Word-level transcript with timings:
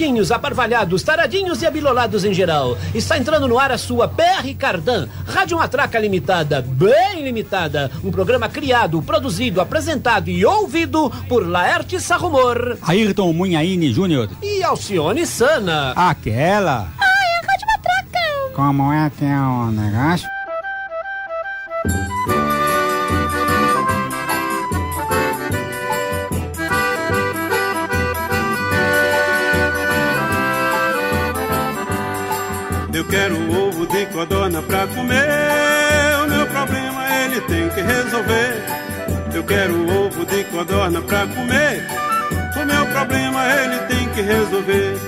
Aparvalhados, 0.00 1.02
taradinhos 1.02 1.60
e 1.60 1.66
abilolados 1.66 2.24
em 2.24 2.32
geral. 2.32 2.78
Está 2.94 3.18
entrando 3.18 3.46
no 3.46 3.58
ar 3.58 3.70
a 3.70 3.76
sua 3.76 4.06
BR 4.06 4.54
Cardan, 4.58 5.06
Rádio 5.26 5.58
Matraca 5.58 5.98
Limitada, 5.98 6.62
bem 6.62 7.22
limitada. 7.22 7.90
Um 8.02 8.10
programa 8.10 8.48
criado, 8.48 9.02
produzido, 9.02 9.60
apresentado 9.60 10.30
e 10.30 10.42
ouvido 10.42 11.10
por 11.28 11.46
Laerte 11.46 12.00
Sarrumor. 12.00 12.78
Ayrton 12.80 13.30
Munhaine 13.34 13.92
Júnior. 13.92 14.30
E 14.42 14.62
Alcione 14.62 15.26
Sana. 15.26 15.92
Aquela. 15.92 16.88
Ai, 16.98 17.32
a 17.36 17.46
Rádio 17.46 17.66
Matraca. 17.66 18.54
Como 18.54 18.92
é 18.94 19.10
que 19.10 19.24
é 19.26 19.38
o 19.38 19.66
negócio? 19.70 20.39
Pra 34.62 34.86
comer. 34.86 36.24
O 36.24 36.28
meu 36.28 36.46
problema 36.46 37.02
ele 37.24 37.40
tem 37.42 37.68
que 37.68 37.80
resolver. 37.80 38.62
Eu 39.34 39.44
quero 39.44 39.74
ovo 40.04 40.24
de 40.26 40.44
codorna 40.44 41.00
pra 41.02 41.26
comer. 41.26 41.86
O 42.56 42.64
meu 42.64 42.86
problema 42.86 43.40
ele 43.54 43.78
tem 43.88 44.08
que 44.08 44.20
resolver. 44.22 44.98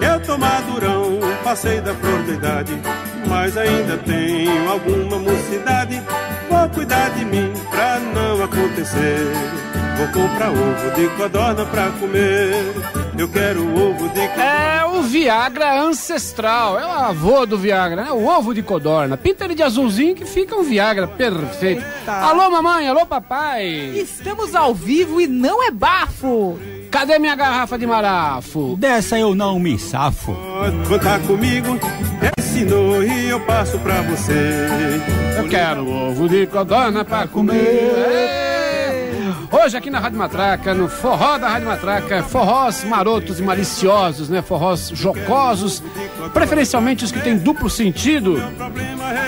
Eu 0.00 0.20
tô 0.20 0.38
madurão, 0.38 1.18
passei 1.42 1.80
da 1.80 1.94
flor 1.94 2.22
da 2.22 2.32
idade, 2.32 2.80
mas 3.26 3.56
ainda 3.56 3.96
tenho 3.98 4.70
alguma 4.70 5.18
mocidade. 5.18 6.02
Vou 6.48 6.68
cuidar 6.70 7.10
de 7.10 7.24
mim 7.24 7.52
pra 7.70 7.98
não 7.98 8.42
acontecer. 8.42 9.26
Vou 9.96 10.06
comprar 10.08 10.50
ovo 10.50 10.90
de 10.94 11.08
codorna 11.16 11.64
pra 11.66 11.90
comer. 12.00 13.07
Eu 13.18 13.28
quero 13.28 13.62
ovo 13.76 14.08
de 14.10 14.28
codorna. 14.28 14.44
É 14.44 14.84
o 14.84 15.02
Viagra 15.02 15.80
ancestral. 15.80 16.78
É 16.78 16.86
o 16.86 16.90
avô 16.90 17.44
do 17.44 17.58
Viagra, 17.58 18.04
né? 18.04 18.12
O 18.12 18.24
ovo 18.26 18.54
de 18.54 18.62
codorna. 18.62 19.16
Pinta 19.16 19.44
ele 19.44 19.56
de 19.56 19.62
azulzinho 19.64 20.14
que 20.14 20.24
fica 20.24 20.54
um 20.54 20.62
Viagra 20.62 21.08
perfeito. 21.08 21.84
Alô, 22.06 22.48
mamãe, 22.48 22.86
alô, 22.86 23.04
papai. 23.04 23.66
Estamos 23.96 24.54
ao 24.54 24.72
vivo 24.72 25.20
e 25.20 25.26
não 25.26 25.66
é 25.66 25.72
bafo. 25.72 26.60
Cadê 26.92 27.18
minha 27.18 27.34
garrafa 27.34 27.76
de 27.76 27.88
marafo? 27.88 28.76
Dessa 28.78 29.18
eu 29.18 29.34
não 29.34 29.58
me 29.58 29.76
safo. 29.78 30.36
Contar 30.86 31.18
comigo, 31.20 31.76
ensinou 32.38 33.02
e 33.02 33.30
eu 33.30 33.40
passo 33.40 33.80
pra 33.80 34.00
você. 34.02 34.68
Eu 35.36 35.48
quero 35.48 35.88
ovo 35.88 36.28
de 36.28 36.46
codorna 36.46 37.04
pra 37.04 37.26
comer. 37.26 38.47
Hoje 39.50 39.76
aqui 39.76 39.90
na 39.90 39.98
Rádio 39.98 40.18
Matraca, 40.18 40.74
no 40.74 40.88
forró 40.88 41.38
da 41.38 41.48
Rádio 41.48 41.68
Matraca, 41.68 42.22
forrós 42.22 42.84
marotos 42.84 43.38
e 43.38 43.42
maliciosos, 43.42 44.28
né? 44.28 44.42
Forrós 44.42 44.90
jocosos, 44.94 45.82
preferencialmente 46.32 47.04
os 47.04 47.12
que 47.12 47.20
têm 47.20 47.36
duplo 47.36 47.68
sentido. 47.70 48.42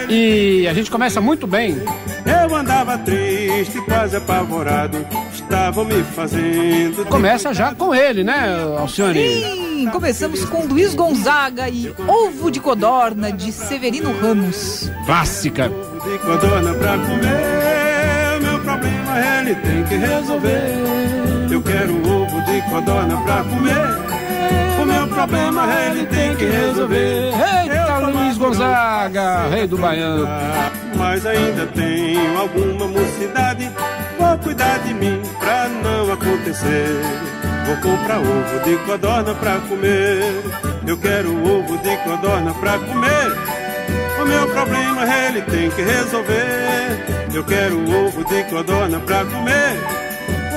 E 0.09 0.67
a 0.69 0.75
gente 0.75 0.91
começa 0.91 1.21
muito 1.21 1.47
bem. 1.47 1.83
Eu 2.27 2.55
andava 2.55 2.99
triste, 2.99 3.81
quase 3.83 4.17
apavorado. 4.17 5.05
Estavam 5.33 5.85
me 5.85 6.03
fazendo. 6.03 7.05
Começa 7.07 7.53
já 7.55 7.75
com 7.75 7.95
ele, 7.95 8.23
né, 8.25 8.57
Alcione? 8.79 9.19
Sim, 9.19 9.89
começamos 9.91 10.45
com 10.45 10.67
Luiz 10.67 10.95
Gonzaga 10.95 11.69
e 11.69 11.93
Ovo 12.07 12.51
de 12.51 12.61
Codorna 12.61 13.33
de 13.33 13.51
Severino 13.53 14.13
Ramos. 14.21 14.91
Clássica. 15.07 15.69
de 15.69 16.19
codorna 16.19 16.75
pra 16.75 16.99
comer. 16.99 17.80
O 18.81 18.83
meu 18.83 19.05
problema 19.05 19.41
ele 19.41 19.55
tem 19.57 19.85
que 19.85 19.97
resolver. 19.97 21.53
Eu 21.53 21.63
quero 21.63 21.93
ovo 22.09 22.41
de 22.45 22.63
codorna 22.63 23.21
pra 23.23 23.45
comer. 23.45 24.81
O 24.81 24.87
meu 24.87 25.07
problema 25.09 25.67
ele 25.85 26.07
tem 26.07 26.35
que 26.35 26.45
resolver. 26.47 27.33
Eita, 27.35 27.99
Luiz 27.99 28.39
Gonzaga, 28.39 29.49
rei 29.49 29.67
do 29.67 29.77
Baiano. 29.77 30.27
Mas 30.97 31.27
ainda 31.27 31.67
tenho 31.67 32.39
alguma 32.39 32.89
mocidade. 32.89 33.71
Vou 34.19 34.39
cuidar 34.39 34.79
de 34.79 34.95
mim 34.95 35.21
pra 35.39 35.69
não 35.69 36.13
acontecer. 36.13 37.01
Vou 37.67 37.77
comprar 37.77 38.19
ovo 38.19 38.65
de 38.65 38.77
codorna 38.87 39.35
pra 39.35 39.59
comer. 39.61 40.43
Eu 40.87 40.97
quero 40.97 41.31
ovo 41.47 41.77
de 41.79 41.97
codorna 41.99 42.55
pra 42.55 42.79
comer. 42.79 43.37
O 44.21 44.25
meu 44.25 44.47
problema 44.49 45.05
ele 45.05 45.43
tem 45.43 45.71
que 45.71 45.83
resolver. 45.83 47.20
Eu 47.33 47.45
quero 47.45 47.77
ovo 48.07 48.25
de 48.25 48.45
codorna 48.45 48.99
pra 49.01 49.25
comer. 49.25 49.79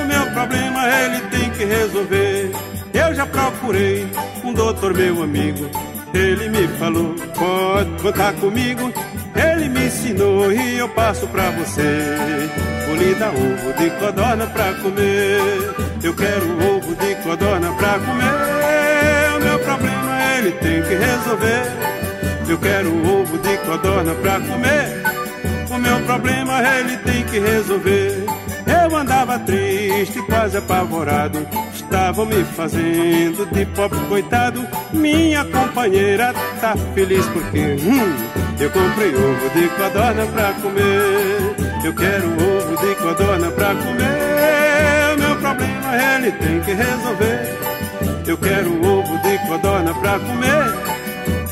O 0.00 0.04
meu 0.06 0.32
problema 0.32 0.88
ele 0.88 1.20
tem 1.30 1.50
que 1.50 1.64
resolver. 1.64 2.50
Eu 2.92 3.14
já 3.14 3.26
procurei 3.26 4.06
um 4.42 4.52
doutor, 4.52 4.92
meu 4.92 5.22
amigo. 5.22 5.70
Ele 6.12 6.48
me 6.48 6.66
falou, 6.78 7.14
pode 7.36 8.02
contar 8.02 8.32
comigo. 8.34 8.92
Ele 9.34 9.68
me 9.68 9.86
ensinou 9.86 10.52
e 10.52 10.78
eu 10.78 10.88
passo 10.90 11.26
pra 11.28 11.50
você. 11.50 12.06
Vou 12.86 12.96
lhe 12.96 13.14
dar 13.14 13.30
ovo 13.30 13.72
de 13.78 13.90
codorna 13.98 14.46
pra 14.48 14.74
comer. 14.74 15.40
Eu 16.02 16.14
quero 16.14 16.76
ovo 16.76 16.94
de 16.96 17.14
codorna 17.22 17.72
pra 17.74 17.98
comer. 18.00 19.36
O 19.36 19.44
meu 19.44 19.58
problema 19.60 20.22
ele 20.38 20.52
tem 20.52 20.82
que 20.82 20.94
resolver. 20.94 21.72
Eu 22.48 22.58
quero 22.58 22.88
ovo 22.88 23.38
de 23.38 23.56
codorna 23.58 24.14
pra 24.14 24.40
comer. 24.40 25.23
O 25.74 25.78
meu 25.78 26.00
problema 26.02 26.62
ele 26.62 26.96
tem 26.98 27.24
que 27.24 27.40
resolver. 27.40 28.24
Eu 28.64 28.96
andava 28.96 29.40
triste, 29.40 30.22
quase 30.22 30.56
apavorado. 30.56 31.44
Estavam 31.74 32.26
me 32.26 32.44
fazendo 32.44 33.44
de 33.52 33.66
pobre 33.66 33.98
coitado. 34.08 34.64
Minha 34.92 35.44
companheira 35.44 36.32
tá 36.60 36.76
feliz 36.94 37.26
porque 37.26 37.76
hum, 37.82 38.16
eu 38.60 38.70
comprei 38.70 39.16
ovo 39.16 39.50
de 39.50 39.68
codorna 39.70 40.26
pra 40.26 40.52
comer. 40.52 41.84
Eu 41.84 41.92
quero 41.92 42.26
ovo 42.26 42.86
de 42.86 42.94
codorna 42.94 43.50
pra 43.50 43.74
comer. 43.74 45.14
O 45.14 45.18
meu 45.18 45.36
problema 45.36 45.96
ele 45.96 46.30
tem 46.32 46.60
que 46.60 46.72
resolver. 46.72 47.58
Eu 48.28 48.38
quero 48.38 48.70
ovo 48.86 49.18
de 49.18 49.38
codorna 49.48 49.92
pra 49.94 50.20
comer. 50.20 50.94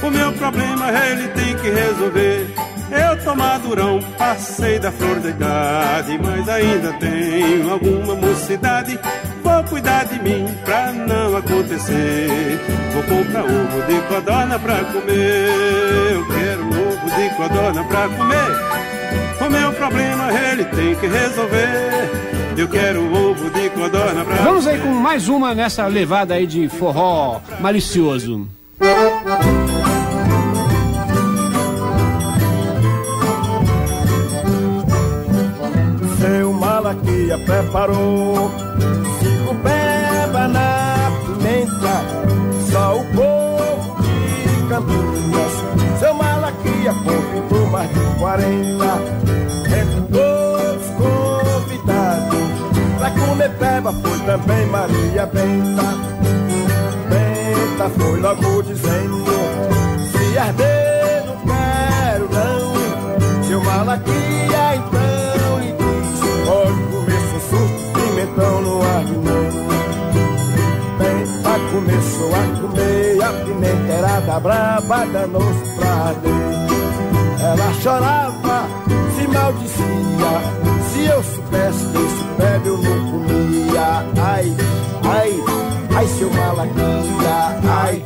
O 0.00 0.10
meu 0.10 0.32
problema 0.32 0.92
ele 0.92 1.26
tem 1.28 1.56
que 1.56 1.70
resolver. 1.70 2.71
Eu 2.92 3.24
tô 3.24 3.34
madurão, 3.34 4.00
passei 4.18 4.78
da 4.78 4.92
flor 4.92 5.18
da 5.20 5.30
idade, 5.30 6.20
mas 6.22 6.46
ainda 6.46 6.92
tenho 6.94 7.72
alguma 7.72 8.14
mocidade. 8.14 8.98
Vou 9.42 9.64
cuidar 9.64 10.04
de 10.04 10.22
mim 10.22 10.46
pra 10.62 10.92
não 10.92 11.34
acontecer. 11.36 12.60
Vou 12.92 13.02
comprar 13.04 13.44
ovo 13.44 13.82
de 13.86 14.00
codorna 14.08 14.58
pra 14.58 14.84
comer. 14.84 16.12
Eu 16.12 16.26
quero 16.28 16.68
ovo 16.68 17.10
de 17.16 17.36
codorna 17.36 17.84
pra 17.84 18.08
comer. 18.08 19.46
O 19.46 19.50
meu 19.50 19.72
problema 19.72 20.30
ele 20.50 20.64
tem 20.66 20.94
que 20.94 21.06
resolver. 21.06 22.10
Eu 22.58 22.68
quero 22.68 23.00
ovo 23.14 23.48
de 23.50 23.70
codorna 23.70 24.22
pra 24.22 24.36
Vamos 24.36 24.66
aí 24.66 24.78
com 24.78 24.90
mais 24.90 25.28
uma 25.30 25.54
nessa 25.54 25.86
levada 25.86 26.34
aí 26.34 26.46
de 26.46 26.68
forró 26.68 27.40
malicioso. 27.58 28.46
Malaquia 37.22 37.38
preparou 37.38 38.50
cinco 39.20 39.54
peba 39.62 40.48
na 40.48 41.12
pimenta, 41.24 42.02
só 42.70 42.96
o 42.96 43.04
povo 43.14 44.02
de 44.02 44.68
Campinas. 44.68 46.00
Seu 46.00 46.14
Malaquia 46.14 46.92
convidou 46.92 47.66
mais 47.68 47.88
de 47.90 48.18
40, 48.18 48.84
entre 49.66 50.00
todos 50.10 50.86
convidados. 50.98 52.38
Pra 52.98 53.10
comer 53.12 53.50
peba 53.50 53.92
foi 53.92 54.18
também 54.26 54.66
Maria 54.66 55.26
Benta. 55.26 55.82
Benta 57.08 57.88
foi 58.00 58.20
logo 58.20 58.62
dizendo: 58.64 59.24
Se 60.10 60.38
arder, 60.38 61.24
não 61.26 61.36
quero 61.46 62.28
não. 62.32 63.44
Seu 63.44 63.62
Malaquia 63.62 64.74
então 64.74 65.11
sussurro, 67.52 67.92
pimentão 67.92 68.62
no 68.62 68.82
ar 68.82 69.04
de 69.04 69.12
novo. 69.12 69.62
Benta 70.98 71.58
começou 71.70 72.30
a 72.34 72.60
comer, 72.60 73.22
a 73.22 73.32
pimenta 73.44 73.92
era 73.92 74.20
da 74.20 74.40
braba, 74.40 75.06
danou-se 75.06 75.76
pra 75.76 75.90
arder. 75.90 76.32
Ela 77.40 77.72
chorava, 77.74 78.66
se 79.16 79.28
maldizia. 79.28 80.62
Se 80.92 81.04
eu 81.06 81.22
soubesse 81.22 81.84
desse 81.86 82.24
pé, 82.36 82.60
eu 82.64 82.78
não 82.78 83.10
comia. 83.10 84.06
Ai, 84.22 84.56
ai, 85.04 85.32
ai, 85.94 86.06
seu 86.06 86.30
malaquia. 86.32 87.60
Ai, 87.68 88.04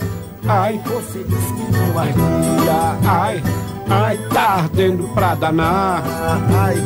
ai, 0.48 0.80
você 0.84 1.24
disse 1.24 1.52
que 1.52 1.72
não 1.72 1.98
ardia. 1.98 2.98
Ai, 3.04 3.42
ai, 3.90 4.18
tá 4.32 4.42
ardendo 4.62 5.08
pra 5.14 5.34
danar. 5.34 6.02
Ai, 6.64 6.76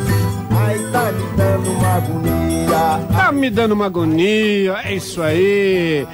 ai, 0.61 0.79
tá 0.91 1.11
me 1.11 1.37
dando 1.37 1.71
uma 1.71 1.95
agonia. 1.95 3.07
Tá 3.11 3.31
me 3.31 3.49
dando 3.49 3.71
uma 3.73 3.85
agonia, 3.85 4.75
é 4.83 4.95
isso 4.95 5.21
aí. 5.21 6.07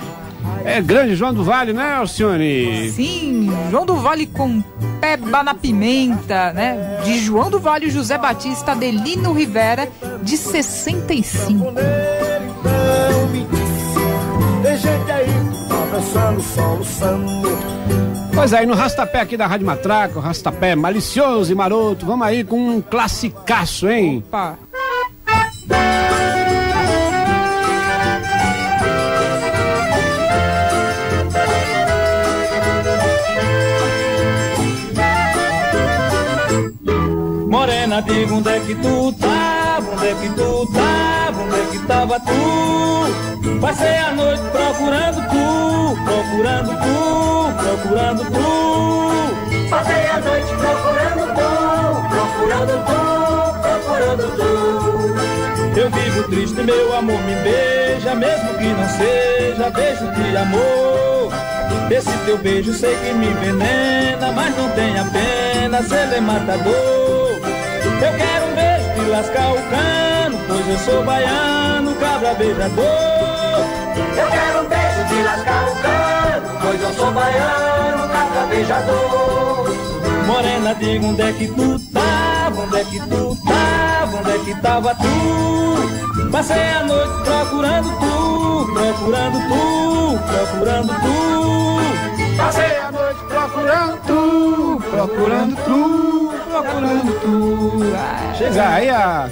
É 0.63 0.81
grande 0.81 1.15
João 1.15 1.33
do 1.33 1.43
Vale, 1.43 1.71
né, 1.73 1.93
Alcione? 1.93 2.91
Sim, 2.91 3.49
João 3.69 3.85
do 3.85 3.95
Vale 3.95 4.27
com 4.27 4.61
Peba 4.99 5.43
na 5.43 5.53
Pimenta, 5.53 6.51
né? 6.53 6.99
De 7.03 7.19
João 7.19 7.49
do 7.49 7.59
Vale 7.59 7.89
José 7.89 8.17
Batista 8.17 8.73
Adelino 8.73 9.31
Rivera, 9.31 9.89
de 10.21 10.35
65. 10.35 11.73
Que 16.07 16.13
tá 16.13 16.31
dançando, 16.31 16.43
soluçando. 16.43 17.57
Pois 18.33 18.53
aí, 18.53 18.65
no 18.65 18.75
rastapé 18.75 19.21
aqui 19.21 19.35
da 19.35 19.47
Rádio 19.47 19.65
Matraca, 19.65 20.19
o 20.19 20.21
rastapé 20.21 20.75
malicioso 20.75 21.51
e 21.51 21.55
maroto, 21.55 22.05
vamos 22.05 22.25
aí 22.25 22.43
com 22.43 22.57
um 22.57 22.81
classicaço, 22.81 23.89
hein? 23.89 24.23
Opa. 24.27 24.57
Morena, 37.47 38.01
diga 38.01 38.33
onde 38.33 38.49
é 38.49 38.59
que 38.59 38.75
tu 38.75 39.13
tava, 39.13 39.91
onde 39.93 40.07
é 40.07 40.13
que 40.13 40.29
tu 40.29 40.67
é 40.77 41.26
que 41.77 41.87
tava 41.87 42.19
tu? 42.19 43.59
Passei 43.61 43.97
a 43.97 44.11
noite 44.13 44.43
procurando 44.51 45.21
tu, 45.29 45.97
procurando 46.03 46.69
tu, 46.83 47.53
procurando 47.57 48.23
tu. 48.25 49.69
Passei 49.69 50.07
a 50.07 50.19
noite 50.19 50.53
procurando 50.55 51.23
tu, 51.35 51.49
procurando 52.09 52.73
tu, 52.85 52.99
procurando 53.61 54.25
tu. 54.35 55.79
Eu 55.79 55.89
vivo 55.91 56.23
triste, 56.29 56.61
meu 56.63 56.95
amor, 56.95 57.19
me 57.21 57.35
beija, 57.43 58.15
mesmo 58.15 58.53
que 58.55 58.65
não 58.65 58.89
seja 58.89 59.69
beijo 59.69 60.07
de 60.11 60.37
amor. 60.37 61.31
Esse 61.91 62.11
teu 62.25 62.37
beijo 62.37 62.73
sei 62.73 62.95
que 62.95 63.13
me 63.13 63.27
envenena, 63.27 64.31
mas 64.31 64.55
não 64.57 64.69
tenha 64.71 65.05
pena, 65.05 65.81
se 65.83 65.95
ele 65.95 66.15
é 66.15 66.21
matador. 66.21 67.39
Eu 67.99 68.11
quero 68.17 68.45
um 68.45 68.55
beijo 68.55 69.03
de 69.03 69.09
lascar 69.09 69.51
o 69.51 69.55
cano, 69.55 70.16
pois 70.47 70.67
eu 70.67 70.77
sou 70.79 71.03
baiano, 71.03 71.95
cabra 71.95 72.33
beijador. 72.35 72.85
Eu 74.17 74.27
quero 74.29 74.61
um 74.61 74.69
beijo 74.69 75.07
de 75.09 75.23
lascar 75.23 75.67
o 75.67 75.75
cano, 75.81 76.59
pois 76.61 76.81
eu 76.81 76.93
sou 76.93 77.11
baiano, 77.11 78.09
cabra 78.09 78.47
beijador. 78.49 79.75
Morena, 80.25 80.75
diga 80.75 81.05
onde 81.05 81.21
é 81.21 81.31
que 81.31 81.47
tu 81.47 81.79
tava, 81.93 82.61
onde 82.61 82.77
é 82.77 82.83
que 82.83 82.99
tu 82.99 83.37
tava, 83.47 84.17
onde 84.17 84.31
é 84.31 84.37
que 84.39 84.61
tava 84.61 84.95
tu? 84.95 86.29
Passei 86.31 86.73
a 86.73 86.83
noite 86.83 87.13
procurando 87.23 87.89
tu, 87.99 88.73
procurando 88.73 89.39
tu, 89.47 90.19
procurando 90.27 90.87
tu. 91.01 92.37
Passei 92.37 92.77
a 92.77 92.91
noite 92.91 93.19
procurando 93.27 93.97
tu, 94.05 94.83
procurando 94.91 95.55
tu, 95.65 96.33
procurando 96.49 97.21
tu. 97.21 98.37
Chega 98.37 98.69
aí 98.69 98.89
a, 98.89 99.29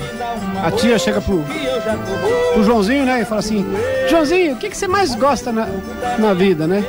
a 0.65 0.71
tia 0.71 0.97
chega 0.97 1.21
pro, 1.21 1.43
pro 2.53 2.63
Joãozinho, 2.63 3.05
né? 3.05 3.21
E 3.21 3.25
fala 3.25 3.39
assim: 3.39 3.65
Joãozinho, 4.09 4.53
o 4.53 4.57
que, 4.57 4.69
que 4.69 4.77
você 4.77 4.87
mais 4.87 5.13
gosta 5.15 5.51
na, 5.51 5.67
na 6.17 6.33
vida, 6.33 6.67
né? 6.67 6.83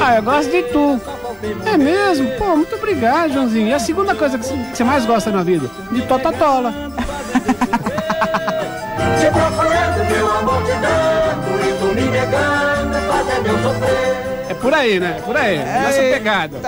Ah, 0.00 0.16
eu 0.16 0.22
gosto 0.22 0.50
de 0.50 0.62
tu. 0.64 1.00
É 1.64 1.76
mesmo? 1.76 2.28
Pô, 2.38 2.56
muito 2.56 2.74
obrigado, 2.74 3.32
Joãozinho. 3.32 3.68
E 3.68 3.74
a 3.74 3.78
segunda 3.78 4.14
coisa 4.14 4.38
que 4.38 4.46
você- 4.46 4.84
mais 4.84 5.04
gosta 5.06 5.30
na 5.30 5.42
vida? 5.42 5.70
De 5.92 6.02
totatola. 6.02 6.72
Te 9.20 9.30
procurando, 9.30 10.04
meu 10.10 10.30
amor 10.30 10.62
te 10.62 10.72
dando, 10.72 11.68
e 11.68 11.72
tu 11.78 11.86
me 11.94 12.02
negando, 12.10 12.96
fazendo 13.08 13.46
eu 13.48 13.58
sofrer. 13.62 14.35
É 14.56 14.58
por 14.58 14.72
aí, 14.72 14.98
né? 14.98 15.16
É 15.18 15.20
por 15.20 15.36
aí. 15.36 15.58
Nessa 15.58 16.00
pegada. 16.00 16.58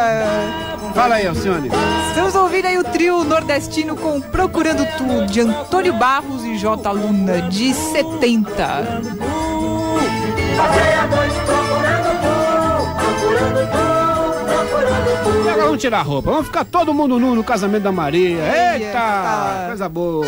Fala 0.95 1.15
aí, 1.17 1.27
Alcione. 1.27 1.71
Estamos 2.09 2.35
ouvindo 2.35 2.67
aí 2.67 2.79
o 2.79 2.85
trio 2.85 3.25
nordestino 3.25 3.97
com 3.97 4.21
Procurando 4.21 4.85
Tu, 4.97 5.27
de 5.33 5.41
Antônio 5.41 5.95
Barros 5.95 6.45
e 6.45 6.59
J. 6.59 6.93
Luna, 6.93 7.43
de 7.43 7.73
70. 7.73 8.65
Passei 10.57 10.93
a 10.93 11.07
noite 11.07 11.35
procurando 11.47 12.11
tu, 12.21 12.35
procurando 12.99 13.61
tu, 13.71 13.83
procurando 14.45 15.23
tu. 15.23 15.45
E 15.45 15.49
agora 15.49 15.65
vamos 15.65 15.81
tirar 15.81 15.99
a 16.01 16.03
roupa. 16.03 16.31
Vamos 16.31 16.47
ficar 16.47 16.65
todo 16.65 16.93
mundo 16.93 17.19
nu 17.19 17.35
no 17.35 17.45
casamento 17.45 17.85
da 17.85 17.93
Maria. 17.93 18.39
Eita! 18.39 18.85
Eita. 18.85 19.65
Coisa 19.69 19.89
boa. 19.89 20.27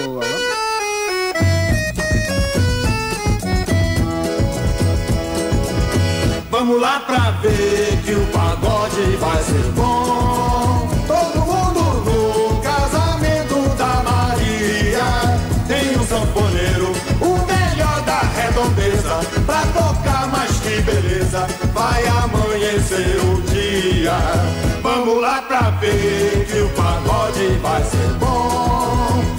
Vamos 6.60 6.78
lá 6.78 7.00
pra 7.06 7.30
ver 7.40 8.02
que 8.04 8.12
o 8.12 8.26
pagode 8.26 9.16
vai 9.16 9.42
ser 9.44 9.64
bom. 9.74 10.86
Todo 11.06 11.38
mundo 11.46 11.80
no 12.04 12.60
casamento 12.60 13.76
da 13.78 14.02
Maria. 14.02 15.38
Tem 15.66 15.96
um 15.96 16.06
sanfoneiro, 16.06 16.92
o 17.18 17.46
melhor 17.46 18.02
da 18.02 18.20
redondeza. 18.36 19.20
Pra 19.46 19.62
tocar 19.72 20.28
mais 20.28 20.50
que 20.60 20.82
beleza, 20.82 21.46
vai 21.72 22.06
amanhecer 22.06 23.16
o 23.24 23.40
dia. 23.40 24.18
Vamos 24.82 25.18
lá 25.18 25.40
pra 25.40 25.70
ver 25.80 26.44
que 26.44 26.58
o 26.58 26.68
pagode 26.76 27.58
vai 27.62 27.82
ser 27.84 28.12
bom. 28.18 29.29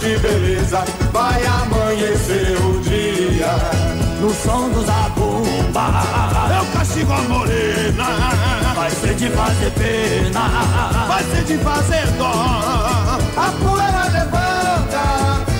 Que 0.00 0.16
beleza, 0.18 0.84
vai 1.12 1.44
amanhecer 1.46 2.56
o 2.62 2.80
dia. 2.80 3.52
No 4.20 4.34
som 4.34 4.68
do 4.70 4.84
zabumba, 4.84 6.02
eu 6.56 6.78
castigo 6.78 7.12
a 7.12 7.20
morena. 7.22 8.04
Vai 8.74 8.90
ser 8.90 9.14
de 9.14 9.28
fazer 9.30 9.70
pena, 9.72 11.06
vai 11.06 11.22
ser 11.24 11.44
de 11.44 11.58
fazer 11.58 12.06
dó. 12.18 12.32
A 13.36 13.52
poeira 13.62 14.04
levanta, 14.12 15.04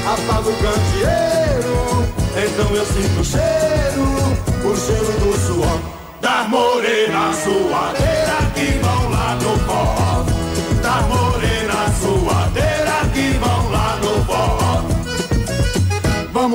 apaga 0.07 0.49
o 0.49 0.57
candeeiro. 0.57 2.09
Então 2.37 2.75
eu 2.75 2.87
sinto 2.87 3.21
o 3.21 3.25
cheiro, 3.25 4.07
o 4.64 4.76
cheiro 4.76 5.12
do 5.21 5.37
suor. 5.47 5.80
Das 6.21 6.49
morenas 6.49 7.37
suadeira 7.37 8.38
que 8.54 8.78
vão 8.83 9.08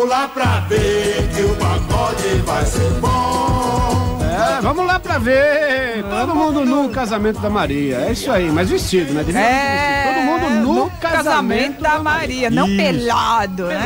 Vamos 0.03 0.17
lá 0.17 0.27
pra 0.27 0.59
ver 0.67 1.29
que 1.33 1.41
o 1.43 1.55
pagode 1.55 2.41
vai 2.45 2.65
ser 2.65 2.91
bom. 2.99 4.19
É, 4.21 4.59
vamos 4.59 4.85
lá 4.85 4.99
pra 4.99 5.17
ver. 5.17 6.03
Todo 6.03 6.35
mundo 6.35 6.65
nu 6.65 6.83
no 6.83 6.89
casamento 6.89 7.39
da 7.39 7.49
Maria. 7.49 7.99
É 7.99 8.11
isso 8.11 8.29
aí, 8.29 8.51
mas 8.51 8.69
vestido, 8.69 9.13
né? 9.13 9.23
É. 9.33 10.13
Todo 10.13 10.25
mundo 10.25 10.49
nu 10.61 10.73
no 10.73 10.91
casamento 10.99 11.81
da 11.81 11.99
Maria, 11.99 12.49
não 12.49 12.67
pelado, 12.67 13.67
né? 13.67 13.79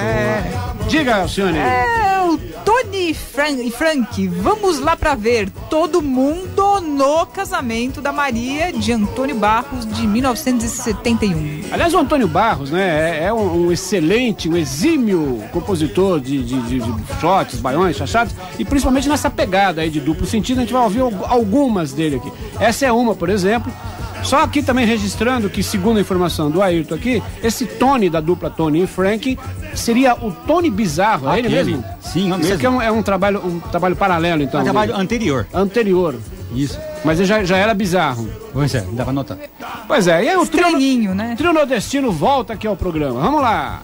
É. 0.00 0.52
Diga, 0.86 1.16
Alcione. 1.16 1.58
É, 1.58 2.20
o 2.22 2.38
Tony 2.84 3.10
e 3.10 3.70
Frank, 3.72 4.28
vamos 4.28 4.78
lá 4.78 4.96
pra 4.96 5.14
ver 5.16 5.50
todo 5.68 6.00
mundo 6.00 6.80
no 6.80 7.26
casamento 7.26 8.00
da 8.00 8.12
Maria 8.12 8.72
de 8.72 8.92
Antônio 8.92 9.34
Barros 9.34 9.84
de 9.84 10.06
1971. 10.06 11.62
Aliás, 11.72 11.92
o 11.92 11.98
Antônio 11.98 12.28
Barros, 12.28 12.70
né, 12.70 13.18
é, 13.20 13.24
é 13.24 13.32
um, 13.32 13.66
um 13.66 13.72
excelente, 13.72 14.48
um 14.48 14.56
exímio 14.56 15.42
compositor 15.52 16.20
de, 16.20 16.42
de, 16.44 16.60
de, 16.62 16.78
de 16.80 17.20
shots, 17.20 17.58
baiões, 17.60 17.96
chachados, 17.96 18.32
e 18.58 18.64
principalmente 18.64 19.08
nessa 19.08 19.28
pegada 19.28 19.80
aí 19.80 19.90
de 19.90 19.98
duplo 20.00 20.24
sentido, 20.26 20.58
a 20.58 20.60
gente 20.60 20.72
vai 20.72 20.82
ouvir 20.82 21.00
al- 21.00 21.26
algumas 21.28 21.92
dele 21.92 22.16
aqui. 22.16 22.30
Essa 22.60 22.86
é 22.86 22.92
uma, 22.92 23.14
por 23.14 23.28
exemplo. 23.28 23.72
Só 24.22 24.42
aqui 24.42 24.62
também 24.62 24.86
registrando 24.86 25.48
que, 25.48 25.62
segundo 25.62 25.98
a 25.98 26.00
informação 26.00 26.50
do 26.50 26.62
Ayrton 26.62 26.94
aqui, 26.94 27.22
esse 27.42 27.64
Tony 27.66 28.10
da 28.10 28.20
dupla 28.20 28.50
Tony 28.50 28.82
e 28.82 28.86
Frank 28.86 29.38
seria 29.74 30.14
o 30.14 30.32
Tony 30.32 30.70
Bizarro, 30.70 31.28
é 31.30 31.38
ele 31.38 31.48
mesmo? 31.48 31.84
Sim, 32.00 32.30
é 32.30 32.34
o 32.34 32.40
Isso 32.40 32.54
aqui 32.54 32.66
é 32.66 32.70
mesmo. 32.70 32.82
um, 32.82 32.82
é 32.82 32.90
um 32.90 33.02
trabalho, 33.02 33.44
um 33.44 33.60
trabalho 33.60 33.96
paralelo, 33.96 34.42
então. 34.42 34.60
Um 34.60 34.64
trabalho 34.64 34.92
dele. 34.92 35.02
anterior. 35.02 35.46
anterior. 35.52 36.16
Isso. 36.54 36.78
Mas 37.04 37.18
ele 37.18 37.28
já, 37.28 37.44
já 37.44 37.56
era 37.56 37.74
bizarro. 37.74 38.28
Pois 38.52 38.74
é, 38.74 38.84
dá 38.92 39.04
pra 39.04 39.12
notar. 39.12 39.38
Pois 39.86 40.06
é, 40.06 40.24
e 40.24 40.28
aí 40.28 40.36
o 40.36 40.46
trio, 40.46 41.14
né? 41.14 41.34
trio 41.36 41.52
nordestino 41.52 42.10
volta 42.10 42.54
aqui 42.54 42.66
ao 42.66 42.76
programa. 42.76 43.20
Vamos 43.20 43.42
lá. 43.42 43.82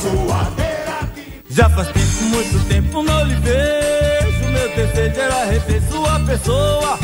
Suadeira 0.00 1.08
que 1.14 1.52
Já 1.52 1.68
faz 1.68 1.88
tempo, 1.88 2.24
muito 2.30 2.68
tempo 2.68 3.02
não 3.02 3.24
lhe 3.24 3.34
vejo. 3.34 4.48
Meu 4.50 4.68
desejo 4.74 5.20
era 5.20 5.44
rever 5.44 5.82
sua 5.90 6.20
pessoa 6.20 6.98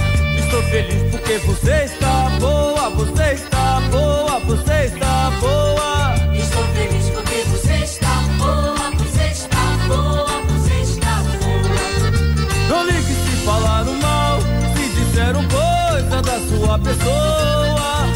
tô 0.57 0.63
feliz 0.63 1.03
porque 1.11 1.39
você 1.39 1.85
está 1.85 2.31
boa, 2.41 2.89
você 2.91 3.35
está 3.35 3.81
boa, 3.91 4.39
você 4.41 4.87
está 4.87 5.31
boa. 5.39 6.15
Estou 6.35 6.65
feliz 6.69 7.11
porque 7.11 7.43
você 7.51 7.75
está 7.85 8.23
boa, 8.39 8.91
você 8.97 9.25
está 9.33 9.87
boa, 9.87 10.43
você 10.49 10.75
está 10.81 11.23
boa. 11.43 12.69
Não 12.71 12.87
ligue 12.87 13.03
se 13.03 13.45
falaram 13.45 13.93
mal, 13.97 14.39
se 14.75 14.89
disseram 14.95 15.45
coisa 15.49 16.23
da 16.23 16.41
sua 16.49 16.79
pessoa. 16.79 18.07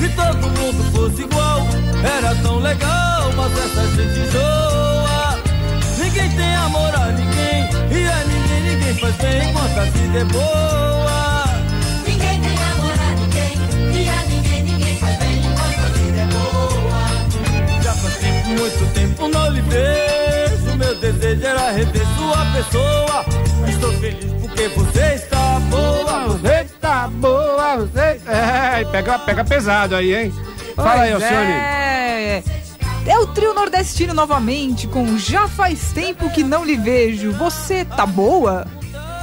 Se 0.00 0.08
todo 0.08 0.50
mundo 0.58 0.92
fosse 0.92 1.22
igual, 1.22 1.60
era 2.02 2.34
tão 2.42 2.58
legal, 2.58 3.32
mas 3.36 3.52
essa 3.52 3.86
gente 3.94 4.30
zoa, 4.32 5.38
Ninguém 5.98 6.30
tem 6.30 6.54
amor 6.56 6.92
a 6.96 7.12
ninguém, 7.12 7.68
e 7.92 8.08
a 8.08 8.24
ninguém 8.24 8.72
ninguém 8.72 8.94
faz 8.94 9.14
bem 9.16 9.50
enquanto 9.50 9.78
a 9.78 9.86
se 9.86 10.08
deboa. 10.08 10.75
Era 21.66 21.70
rever 21.72 22.06
sua 22.16 22.44
pessoa. 22.52 23.24
Estou 23.68 23.92
feliz 23.94 24.32
porque 24.40 24.68
você 24.68 25.14
está 25.14 25.60
boa. 25.68 26.28
Você 26.28 26.66
tá 26.80 27.08
boa, 27.08 27.76
você. 27.78 28.20
É, 28.26 28.84
pega, 28.90 29.18
pega 29.18 29.44
pesado 29.44 29.96
aí, 29.96 30.14
hein? 30.14 30.34
Fala 30.76 31.02
aí, 31.02 31.10
Pois 31.10 31.22
Alcione. 31.22 31.52
É. 31.52 32.42
É 33.06 33.18
o 33.18 33.26
trio 33.28 33.54
nordestino 33.54 34.12
novamente 34.12 34.88
com 34.88 35.16
Já 35.16 35.46
faz 35.46 35.92
tempo 35.92 36.30
que 36.30 36.42
não 36.42 36.64
lhe 36.64 36.76
vejo. 36.76 37.32
Você 37.32 37.84
tá 37.84 38.04
boa? 38.04 38.66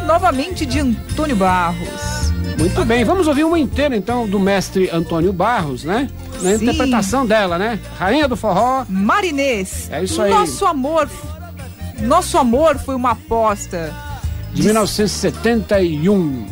Novamente 0.06 0.66
de 0.66 0.80
Antônio 0.80 1.36
Barros. 1.36 2.32
Muito 2.58 2.86
bem, 2.86 3.04
vamos 3.04 3.28
ouvir 3.28 3.44
uma 3.44 3.58
inteira 3.58 3.96
então 3.96 4.28
do 4.28 4.40
mestre 4.40 4.90
Antônio 4.92 5.34
Barros, 5.34 5.84
né? 5.84 6.10
Na 6.42 6.58
Sim. 6.58 6.64
interpretação 6.64 7.26
dela, 7.26 7.58
né? 7.58 7.80
Rainha 7.98 8.28
do 8.28 8.36
forró. 8.36 8.86
Marinês. 8.88 9.90
É 9.92 10.04
isso 10.04 10.22
aí. 10.22 10.32
Nosso 10.32 10.66
amor. 10.66 11.10
Nosso 12.04 12.38
amor 12.38 12.78
foi 12.78 12.96
uma 12.96 13.12
aposta. 13.12 13.94
De 14.54 14.62
1971. 14.64 16.46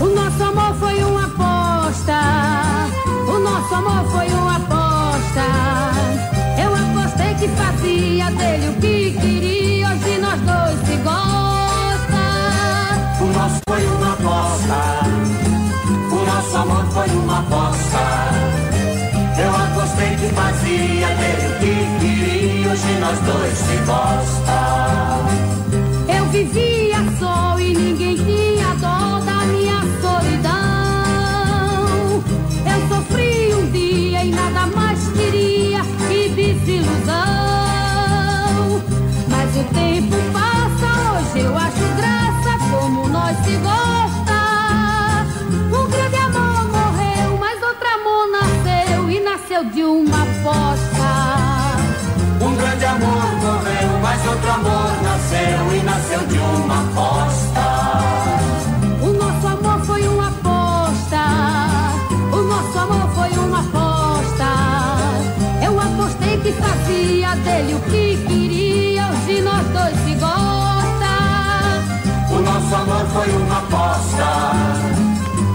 O 0.00 0.06
nosso 0.14 0.42
amor 0.42 0.74
foi 0.76 1.04
uma 1.04 1.24
aposta. 1.26 2.20
O 3.28 3.38
nosso 3.38 3.74
amor 3.74 4.04
foi 4.10 4.26
uma 4.28 4.56
aposta. 4.56 5.46
Eu 6.62 6.74
apostei 6.74 7.34
que 7.34 7.48
fazia 7.48 8.30
dele 8.30 8.68
o 8.68 8.80
que 8.80 9.18
queria. 9.20 9.47
Aposta. 14.68 15.08
O 16.10 16.24
nosso 16.24 16.56
amor 16.56 16.84
foi 16.92 17.08
uma 17.16 17.38
aposta. 17.40 17.98
Eu 19.38 19.50
apostei 19.54 20.16
que 20.16 20.28
fazia 20.34 21.08
dele 21.08 21.46
o 21.48 21.58
que 21.58 21.74
queria. 22.00 22.70
Hoje 22.70 22.98
nós 23.00 23.18
dois 23.20 23.58
se 23.58 23.76
gosta. 23.86 24.58
Eu 26.08 26.24
vivia 26.26 26.98
só 27.18 27.58
e 27.58 27.74
ninguém 27.74 28.16
tinha 28.16 28.74
dó 28.74 29.20
da 29.20 29.44
minha 29.46 29.80
solidão. 30.02 30.52
Eu 32.66 32.88
sofri 32.88 33.54
um 33.54 33.70
dia 33.70 34.24
e 34.24 34.30
nada 34.30 34.66
mais 34.66 35.08
queria 35.12 35.80
que 36.08 36.28
desilusão. 36.30 37.16
Mas 39.28 39.56
o 39.56 39.64
tempo 39.72 40.16
passa, 40.32 40.90
hoje 41.12 41.40
eu 41.44 41.56
acho 41.56 41.86
graça 41.96 42.58
como 42.70 43.08
nós 43.08 43.36
se 43.44 43.56
gosta. 43.56 44.07
Nasceu 49.58 49.64
de 49.64 49.82
uma 49.84 50.22
aposta. 50.22 51.10
Um 52.40 52.54
grande 52.54 52.84
amor 52.84 53.26
morreu, 53.42 54.00
mas 54.02 54.26
outro 54.26 54.50
amor 54.50 55.02
nasceu 55.02 55.74
e 55.74 55.82
nasceu 55.82 56.26
de 56.26 56.38
uma 56.38 56.80
aposta. 56.82 57.64
O 59.02 59.12
nosso 59.12 59.46
amor 59.46 59.80
foi 59.84 60.06
uma 60.06 60.28
aposta. 60.28 61.24
O 62.32 62.42
nosso 62.42 62.78
amor 62.78 63.10
foi 63.14 63.30
uma 63.38 63.60
aposta. 63.60 64.46
Eu 65.64 65.80
apostei 65.80 66.38
que 66.38 66.52
fazia 66.52 67.34
dele 67.36 67.74
o 67.74 67.80
que 67.90 68.16
queria. 68.28 69.08
Hoje 69.08 69.40
nós 69.40 69.66
dois 69.68 69.96
se 70.04 70.14
gosta. 70.14 71.12
O 72.30 72.40
nosso 72.40 72.74
amor 72.74 73.06
foi 73.12 73.28
uma 73.30 73.58
aposta. 73.58 74.28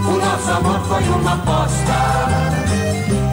O 0.06 0.18
nosso 0.18 0.52
amor 0.52 0.80
foi 0.88 1.04
uma 1.04 1.34
aposta. 1.34 2.54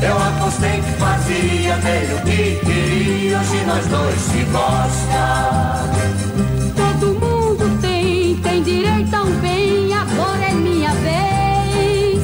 Eu 0.02 0.16
apostei 0.16 0.80
que 0.80 0.92
fazia 0.92 1.76
dele 1.76 2.14
o 2.14 2.20
que 2.22 2.60
queria. 2.64 3.38
Hoje 3.38 3.64
nós 3.66 3.86
dois 3.86 4.18
se 4.18 4.44
gosta. 4.44 5.84
Todo 6.74 7.20
mundo 7.20 7.80
tem, 7.82 8.34
tem 8.36 8.62
direito 8.62 9.14
a 9.14 9.22
um 9.22 9.32
bem. 9.40 9.92
Agora 9.92 10.46
é 10.46 10.52
minha 10.52 10.92
vez. 10.94 12.22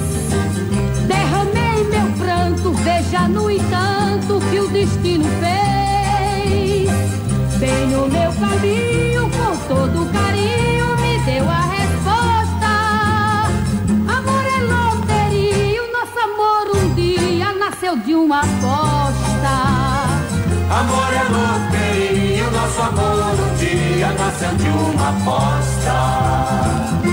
Derramei 1.06 1.84
meu 1.90 2.10
pranto, 2.16 2.72
veja 2.82 3.28
no 3.28 3.50
entanto 3.50 4.38
o 4.38 4.40
que 4.50 4.58
o 4.58 4.68
destino 4.68 5.26
fez. 5.40 6.88
Bem 7.58 7.86
no 7.88 8.08
meu 8.08 8.32
caminho, 8.32 9.30
com 9.30 9.56
todo 9.68 10.12
carinho, 10.12 10.25
nasceu 17.86 17.96
de 17.98 18.14
uma 18.14 18.40
aposta. 18.40 19.54
Amor 20.70 21.12
é 21.12 21.22
loteria, 21.30 22.48
o 22.48 22.50
nosso 22.50 22.80
amor 22.82 23.34
um 23.34 23.54
dia 23.56 24.08
nasceu 24.12 24.54
de 24.56 24.68
uma 24.68 25.08
aposta. 25.10 27.05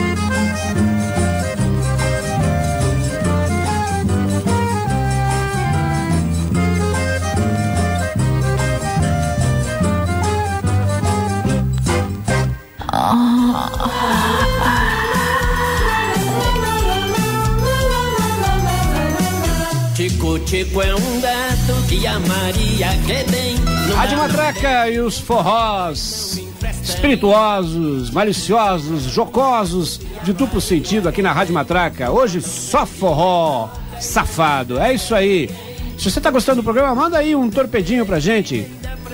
Tico 20.64 20.82
é 20.82 20.96
um 20.96 21.20
gato 21.20 21.74
que 21.90 22.08
a 22.08 22.18
Maria 22.20 22.88
quer 23.06 23.30
bem. 23.30 23.58
Rádio 23.96 24.18
Matraca 24.18 24.90
e 24.90 24.98
os 25.00 25.20
forrós 25.20 26.42
espirituosos, 26.82 28.10
maliciosos, 28.12 29.04
jocosos, 29.04 30.00
de 30.24 30.32
duplo 30.32 30.62
sentido 30.62 31.10
aqui 31.10 31.22
na 31.22 31.34
Rádio 31.34 31.54
Matraca. 31.54 32.10
Hoje 32.12 32.42
só 32.42 32.86
forró, 32.86 33.68
safado. 34.00 34.80
É 34.80 34.94
isso 34.94 35.14
aí. 35.14 35.50
Se 35.98 36.10
você 36.10 36.22
tá 36.22 36.32
gostando 36.32 36.62
do 36.62 36.64
programa, 36.64 36.96
manda 36.96 37.18
aí 37.18 37.36
um 37.36 37.50
torpedinho 37.50 38.06
pra 38.06 38.22
gente. 38.22 38.66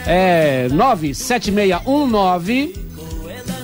É 0.06 0.68
97619 0.70 2.76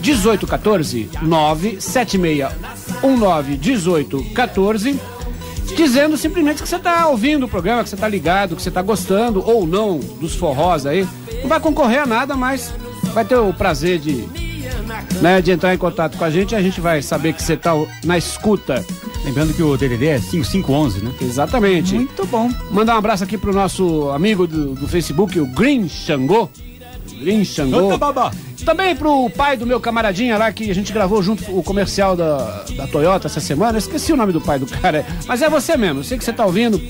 1814 0.02 1.08
97619 1.22 3.58
1814 3.58 5.15
dizendo 5.74 6.18
simplesmente 6.18 6.62
que 6.62 6.70
você 6.70 6.80
tá 6.80 7.08
ouvindo 7.08 7.46
o 7.46 7.50
programa, 7.50 7.84
que 7.84 7.90
você 7.90 7.98
tá 7.98 8.08
ligado, 8.08 8.56
que 8.56 8.62
você 8.62 8.72
tá 8.72 8.82
gostando 8.82 9.44
ou 9.46 9.66
não 9.66 10.00
dos 10.00 10.36
forrós 10.36 10.86
aí. 10.86 11.08
Não 11.42 11.50
vai 11.50 11.60
concorrer 11.60 12.02
a 12.02 12.06
nada, 12.06 12.36
mas 12.36 12.74
vai 13.14 13.26
ter 13.26 13.38
o 13.38 13.54
prazer 13.54 14.00
de, 14.00 14.26
né, 15.22 15.42
de 15.42 15.52
entrar 15.52 15.74
em 15.74 15.78
contato 15.78 16.18
com 16.18 16.24
a 16.24 16.30
gente 16.30 16.52
e 16.52 16.56
a 16.56 16.62
gente 16.62 16.82
vai 16.82 17.02
saber 17.02 17.34
que 17.34 17.42
você 17.42 17.56
tá 17.56 17.72
na 18.04 18.18
escuta. 18.18 18.86
Lembrando 19.24 19.54
que 19.54 19.64
o 19.64 19.76
DDD 19.76 20.06
é 20.06 20.20
5511, 20.20 21.04
né? 21.04 21.12
Exatamente. 21.20 21.96
Muito 21.96 22.26
bom. 22.28 22.52
Mandar 22.70 22.94
um 22.94 23.00
abraço 23.00 23.24
aqui 23.24 23.38
pro 23.38 23.52
nosso 23.52 24.10
amigo 24.12 24.46
do, 24.46 24.76
do 24.76 24.88
Facebook, 24.88 25.40
o 25.40 25.48
Green 25.48 25.90
Xangô. 25.90 26.50
Green 27.20 27.44
Xangô. 27.44 27.92
Santa 27.92 27.98
Babá. 27.98 28.32
Também 28.64 28.96
pro 28.96 29.30
pai 29.30 29.56
do 29.58 29.66
meu 29.66 29.80
camaradinha 29.80 30.38
lá, 30.38 30.52
que 30.52 30.70
a 30.70 30.76
gente 30.76 30.92
gravou 30.92 31.22
junto 31.22 31.58
o 31.58 31.62
comercial 31.62 32.16
da, 32.16 32.64
da 32.76 32.88
Toyota 32.88 33.28
essa 33.28 33.40
semana. 33.40 33.74
Eu 33.74 33.80
esqueci 33.80 34.12
o 34.12 34.18
nome 34.18 34.34
do 34.34 34.42
pai 34.42 34.58
do 34.58 34.66
cara. 34.66 35.06
Mas 35.28 35.42
é 35.42 35.50
você 35.50 35.78
mesmo, 35.78 36.00
eu 36.00 36.04
sei 36.04 36.18
que 36.18 36.24
você 36.24 36.34
tá 36.34 36.46
ouvindo. 36.46 36.82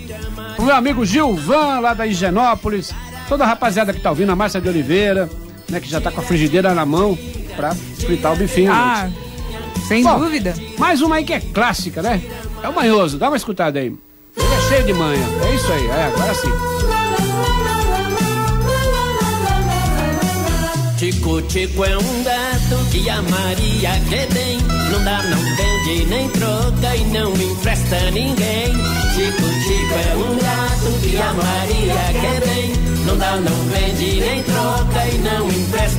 O 0.58 0.62
meu 0.64 0.76
amigo 0.76 1.06
Gilvan, 1.06 1.80
lá 1.80 1.94
da 1.94 2.08
Higienópolis. 2.08 2.94
Toda 3.28 3.44
a 3.44 3.48
rapaziada 3.48 3.92
que 3.92 4.00
tá 4.00 4.10
ouvindo, 4.12 4.32
a 4.32 4.36
Márcia 4.36 4.62
de 4.62 4.70
Oliveira, 4.70 5.30
né, 5.70 5.80
que 5.80 5.90
já 5.90 6.00
tá 6.00 6.12
com 6.12 6.22
a 6.22 6.24
frigideira 6.24 6.74
na 6.74 6.86
mão 6.86 7.18
pra 7.56 7.74
fritar 7.74 8.34
o 8.34 8.36
bifinho. 8.36 8.72
Ah, 8.72 9.10
gente. 9.10 9.88
sem 9.88 10.04
Bom, 10.04 10.20
dúvida. 10.20 10.54
Mais 10.78 11.02
uma 11.02 11.16
aí 11.16 11.24
que 11.24 11.34
é 11.34 11.40
clássica, 11.40 12.02
né? 12.02 12.22
É 12.62 12.70
o 12.70 12.74
manhoso, 12.74 13.18
dá 13.18 13.28
uma 13.30 13.38
escutada 13.38 13.80
aí. 13.80 13.88
Ele 14.38 14.54
é 14.54 14.70
cheio 14.70 14.84
de 14.86 14.94
manha. 14.94 15.26
É 15.44 15.56
isso 15.56 15.72
aí, 15.72 15.88
é, 15.88 16.04
agora 16.06 16.34
sim. 16.36 17.05
Tico 21.06 21.40
Tico 21.44 21.86
é 21.86 21.96
um 22.00 22.24
gato 22.24 22.90
que 22.90 23.08
a 23.08 23.22
Maria 23.22 23.92
quer 24.10 24.28
bem. 24.34 24.58
Não 24.92 25.04
dá, 25.04 25.22
não 25.22 25.38
vende, 25.56 26.04
nem 26.08 26.28
troca 26.30 26.96
e 26.96 27.04
não 27.04 27.32
empresta 27.32 28.10
ninguém. 28.10 28.74
Tico 29.14 29.48
Tico 29.68 29.94
é 29.94 30.16
um 30.16 30.36
gato 30.36 31.00
que 31.04 31.16
a 31.18 31.32
Maria 31.32 32.20
quer 32.20 32.42
bem. 32.48 32.74
Não 33.06 33.16
dá, 33.20 33.36
não 33.36 33.56
vende, 33.70 34.20
nem 34.20 34.42
troca 34.42 35.08
e 35.08 35.18
não 35.20 35.48
empresta 35.48 35.96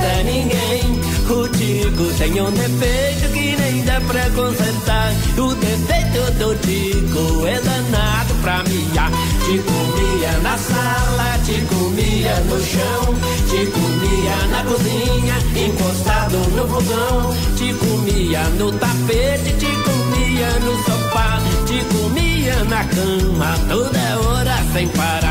Tico 1.26 2.04
tem 2.18 2.40
um 2.40 2.52
defeito 2.52 3.32
que 3.32 3.56
nem 3.56 3.82
dá 3.84 4.00
pra 4.00 4.30
consertar. 4.30 5.12
O 5.36 5.52
defeito 5.56 6.30
do 6.38 6.54
Tico 6.60 7.44
é 7.44 7.60
danado 7.60 8.34
pra 8.42 8.62
miar. 8.62 9.10
Te 9.44 9.58
comia 9.58 10.38
na 10.44 10.56
sala, 10.56 11.36
te 11.44 11.60
comia 11.62 12.36
no 12.44 12.60
chão, 12.62 13.14
te 13.50 13.66
comia 13.66 14.36
na 14.52 14.62
cozinha, 14.62 15.66
encostado 15.66 16.38
no 16.54 16.68
fogão, 16.68 17.34
te 17.56 17.74
comia 17.74 18.42
no 18.50 18.70
tapete, 18.70 19.52
te 19.58 19.66
comia 19.82 20.50
no 20.60 20.76
sofá, 20.84 21.40
te 21.66 21.84
comia 21.92 22.62
na 22.66 22.84
cama 22.84 23.58
toda 23.68 24.20
hora 24.20 24.56
sem 24.72 24.86
parar. 24.90 25.25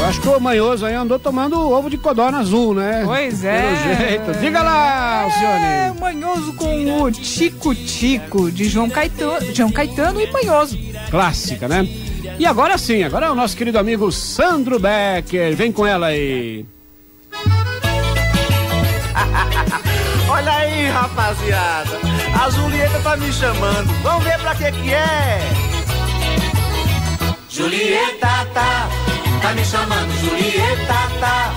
Eu 0.00 0.06
acho 0.06 0.18
que 0.18 0.28
o 0.28 0.40
manhoso 0.40 0.86
aí 0.86 0.94
andou 0.94 1.18
tomando 1.18 1.60
ovo 1.60 1.90
de 1.90 1.98
codorna 1.98 2.38
azul, 2.38 2.74
né? 2.74 3.02
Pois 3.04 3.44
é. 3.44 3.60
Pelo 3.60 3.76
jeito. 3.98 4.32
Diga 4.40 4.62
lá, 4.62 5.24
Alcione. 5.24 5.62
É, 5.62 5.92
manhoso 6.00 6.54
com 6.54 7.02
o 7.02 7.12
Tico 7.12 7.74
Tico 7.74 8.50
de 8.50 8.64
João 8.64 8.88
Caetano, 8.88 9.54
João 9.54 9.70
Caetano 9.70 10.18
e 10.18 10.32
Manhoso. 10.32 10.78
Clássica, 11.10 11.68
né? 11.68 11.86
E 12.38 12.46
agora 12.46 12.78
sim, 12.78 13.02
agora 13.02 13.26
é 13.26 13.30
o 13.30 13.34
nosso 13.34 13.54
querido 13.54 13.78
amigo 13.78 14.10
Sandro 14.10 14.80
Becker. 14.80 15.54
Vem 15.54 15.70
com 15.70 15.86
ela 15.86 16.06
aí. 16.06 16.64
Olha 20.30 20.52
aí, 20.52 20.88
rapaziada. 20.88 21.98
A 22.42 22.48
Julieta 22.48 22.98
tá 23.00 23.18
me 23.18 23.30
chamando. 23.30 23.92
Vamos 24.02 24.24
ver 24.24 24.38
pra 24.38 24.54
que 24.54 24.72
que 24.72 24.94
é. 24.94 25.40
Julieta 27.50 28.46
tá, 28.54 28.88
tá 29.40 29.52
me 29.54 29.64
chamando. 29.64 30.12
Julieta 30.18 30.94
tá, 31.20 31.54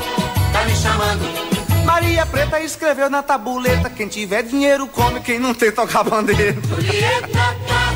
tá 0.52 0.64
me 0.66 0.76
chamando. 0.76 1.54
Maria 1.86 2.26
Preta 2.26 2.60
escreveu 2.60 3.10
na 3.10 3.22
tabuleta: 3.22 3.90
quem 3.90 4.08
tiver 4.08 4.44
dinheiro 4.44 4.88
come, 4.88 5.20
quem 5.20 5.40
não 5.40 5.54
tem 5.54 5.72
toca 5.72 6.04
bandeira. 6.04 6.58
Julieta 6.62 7.28
tá, 7.28 7.94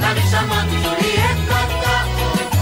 tá 0.00 0.14
me 0.14 0.22
chamando. 0.30 0.70
Julieta 0.70 1.58
tá, 1.82 2.06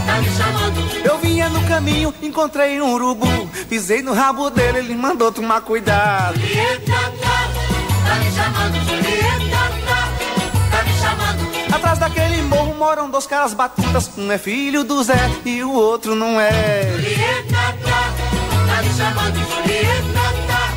tá 0.07 0.21
me 0.21 0.31
chamando. 0.31 1.05
Eu 1.05 1.19
vinha 1.19 1.49
no 1.49 1.63
caminho, 1.67 2.15
encontrei 2.23 2.81
um 2.81 2.93
urubu. 2.93 3.51
Pisei 3.69 4.03
no 4.03 4.13
rabo 4.13 4.51
dele, 4.51 4.79
ele 4.79 4.95
mandou 4.95 5.33
tomar 5.33 5.61
cuidado. 5.63 6.39
Julieta 6.39 6.93
tá, 6.93 7.49
tá 8.09 8.15
me 8.17 8.31
chamando. 8.33 8.75
Julieta 8.85 9.73
tá, 9.87 10.09
tá 10.71 10.83
me 10.85 10.93
chamando. 10.95 11.75
Atrás 11.75 11.99
daquele 11.99 12.43
morro 12.43 12.60
moram 12.81 13.11
dois 13.11 13.27
caras 13.27 13.53
batutas. 13.53 14.11
Um 14.17 14.33
é 14.33 14.39
filho 14.39 14.83
do 14.83 15.03
Zé 15.03 15.31
e 15.45 15.63
o 15.63 15.71
outro 15.71 16.15
não 16.15 16.41
é. 16.41 16.91
Julieta 16.91 17.77
tá, 17.85 18.11
tá 18.67 18.83
me 18.83 18.95
chamando. 18.95 19.39
Julieta 19.51 20.25
tá, 20.49 20.73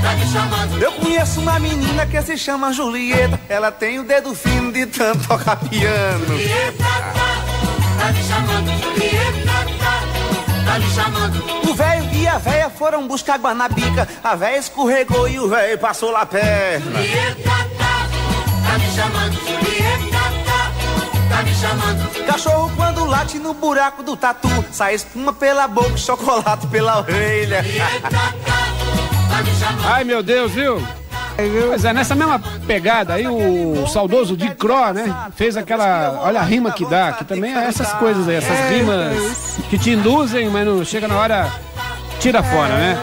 tá 0.00 0.14
me 0.14 0.26
chamando. 0.28 0.78
Eu 0.80 0.92
conheço 0.92 1.40
uma 1.40 1.58
menina 1.58 2.06
que 2.06 2.22
se 2.22 2.38
chama 2.38 2.72
Julieta. 2.72 3.40
Ela 3.48 3.72
tem 3.72 3.98
o 3.98 4.04
dedo 4.04 4.32
fino 4.32 4.70
de 4.70 4.86
tanto 4.86 5.26
tocar 5.26 5.56
piano. 5.56 6.24
Julieta 6.24 6.84
tá, 6.84 7.44
tá 7.98 8.12
me 8.12 8.22
chamando. 8.22 8.82
Julieta 8.82 9.66
tá, 9.80 10.72
tá 10.72 10.78
me 10.78 10.90
chamando. 10.92 11.68
O 11.68 11.74
velho 11.74 12.14
e 12.14 12.28
a 12.28 12.38
véia 12.38 12.70
foram 12.70 13.08
buscar 13.08 13.34
água 13.34 13.52
na 13.54 13.68
bica. 13.68 14.06
A 14.22 14.36
véia 14.36 14.58
escorregou 14.58 15.28
e 15.28 15.40
o 15.40 15.48
velho 15.48 15.76
passou 15.78 16.12
lá 16.12 16.24
perna. 16.24 17.02
Julieta 17.02 17.42
tá, 17.76 18.06
tá 18.68 18.78
me 18.78 18.90
chamando. 18.94 19.34
Julieta 19.34 20.10
tá, 20.12 20.19
tá 21.30 21.42
me 21.42 21.54
chamando. 21.54 22.26
Cachorro 22.26 22.70
quando 22.76 23.04
late 23.04 23.38
no 23.38 23.54
buraco 23.54 24.02
do 24.02 24.16
tatu, 24.16 24.48
sai 24.72 24.94
espuma 24.94 25.32
pela 25.32 25.66
boca, 25.68 25.96
chocolate 25.96 26.66
pela 26.66 26.98
orelha. 26.98 27.64
tá 28.10 29.42
me 29.42 29.54
chamando. 29.54 29.86
Ai, 29.86 30.04
meu 30.04 30.22
Deus, 30.22 30.52
viu? 30.52 30.82
Pois 31.68 31.84
é, 31.86 31.92
nessa 31.94 32.14
mesma 32.14 32.38
pegada 32.66 33.14
aí, 33.14 33.26
o 33.26 33.86
saudoso 33.86 34.36
de 34.36 34.50
Cro, 34.54 34.92
né? 34.92 35.14
Fez 35.36 35.56
aquela. 35.56 36.20
Olha 36.22 36.40
a 36.40 36.42
rima 36.42 36.70
que 36.70 36.84
dá, 36.84 37.12
que 37.12 37.24
também 37.24 37.56
é 37.56 37.64
essas 37.64 37.90
coisas 37.94 38.28
aí, 38.28 38.36
essas 38.36 38.70
rimas 38.70 39.58
que 39.70 39.78
te 39.78 39.90
induzem, 39.92 40.50
mas 40.50 40.66
não 40.66 40.84
chega 40.84 41.08
na 41.08 41.16
hora, 41.16 41.50
tira 42.18 42.42
fora, 42.42 42.76
né? 42.76 42.98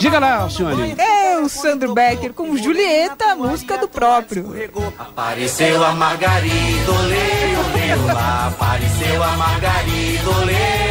Diga 0.00 0.18
lá, 0.18 0.36
Alcione. 0.42 0.96
É 0.98 1.19
o 1.42 1.48
Sandro 1.48 1.94
Becker 1.94 2.32
com 2.32 2.56
Julieta, 2.56 3.32
a 3.32 3.36
música 3.36 3.78
do 3.78 3.88
próprio. 3.88 4.52
Apareceu 4.98 5.84
a 5.84 5.92
Margarida, 5.92 6.92
olê, 6.92 7.94
olê, 7.96 8.12
lá. 8.12 8.48
Apareceu 8.48 9.22
a 9.22 9.36
Margarida, 9.36 10.30
olê. 10.30 10.90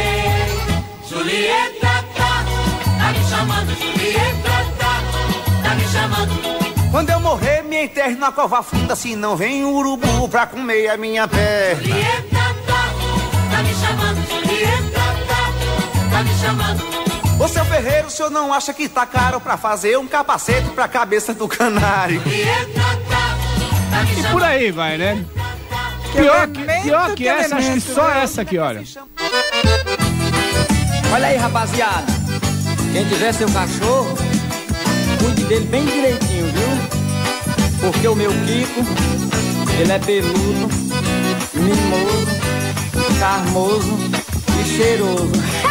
Julieta 1.08 2.04
tá, 2.16 2.44
tá 2.98 3.12
me 3.12 3.24
chamando, 3.28 3.74
Julieta 3.78 4.50
tá, 4.78 5.02
tá 5.62 5.74
me 5.74 5.84
chamando. 5.88 6.90
Quando 6.90 7.10
eu 7.10 7.20
morrer, 7.20 7.62
me 7.62 7.84
enterre 7.84 8.16
na 8.16 8.32
cova 8.32 8.62
funda, 8.62 8.96
se 8.96 9.14
não 9.16 9.36
vem 9.36 9.64
um 9.64 9.74
urubu 9.74 10.28
pra 10.28 10.46
comer 10.46 10.88
a 10.88 10.96
minha 10.96 11.26
perna. 11.28 11.82
Julieta 11.82 12.54
tá, 12.66 12.92
tá 13.50 13.62
me 13.62 13.74
chamando, 13.74 14.28
Julieta 14.28 15.00
tá, 15.28 16.10
tá 16.10 16.22
me 16.22 16.34
chamando. 16.34 16.99
Ô 17.40 17.48
seu 17.48 17.64
Ferreiro, 17.64 18.08
o 18.08 18.10
senhor 18.10 18.30
não 18.30 18.52
acha 18.52 18.70
que 18.74 18.86
tá 18.86 19.06
caro 19.06 19.40
pra 19.40 19.56
fazer 19.56 19.98
um 19.98 20.06
capacete 20.06 20.68
pra 20.72 20.86
cabeça 20.86 21.32
do 21.32 21.48
canário? 21.48 22.20
E 24.18 24.22
por 24.30 24.44
aí 24.44 24.70
vai, 24.70 24.98
né? 24.98 25.24
Pior 26.12 26.46
que, 26.48 26.82
pior 26.82 27.14
que 27.14 27.26
essa, 27.26 27.56
acho 27.56 27.72
que 27.72 27.80
só 27.80 28.10
essa 28.10 28.42
aqui, 28.42 28.58
olha. 28.58 28.84
Olha 31.14 31.28
aí, 31.28 31.38
rapaziada. 31.38 32.12
Quem 32.92 33.08
tiver 33.08 33.32
seu 33.32 33.50
cachorro, 33.50 34.14
cuide 35.18 35.44
dele 35.44 35.64
bem 35.64 35.86
direitinho, 35.86 36.46
viu? 36.46 36.68
Porque 37.80 38.06
o 38.06 38.14
meu 38.14 38.30
Kiko, 38.30 38.84
ele 39.80 39.92
é 39.92 39.98
peludo, 39.98 40.68
mimoso, 41.54 43.18
charmoso 43.18 43.98
e 44.60 44.64
cheiroso. 44.68 45.32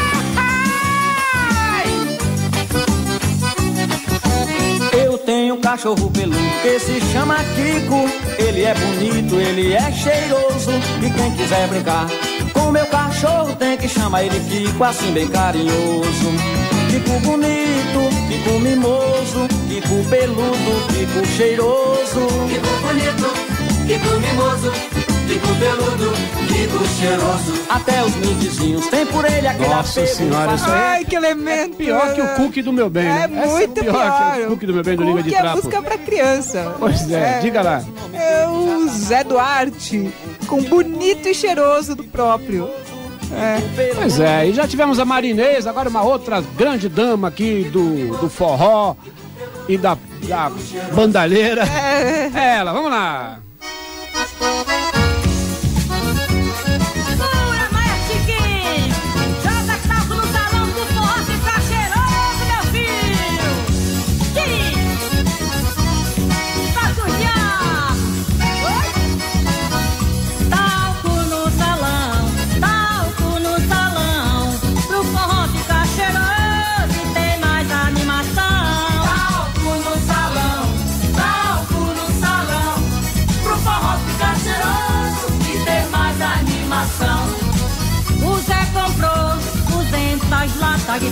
cachorro 5.70 6.10
peludo 6.10 6.36
que 6.64 6.80
se 6.80 7.00
chama 7.12 7.36
Kiko. 7.56 8.10
Ele 8.40 8.64
é 8.64 8.74
bonito, 8.74 9.36
ele 9.36 9.74
é 9.74 9.92
cheiroso. 9.92 10.72
E 11.00 11.10
quem 11.12 11.32
quiser 11.36 11.68
brincar 11.68 12.08
com 12.54 12.72
meu 12.72 12.86
cachorro 12.88 13.56
tem 13.56 13.78
que 13.78 13.88
chamar 13.88 14.24
ele 14.24 14.40
Kiko, 14.50 14.84
assim 14.84 15.12
bem 15.12 15.28
carinhoso. 15.28 16.30
Kiko 16.90 17.20
bonito, 17.20 18.02
Kiko 18.28 18.60
mimoso, 18.60 19.48
Kiko 19.68 20.10
peludo, 20.10 20.88
Kiko 20.88 21.26
cheiroso. 21.38 22.28
Kiko 22.50 22.72
bonito, 22.82 23.30
Kiko 23.86 24.20
mimoso, 24.20 24.72
Peludo, 25.38 26.88
cheiroso. 27.00 27.64
Até 27.70 28.04
os 28.04 28.16
meus 28.16 28.34
vizinhos 28.38 28.88
tem 28.88 29.06
por 29.06 29.26
ele 29.26 29.46
aquele 29.48 29.70
Nossa 29.70 30.00
apego 30.02 30.16
senhora, 30.16 30.56
isso 30.56 30.66
aí 30.66 30.72
Ai, 30.82 31.06
que 31.06 31.16
elemento. 31.16 31.76
pior 31.78 32.14
que 32.16 32.22
o 32.22 32.28
cookie 32.36 32.62
do 32.64 32.74
meu 32.74 32.90
bem, 32.90 33.06
É 33.08 33.28
né? 33.28 33.42
Essa 33.44 33.48
muito 33.54 33.74
pior, 33.82 33.94
pior. 33.94 34.34
que 34.36 34.42
o 34.42 34.48
cookie 34.48 34.66
do 34.66 34.74
meu 34.74 34.84
bem 34.84 34.96
do 34.96 35.04
Língua 35.04 35.22
de 35.24 35.30
Que 35.30 35.36
é 35.36 35.40
Trapo. 35.42 35.58
música 35.58 35.82
pra 35.84 35.98
criança. 36.00 36.76
Pois 36.80 37.12
é, 37.12 37.40
diga 37.40 37.62
lá. 37.62 37.84
É 38.14 38.48
o 38.48 38.88
Zé 38.90 39.24
Duarte 39.24 40.12
com 40.48 40.64
bonito 40.64 41.28
e 41.28 41.34
cheiroso 41.36 41.96
do 41.96 42.04
próprio. 42.06 42.68
É. 43.32 43.94
Pois 43.96 44.20
é, 44.20 44.48
e 44.48 44.54
já 44.54 44.68
tivemos 44.68 45.00
a 45.00 45.06
Marinês, 45.06 45.68
agora 45.68 45.90
uma 45.90 46.02
outra 46.02 46.42
grande 46.58 46.90
dama 46.90 47.28
aqui 47.28 47.70
do, 47.72 48.18
do 48.18 48.30
forró 48.30 48.96
e 49.68 49.78
da, 49.78 49.96
da 50.28 50.52
bandalheira. 50.94 51.64
É. 51.64 52.56
Ela, 52.58 52.74
vamos 52.74 52.90
lá. 52.90 53.40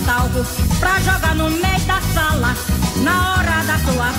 Talco 0.08 0.42
pra 0.80 0.98
jogar 1.00 1.34
no 1.34 1.50
meio 1.50 1.84
da 1.86 2.00
sala, 2.14 2.54
na 3.04 3.32
hora 3.34 3.62
da 3.64 3.78
sua 3.92 4.10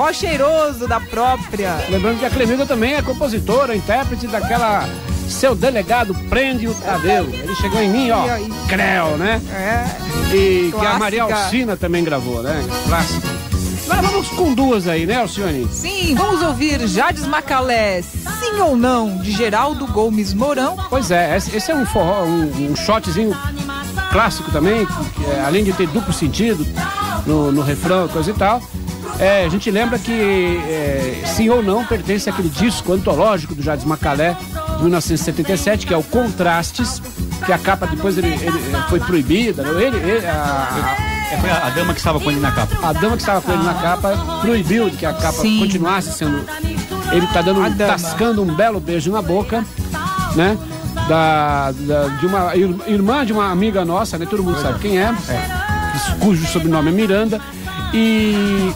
forró 0.00 0.12
cheiroso 0.14 0.88
da 0.88 0.98
própria. 0.98 1.76
Lembrando 1.90 2.20
que 2.20 2.24
a 2.24 2.30
Clemilda 2.30 2.64
também 2.64 2.94
é 2.94 3.02
compositora, 3.02 3.76
intérprete 3.76 4.26
daquela 4.26 4.88
Seu 5.28 5.54
Delegado 5.54 6.14
Prende 6.30 6.66
o 6.66 6.74
Tadeu. 6.74 7.24
Ele 7.24 7.54
chegou 7.56 7.82
em 7.82 7.90
mim, 7.90 8.10
ó, 8.10 8.24
E? 8.38 8.48
Creu, 8.66 9.18
né? 9.18 9.40
É. 9.52 10.34
E 10.34 10.70
que 10.70 10.76
a 10.76 10.80
Clássica. 10.80 10.98
Maria 10.98 11.22
Alcina 11.24 11.76
também 11.76 12.02
gravou, 12.02 12.42
né? 12.42 12.64
Clássico. 12.86 13.28
Agora 13.90 14.08
vamos 14.08 14.28
com 14.28 14.54
duas 14.54 14.86
aí, 14.88 15.04
né, 15.04 15.16
Alcione? 15.16 15.68
Sim, 15.70 16.14
vamos 16.14 16.40
ouvir 16.42 16.86
Jades 16.86 17.26
Macalé, 17.26 18.00
Sim 18.02 18.60
ou 18.60 18.76
Não, 18.76 19.18
de 19.18 19.32
Geraldo 19.32 19.86
Gomes 19.88 20.32
Mourão. 20.32 20.76
Pois 20.88 21.10
é, 21.10 21.36
esse 21.36 21.70
é 21.70 21.74
um 21.74 21.84
forró, 21.84 22.22
um, 22.22 22.70
um 22.70 22.76
shotzinho 22.76 23.36
clássico 24.12 24.50
também, 24.50 24.86
que, 24.86 25.24
é, 25.26 25.42
além 25.44 25.64
de 25.64 25.72
ter 25.72 25.88
duplo 25.88 26.12
sentido 26.12 26.64
no, 27.26 27.50
no 27.52 27.62
refrão, 27.62 28.08
coisa 28.08 28.30
e 28.30 28.34
tal. 28.34 28.62
É, 29.20 29.44
a 29.44 29.48
gente 29.50 29.70
lembra 29.70 29.98
que 29.98 30.12
é, 30.12 31.22
Sim 31.26 31.50
ou 31.50 31.62
Não 31.62 31.84
pertence 31.84 32.30
àquele 32.30 32.48
disco 32.48 32.92
antológico 32.94 33.54
do 33.54 33.62
Jades 33.62 33.84
Macalé, 33.84 34.34
de 34.76 34.82
1977, 34.82 35.86
que 35.86 35.92
é 35.92 35.96
o 35.96 36.02
Contrastes, 36.02 37.02
que 37.44 37.52
a 37.52 37.58
capa 37.58 37.86
depois 37.86 38.16
ele, 38.16 38.28
ele 38.28 38.58
foi 38.88 38.98
proibida. 39.00 39.62
Ele, 39.62 39.96
ele- 39.98 40.26
a, 40.26 40.96
É, 41.32 41.36
foi 41.36 41.50
a, 41.50 41.66
a 41.66 41.70
dama 41.70 41.92
que 41.92 42.00
estava 42.00 42.18
com 42.18 42.30
ele 42.30 42.40
na 42.40 42.50
capa. 42.50 42.76
a 42.82 42.92
dama 42.94 43.16
que 43.16 43.22
estava 43.22 43.40
com 43.42 43.52
ele 43.52 43.62
na 43.62 43.74
capa 43.74 44.16
proibiu 44.40 44.90
que 44.90 45.04
a 45.06 45.12
capa 45.12 45.32
Sim. 45.42 45.58
continuasse 45.60 46.12
sendo. 46.12 46.44
Ele 47.12 47.26
tá 47.28 47.42
dando, 47.42 47.60
tascando 47.76 48.42
um 48.42 48.54
belo 48.54 48.80
beijo 48.80 49.12
na 49.12 49.20
boca, 49.20 49.64
né? 50.34 50.56
Da, 51.08 51.72
da- 51.72 52.08
de 52.08 52.26
uma 52.26 52.56
ir- 52.56 52.74
irmã 52.86 53.24
de 53.26 53.32
uma 53.32 53.50
amiga 53.50 53.84
nossa, 53.84 54.16
né? 54.16 54.26
Todo 54.28 54.42
mundo 54.42 54.60
sabe 54.62 54.78
quem 54.80 54.98
é, 54.98 55.12
cujo 56.20 56.46
sobrenome 56.46 56.88
é 56.88 56.92
Miranda. 56.92 57.40
E, 57.92 58.72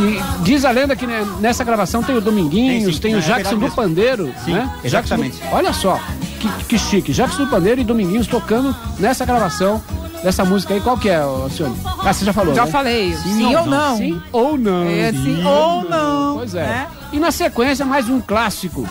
e 0.00 0.42
diz 0.42 0.64
a 0.64 0.70
lenda 0.70 0.94
que 0.96 1.06
né, 1.06 1.26
nessa 1.40 1.62
gravação 1.64 2.02
tem 2.02 2.16
o 2.16 2.20
Dominguinhos, 2.20 2.98
Tem 2.98 3.12
tem, 3.12 3.20
sim, 3.22 3.28
o 3.28 3.32
é 3.32 3.36
Jackson 3.36 3.50
verdade 3.58 3.70
do. 3.70 3.74
Pandeiro, 3.76 4.34
Sim, 4.44 4.52
né? 4.54 4.60
Jackson 4.84 5.16
do- 5.16 5.24
exatamente. 5.24 5.40
olha 5.52 5.72
só, 5.72 5.98
que, 6.40 6.48
que 6.68 6.78
chique. 6.78 7.12
Jackson 7.12 7.44
do 7.44 7.50
Pandeiro 7.50 7.80
e 7.80 7.84
Dominguinhos 7.84 8.26
tocando 8.26 8.74
nessa 8.98 9.24
gravação 9.24 9.82
dessa 10.22 10.44
música 10.44 10.74
aí. 10.74 10.80
Qual 10.80 10.96
que 10.98 11.08
é, 11.08 11.16
Alcione? 11.16 11.76
Ah, 12.04 12.12
você 12.12 12.24
já 12.24 12.32
falou, 12.32 12.54
Já 12.54 12.64
né? 12.64 12.70
falei, 12.70 13.14
sim, 13.16 13.54
ou 13.54 13.66
não. 13.66 13.96
Sim 13.96 14.22
ou 14.32 14.58
não. 14.58 14.84
É 14.84 15.12
sim 15.12 15.44
ou 15.44 15.84
não. 15.88 16.34
Pois 16.38 16.54
é. 16.54 16.62
né? 16.66 16.86
E 17.12 17.18
na 17.18 17.30
sequência, 17.30 17.84
mais 17.84 18.08
um 18.08 18.20
clássico. 18.20 18.88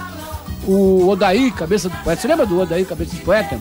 O 0.66 1.10
Odaí, 1.10 1.52
Cabeça 1.52 1.90
do 1.90 1.96
Poeta. 1.98 2.22
Você 2.22 2.28
lembra 2.28 2.46
do 2.46 2.58
Odaí, 2.62 2.86
Cabeça 2.86 3.14
do 3.16 3.22
Poeta? 3.22 3.60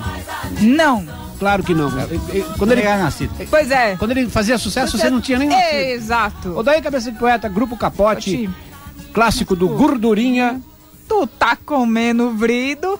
Não. 0.60 1.04
Claro 1.42 1.64
que 1.64 1.74
não. 1.74 1.88
Ele- 2.00 2.20
ele- 2.28 2.46
Quando 2.56 2.70
ele, 2.70 2.82
era 2.82 3.02
nascido. 3.02 3.34
Pois 3.50 3.68
é. 3.68 3.96
quando 3.96 4.12
ele 4.12 4.28
fazia 4.28 4.56
sucesso, 4.56 4.96
você 4.96 5.10
não 5.10 5.20
tinha 5.20 5.40
nem 5.40 5.48
nascido. 5.48 5.74
É, 5.74 5.90
exato. 5.90 6.56
Odaí, 6.56 6.80
Cabeça 6.80 7.10
do 7.10 7.18
Poeta, 7.18 7.48
Grupo 7.48 7.76
Capote, 7.76 8.46
Pote. 8.46 8.50
clássico 9.12 9.56
do 9.56 9.68
Gordurinha. 9.68 10.62
Tu 11.08 11.26
tá 11.26 11.56
comendo 11.66 12.30
vrido. 12.30 12.96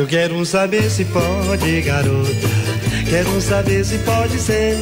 Eu 0.00 0.06
quero 0.06 0.46
saber 0.46 0.90
se 0.90 1.04
pode, 1.04 1.82
garota. 1.82 2.30
Quero 3.08 3.40
saber 3.40 3.84
se 3.84 3.98
pode 3.98 4.38
ser. 4.38 4.76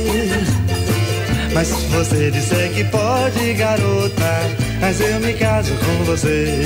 Mas 1.52 1.66
se 1.66 1.86
você 1.86 2.30
disser 2.30 2.70
que 2.70 2.84
pode, 2.84 3.52
garota, 3.54 4.40
mas 4.80 5.00
eu 5.00 5.18
me 5.18 5.32
caso 5.32 5.72
com 5.74 6.04
você. 6.04 6.62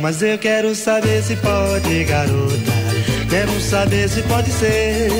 Mas 0.00 0.22
eu 0.22 0.38
quero 0.38 0.72
saber 0.74 1.22
se 1.22 1.34
pode, 1.36 2.04
garota. 2.04 2.72
Quero 3.28 3.60
saber 3.60 4.08
se 4.08 4.22
pode 4.22 4.50
ser. 4.52 5.10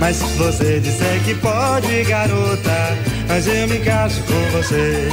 Mas 0.00 0.16
se 0.16 0.24
você 0.38 0.80
disser 0.80 1.22
que 1.24 1.34
pode, 1.36 2.02
garota, 2.04 2.96
mas 3.28 3.46
eu 3.46 3.68
me 3.68 3.78
caso 3.80 4.22
com 4.22 4.56
você. 4.56 5.08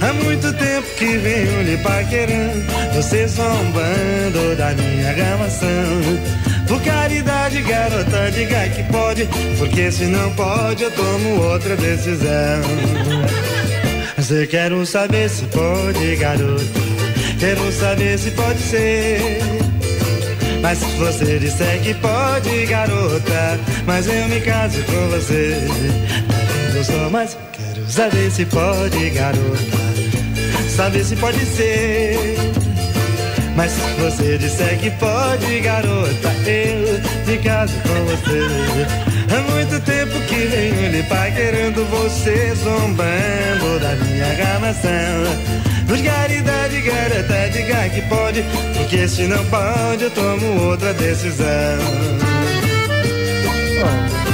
Há 0.00 0.12
muito 0.12 0.52
tempo 0.52 0.86
que 0.96 1.18
venho 1.18 1.62
lhe 1.62 1.76
paquerando, 1.78 2.64
você 2.94 3.26
zombando 3.26 4.56
da 4.56 4.72
minha 4.74 5.12
gravação. 5.12 5.68
Por 6.68 6.80
caridade, 6.82 7.60
garota, 7.62 8.30
diga 8.30 8.68
que 8.68 8.82
pode, 8.84 9.28
porque 9.58 9.90
se 9.90 10.04
não 10.04 10.30
pode, 10.34 10.84
eu 10.84 10.90
tomo 10.92 11.42
outra 11.42 11.76
decisão. 11.76 12.62
Mas 14.16 14.30
eu 14.30 14.46
quero 14.46 14.86
saber 14.86 15.28
se 15.28 15.44
pode, 15.46 16.16
garota, 16.16 16.64
quero 17.40 17.72
saber 17.72 18.18
se 18.18 18.30
pode 18.30 18.60
ser. 18.60 19.18
Mas 20.60 20.78
se 20.78 20.86
você 20.96 21.38
disser 21.38 21.80
que 21.80 21.94
pode, 21.94 22.66
garota, 22.66 23.58
mas 23.86 24.06
eu 24.06 24.28
me 24.28 24.40
caso 24.40 24.82
com 24.82 25.08
você. 25.08 25.56
Eu 26.74 26.84
sou 26.84 27.10
mais, 27.10 27.36
quero 27.52 27.90
saber 27.90 28.30
se 28.30 28.44
pode, 28.46 29.10
garota, 29.10 29.78
saber 30.76 31.04
se 31.04 31.16
pode 31.16 31.44
ser. 31.44 32.36
Mas 33.56 33.72
se 33.72 33.80
você 34.00 34.38
disser 34.38 34.78
que 34.78 34.90
pode, 34.92 35.60
garota, 35.60 36.28
eu 36.46 37.00
me 37.26 37.38
caso 37.42 37.74
com 37.80 38.04
você. 38.04 38.46
Há 39.34 39.52
muito 39.52 39.80
tempo 39.80 40.20
que 40.28 40.34
venho 40.46 40.92
lhe 40.92 41.02
paquerando 41.02 41.84
você, 41.86 42.54
zombando 42.54 43.80
da 43.80 43.96
minha 43.96 44.34
gravação. 44.34 45.68
Por 45.88 45.98
caridade, 45.98 46.80
garota, 46.82 47.50
diga 47.50 47.88
que 47.88 48.02
pode, 48.02 48.44
porque 48.76 49.08
se 49.08 49.26
não 49.26 49.44
pode, 49.46 50.04
eu 50.04 50.10
tomo 50.10 50.68
outra 50.68 50.94
decisão. 50.94 51.46
Há 53.82 54.27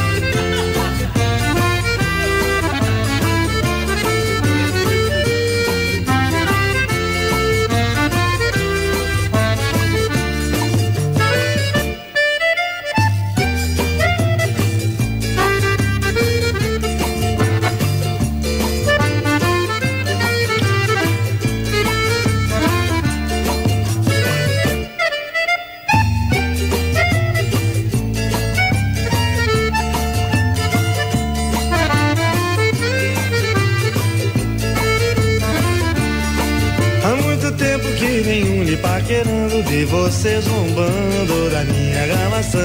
De 39.69 39.85
você 39.87 40.41
zombando 40.41 41.51
da 41.51 41.65
minha 41.65 42.07
gravação 42.07 42.61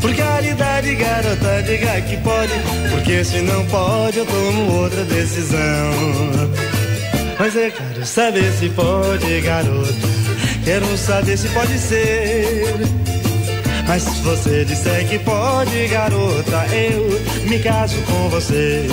Por 0.00 0.14
caridade, 0.14 0.94
garota, 0.94 1.62
diga 1.62 2.00
que 2.00 2.16
pode 2.18 2.52
Porque 2.90 3.24
se 3.24 3.40
não 3.42 3.64
pode, 3.66 4.18
eu 4.18 4.26
tomo 4.26 4.80
outra 4.80 5.04
decisão 5.04 5.58
Mas 7.38 7.54
eu 7.54 7.70
quero 7.70 8.06
saber 8.06 8.50
se 8.52 8.68
pode, 8.70 9.40
garota 9.42 9.92
Quero 10.64 10.96
saber 10.96 11.36
se 11.36 11.48
pode 11.48 11.78
ser 11.78 12.98
mas 13.88 14.02
se 14.02 14.20
você 14.20 14.66
disser 14.66 15.08
que 15.08 15.18
pode, 15.20 15.86
garota, 15.88 16.66
eu 16.74 17.48
me 17.48 17.58
caso 17.58 17.96
com 18.02 18.28
você. 18.28 18.86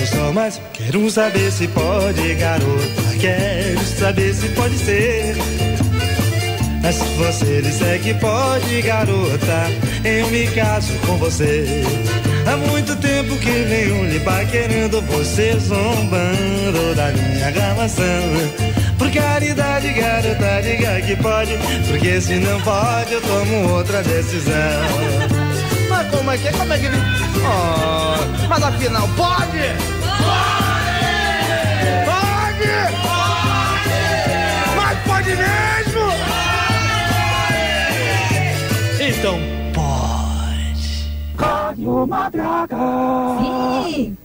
Eu 0.00 0.06
só 0.06 0.32
mais 0.32 0.58
quero 0.72 1.10
saber 1.10 1.52
se 1.52 1.68
pode, 1.68 2.34
garota. 2.36 3.02
Quero 3.20 3.84
saber 3.84 4.34
se 4.34 4.48
pode 4.48 4.78
ser. 4.78 5.51
Mas 6.82 6.96
se 6.96 7.04
você 7.14 7.62
disser 7.62 8.00
que 8.00 8.12
pode, 8.14 8.82
garota, 8.82 9.70
eu 10.04 10.28
me 10.30 10.48
caso 10.48 10.92
com 11.06 11.16
você. 11.16 11.64
Há 12.44 12.56
muito 12.56 12.96
tempo 12.96 13.36
que 13.36 13.50
venho 13.50 14.04
lhe 14.04 14.18
paquerando, 14.18 15.00
você 15.02 15.56
zombando 15.60 16.94
da 16.96 17.12
minha 17.12 17.50
gravação. 17.52 18.04
Por 18.98 19.08
caridade, 19.12 19.92
garota, 19.92 20.62
diga 20.62 21.00
que 21.02 21.14
pode, 21.16 21.56
porque 21.86 22.20
se 22.20 22.34
não 22.40 22.60
pode, 22.62 23.12
eu 23.12 23.20
tomo 23.20 23.74
outra 23.74 24.02
decisão. 24.02 24.52
Mas 25.88 26.08
como 26.10 26.30
é 26.32 26.38
que 26.38 26.48
é? 26.48 26.52
Como 26.52 26.72
é 26.72 26.78
que 26.78 26.86
ele. 26.86 26.96
Oh, 27.44 28.48
mas 28.48 28.62
afinal, 28.62 29.08
pode? 29.16 29.58
Pode! 30.18 30.92
Pode! 32.06 32.72
Pode! 33.02 33.94
Mas 34.76 34.98
pode 35.06 35.28
mesmo? 35.36 35.81
Então, 39.22 39.38
pode! 39.72 41.14
Rádio 41.38 42.06
Matraca. 42.08 42.76
Sim. 43.86 44.16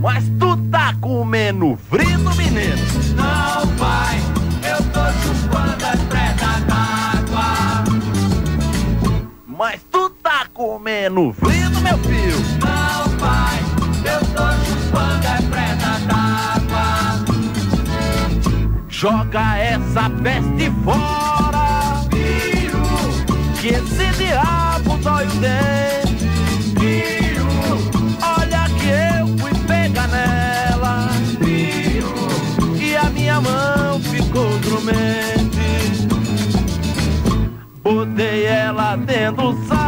Mas 0.00 0.24
tu 0.40 0.56
tá 0.68 0.92
comendo 1.00 1.78
frito, 1.88 2.34
menino? 2.34 2.76
Não, 3.14 3.68
pai, 3.76 4.18
eu 4.68 4.78
tô 4.90 5.12
chupando 5.22 5.86
as 5.86 6.00
pretas 6.02 6.60
d'água. 6.64 7.84
Mas 9.46 9.80
tu 9.92 10.10
tá 10.10 10.44
comendo 10.52 11.32
frito, 11.32 11.80
meu 11.80 11.98
filho? 11.98 12.40
Não, 12.58 13.08
pai, 13.18 13.60
eu 14.12 14.20
tô 14.34 14.50
chupando 14.64 15.28
as 15.28 15.44
pretas 15.44 16.02
d'água. 16.08 16.86
Joga 18.88 19.56
essa 19.58 20.10
peste 20.10 20.68
fora. 20.82 21.25
Que 23.60 23.68
esse 23.68 24.06
diabo 24.18 24.96
dói 24.98 25.26
o 25.26 25.30
dente. 25.40 27.04
Olha 28.22 28.68
que 28.78 28.88
eu 29.18 29.26
fui 29.38 29.54
pegar 29.66 30.08
nela. 30.08 31.08
E 32.80 32.96
a 32.96 33.10
minha 33.10 33.40
mão 33.40 34.00
ficou 34.00 34.58
dormente. 34.58 35.46
Botei 37.82 38.46
ela 38.46 38.96
dentro 38.96 39.52
do 39.52 39.66
saco, 39.66 39.85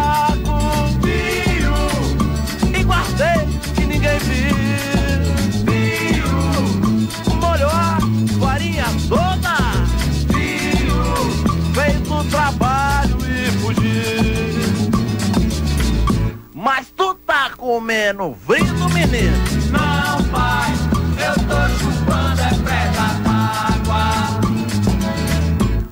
comendo 17.68 18.35
frito, 18.46 18.88
menino? 18.94 19.37
Não, 19.70 20.24
pai, 20.31 20.72
eu 21.18 21.35
tô 21.35 21.68
chupando 21.76 22.40
é 22.40 22.48
preta 22.64 23.07
d'água. 23.22 24.40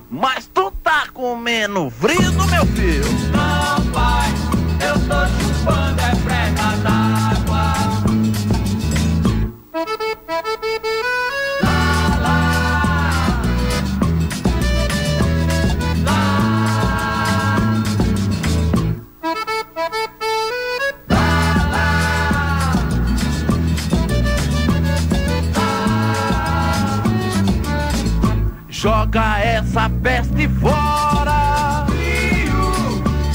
Mas 0.09 0.47
tu 0.51 0.71
tá 0.81 1.05
comendo 1.13 1.91
frito, 1.91 2.47
meu 2.47 2.65
filho? 2.65 3.05
Não, 3.31 3.85
pai, 3.91 4.33
eu 4.87 4.95
tô 5.01 5.27
chupando 5.27 5.36
essa 29.77 29.89
peste 30.01 30.49
fora. 30.59 31.85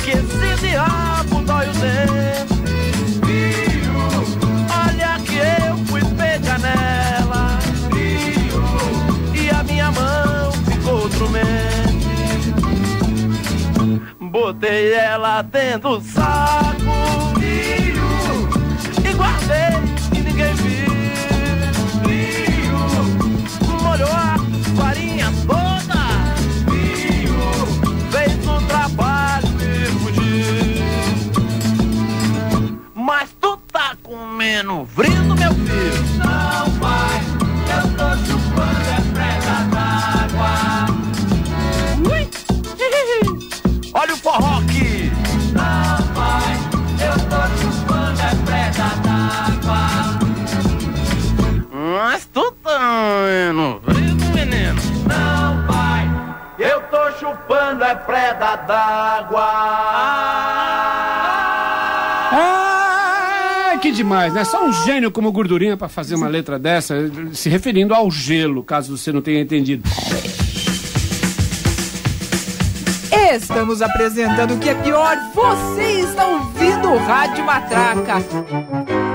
Que 0.02 0.10
esse 0.10 0.56
diabo 0.60 1.42
dói 1.46 1.68
o 1.68 1.74
filho. 1.74 1.92
Olha 4.84 5.20
que 5.24 5.36
eu 5.36 5.76
fui 5.86 6.02
pegar 6.16 6.58
nela. 6.58 7.58
E 9.32 9.50
a 9.50 9.62
minha 9.62 9.92
mão 9.92 10.52
ficou 10.66 11.08
dormente. 11.08 11.62
Botei 14.20 14.94
ela 14.94 15.42
dentro 15.42 15.98
do 15.98 16.04
saco, 16.04 16.61
comendo 34.62 34.86
frito, 34.86 35.34
meu 35.34 35.52
filho? 35.54 36.04
Não, 36.18 36.70
pai, 36.78 37.20
eu 37.68 37.82
tô 37.96 38.16
chupando 38.24 38.88
é 38.88 39.00
preta 39.12 39.56
d'água. 39.72 40.52
Ui. 42.08 42.22
Olha 43.94 44.14
o 44.14 44.16
forró 44.16 44.58
aqui. 44.58 45.12
Não, 45.52 46.06
pai, 46.14 46.56
eu 47.00 47.14
tô 47.28 47.42
chupando 47.60 48.20
é 48.22 48.34
preta 48.46 48.88
d'água. 49.02 49.82
Mas 51.72 52.24
tu 52.26 52.52
tá 52.62 52.78
comendo 52.78 53.82
frito, 53.84 54.24
menino? 54.32 54.80
Não, 55.08 55.66
pai, 55.66 56.08
Eu 56.58 56.80
tô 56.82 57.10
chupando 57.18 57.82
é 57.82 57.94
preda 57.96 58.56
d'água. 58.56 59.91
Demais, 63.92 64.32
né? 64.32 64.42
Só 64.44 64.66
um 64.66 64.72
gênio 64.72 65.10
como 65.10 65.30
gordurinha 65.30 65.76
pra 65.76 65.88
fazer 65.88 66.14
uma 66.14 66.26
letra 66.26 66.58
dessa, 66.58 66.94
se 67.32 67.48
referindo 67.48 67.94
ao 67.94 68.10
gelo, 68.10 68.64
caso 68.64 68.96
você 68.96 69.12
não 69.12 69.20
tenha 69.20 69.40
entendido. 69.40 69.88
Estamos 73.34 73.80
apresentando 73.80 74.54
o 74.54 74.58
que 74.58 74.68
é 74.68 74.74
pior. 74.74 75.16
Você 75.34 76.00
está 76.00 76.26
ouvindo 76.26 76.90
o 76.90 76.98
Rádio 76.98 77.44
Matraca. 77.44 79.11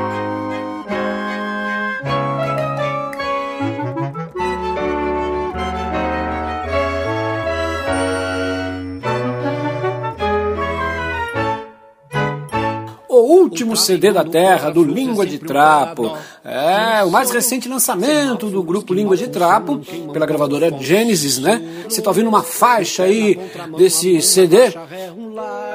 Último 13.57 13.75
CD 13.75 14.11
da 14.11 14.23
Terra, 14.23 14.69
do 14.69 14.83
Língua 14.83 15.25
de 15.25 15.39
Trapo. 15.39 16.15
É, 16.45 17.03
o 17.03 17.09
mais 17.09 17.31
recente 17.31 17.67
lançamento 17.67 18.49
do 18.49 18.61
grupo 18.61 18.93
Língua 18.93 19.17
de 19.17 19.27
Trapo, 19.29 19.81
pela 20.13 20.27
gravadora 20.27 20.71
Genesis, 20.79 21.39
né? 21.39 21.59
Você 21.89 22.01
tá 22.01 22.09
ouvindo 22.09 22.27
uma 22.27 22.43
faixa 22.43 23.03
aí 23.03 23.39
desse 23.77 24.21
CD, 24.21 24.73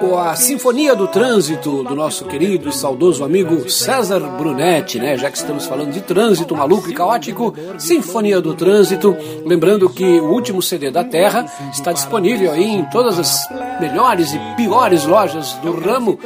ou 0.00 0.18
a 0.18 0.34
Sinfonia 0.34 0.94
do 0.94 1.06
Trânsito, 1.06 1.82
do 1.82 1.94
nosso 1.94 2.24
querido 2.24 2.68
e 2.68 2.72
saudoso 2.72 3.24
amigo 3.24 3.68
César 3.70 4.20
Brunetti, 4.20 4.98
né? 4.98 5.16
Já 5.16 5.30
que 5.30 5.38
estamos 5.38 5.66
falando 5.66 5.92
de 5.92 6.00
trânsito 6.00 6.56
maluco 6.56 6.90
e 6.90 6.94
caótico, 6.94 7.54
Sinfonia 7.78 8.40
do 8.40 8.54
Trânsito. 8.54 9.16
Lembrando 9.44 9.88
que 9.88 10.20
o 10.20 10.30
último 10.30 10.60
CD 10.60 10.90
da 10.90 11.04
Terra 11.04 11.46
está 11.72 11.92
disponível 11.92 12.52
aí 12.52 12.64
em 12.64 12.84
todas 12.86 13.18
as 13.18 13.46
melhores 13.80 14.32
e 14.32 14.38
piores 14.56 15.04
lojas 15.04 15.54
do 15.62 15.72
ramo, 15.72 16.18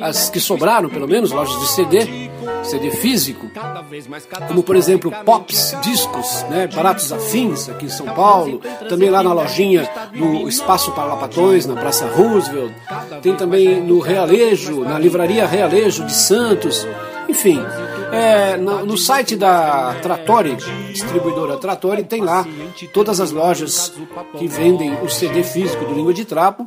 as 0.00 0.30
que 0.30 0.40
sobraram, 0.40 0.88
pelo 0.88 1.08
menos, 1.08 1.32
lojas 1.32 1.58
de 1.60 1.68
CD, 1.68 2.30
CD 2.68 2.90
físico, 2.90 3.50
como 4.46 4.62
por 4.62 4.76
exemplo 4.76 5.10
Pops 5.24 5.76
Discos, 5.82 6.44
né, 6.50 6.66
Baratos 6.66 7.10
Afins, 7.12 7.68
aqui 7.68 7.86
em 7.86 7.90
São 7.90 8.06
Paulo, 8.06 8.60
também 8.88 9.10
lá 9.10 9.22
na 9.22 9.32
lojinha 9.32 9.88
do 10.12 10.48
Espaço 10.48 10.92
Parlapatões, 10.92 11.66
na 11.66 11.74
Praça 11.74 12.06
Roosevelt, 12.06 12.72
tem 13.22 13.34
também 13.34 13.80
no 13.80 14.00
Realejo, 14.00 14.84
na 14.84 14.98
Livraria 14.98 15.46
Realejo 15.46 16.04
de 16.04 16.14
Santos, 16.14 16.86
enfim, 17.28 17.58
é, 18.12 18.56
no, 18.56 18.86
no 18.86 18.96
site 18.96 19.36
da 19.36 19.94
Trattori, 20.02 20.56
distribuidora 20.92 21.56
Trattori, 21.56 22.04
tem 22.04 22.22
lá 22.22 22.46
todas 22.92 23.20
as 23.20 23.30
lojas 23.30 23.92
que 24.38 24.46
vendem 24.46 24.94
o 25.02 25.08
CD 25.08 25.42
físico 25.42 25.84
do 25.84 25.94
Língua 25.94 26.14
de 26.14 26.24
Trapo. 26.24 26.64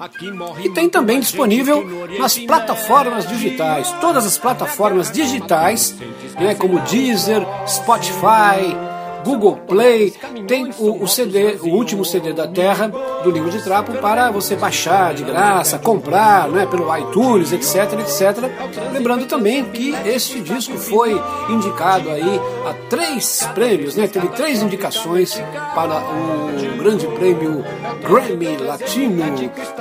E 0.63 0.69
tem 0.69 0.89
também 0.89 1.19
disponível 1.19 1.83
nas 2.19 2.37
plataformas 2.37 3.27
digitais, 3.27 3.91
todas 4.01 4.25
as 4.25 4.37
plataformas 4.37 5.11
digitais, 5.11 5.95
né, 6.39 6.55
como 6.55 6.79
Deezer, 6.81 7.45
Spotify, 7.67 8.75
Google 9.23 9.57
Play, 9.67 10.13
tem 10.47 10.71
o, 10.77 11.03
o, 11.03 11.07
CD, 11.07 11.57
o 11.61 11.69
último 11.69 12.03
CD 12.03 12.33
da 12.33 12.47
Terra 12.47 12.87
do 13.23 13.31
Língua 13.31 13.49
de 13.51 13.63
Trapo 13.63 13.93
para 13.93 14.31
você 14.31 14.55
baixar 14.55 15.13
de 15.13 15.23
graça, 15.23 15.77
comprar, 15.77 16.47
né, 16.49 16.65
pelo 16.65 16.95
iTunes, 16.97 17.51
etc, 17.51 17.99
etc. 17.99 18.49
Lembrando 18.91 19.25
também 19.25 19.63
que 19.65 19.95
este 20.05 20.39
disco 20.39 20.77
foi 20.77 21.21
indicado 21.49 22.09
aí 22.09 22.39
a 22.67 22.73
três 22.89 23.47
prêmios, 23.53 23.95
né, 23.95 24.07
teve 24.07 24.27
três 24.29 24.61
indicações 24.61 25.41
para 25.75 25.99
o 25.99 26.77
Grande 26.77 27.07
Prêmio 27.07 27.63
Grammy 28.01 28.57
Latino 28.57 29.23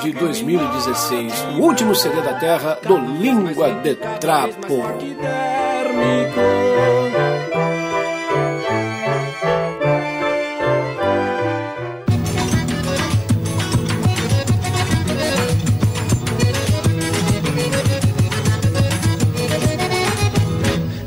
de 0.02 0.12
2016, 0.12 1.46
o 1.58 1.62
último 1.62 1.94
CD 1.94 2.20
da 2.20 2.34
Terra 2.34 2.78
do 2.86 2.98
Língua 2.98 3.70
de 3.82 3.94
Trapo. 3.94 4.82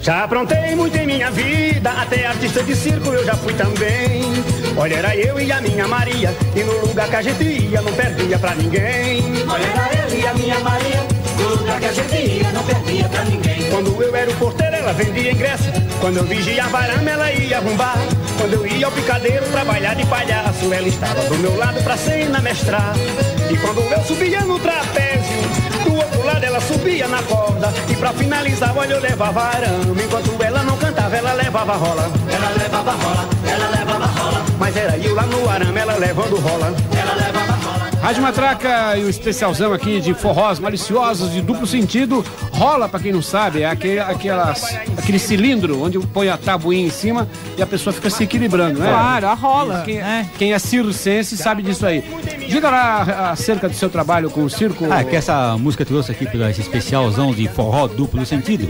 Já 0.03 0.25
aprontei 0.25 0.75
muito 0.75 0.97
em 0.97 1.07
minha 1.07 1.31
vida, 1.31 1.89
até 1.89 2.27
artista 2.27 2.61
de 2.61 2.75
circo 2.75 3.07
eu 3.07 3.23
já 3.23 3.35
fui 3.35 3.53
também. 3.53 4.21
Olha, 4.75 4.95
era 4.95 5.15
eu 5.15 5.39
e 5.39 5.49
a 5.49 5.61
minha 5.61 5.87
Maria, 5.87 6.35
e 6.53 6.59
no 6.61 6.85
lugar 6.85 7.07
que 7.07 7.15
a 7.15 7.21
gente 7.21 7.41
ia 7.41 7.81
não 7.81 7.93
perdia 7.93 8.37
pra 8.37 8.53
ninguém. 8.53 9.23
Olha, 9.47 9.63
era 9.63 10.03
eu 10.03 10.19
e 10.19 10.27
a 10.27 10.33
minha 10.33 10.59
Maria, 10.59 11.07
no 11.37 11.49
lugar 11.55 11.79
que 11.79 11.85
a 11.85 11.93
gente 11.93 12.15
ia, 12.17 12.51
não 12.51 12.63
perdia 12.63 13.07
pra 13.07 13.23
ninguém. 13.23 13.69
Quando 13.71 14.03
eu 14.03 14.13
era 14.13 14.29
o 14.29 14.35
porteiro, 14.35 14.75
ela 14.75 14.91
vendia 14.91 15.31
ingresso. 15.31 15.71
Quando 16.01 16.17
eu 16.17 16.25
vigiava 16.25 16.79
arame, 16.79 17.09
ela 17.09 17.31
ia 17.31 17.57
arrumar. 17.59 17.95
Quando 18.37 18.53
eu 18.55 18.67
ia 18.67 18.85
ao 18.85 18.91
picadeiro 18.91 19.45
trabalhar 19.53 19.93
de 19.93 20.05
palhaço, 20.07 20.73
ela 20.73 20.87
estava 20.89 21.21
do 21.29 21.37
meu 21.37 21.55
lado 21.55 21.81
pra 21.81 21.95
cena 21.95 22.41
mestrar. 22.41 22.93
E 23.53 23.57
quando 23.57 23.81
eu 23.81 24.03
subia 24.03 24.41
no 24.41 24.57
trapézio, 24.57 25.37
do 25.85 25.93
outro 25.95 26.25
lado 26.25 26.43
ela 26.43 26.59
subia 26.59 27.07
na 27.07 27.21
corda. 27.21 27.71
E 27.87 27.95
pra 27.95 28.11
finalizar, 28.13 28.75
olha, 28.75 28.93
eu 28.93 28.99
levava 28.99 29.41
arame. 29.41 30.03
Enquanto 30.03 30.43
ela 30.43 30.63
não 30.63 30.75
cantava, 30.77 31.15
ela 31.15 31.33
levava 31.33 31.73
rola. 31.73 32.11
Ela 32.31 32.49
levava 32.57 32.91
rola, 32.91 33.29
ela 33.47 33.69
levava 33.69 34.05
rola, 34.07 34.45
Mas 34.59 34.75
era 34.75 34.97
eu 34.97 35.13
lá 35.13 35.23
no 35.23 35.47
arame, 35.49 35.79
ela 35.79 35.95
levando 35.95 36.35
rola. 36.37 36.73
ela 36.97 37.13
levava 37.13 37.51
rola. 37.53 37.83
Rádio 38.01 38.21
Matraca 38.21 38.97
e 38.97 39.05
o 39.05 39.09
especialzão 39.09 39.71
aqui 39.71 40.01
de 40.01 40.13
forrós 40.13 40.59
maliciosos 40.59 41.31
de 41.31 41.41
duplo 41.41 41.65
sentido. 41.65 42.25
Rola, 42.51 42.89
pra 42.89 42.99
quem 42.99 43.13
não 43.13 43.21
sabe, 43.21 43.61
é 43.61 43.65
aquele, 43.69 43.99
aquelas, 43.99 44.61
aquele 44.97 45.17
cilindro 45.17 45.81
onde 45.81 45.97
põe 45.99 46.27
a 46.27 46.35
tabuinha 46.35 46.87
em 46.87 46.89
cima 46.89 47.29
e 47.57 47.61
a 47.61 47.65
pessoa 47.65 47.93
fica 47.93 48.09
se 48.09 48.23
equilibrando, 48.23 48.79
né? 48.79 48.89
Claro, 48.89 49.27
a 49.27 49.33
rola. 49.33 49.83
Quem, 49.85 50.01
quem 50.37 50.53
é 50.53 50.59
circense 50.59 51.37
sabe 51.37 51.61
disso 51.61 51.85
aí. 51.85 52.03
Diga 52.53 52.69
lá 52.69 53.31
acerca 53.31 53.67
do 53.67 53.75
seu 53.75 53.89
trabalho 53.89 54.29
com 54.29 54.43
o 54.43 54.49
circo. 54.49 54.85
Ah, 54.89 55.03
que 55.03 55.15
essa 55.15 55.57
música 55.57 55.83
trouxe 55.83 56.11
aqui 56.11 56.25
para 56.27 56.51
esse 56.51 56.61
especialzão 56.61 57.33
de 57.33 57.47
forró 57.47 57.87
duplo 57.87 58.23
sentido. 58.25 58.67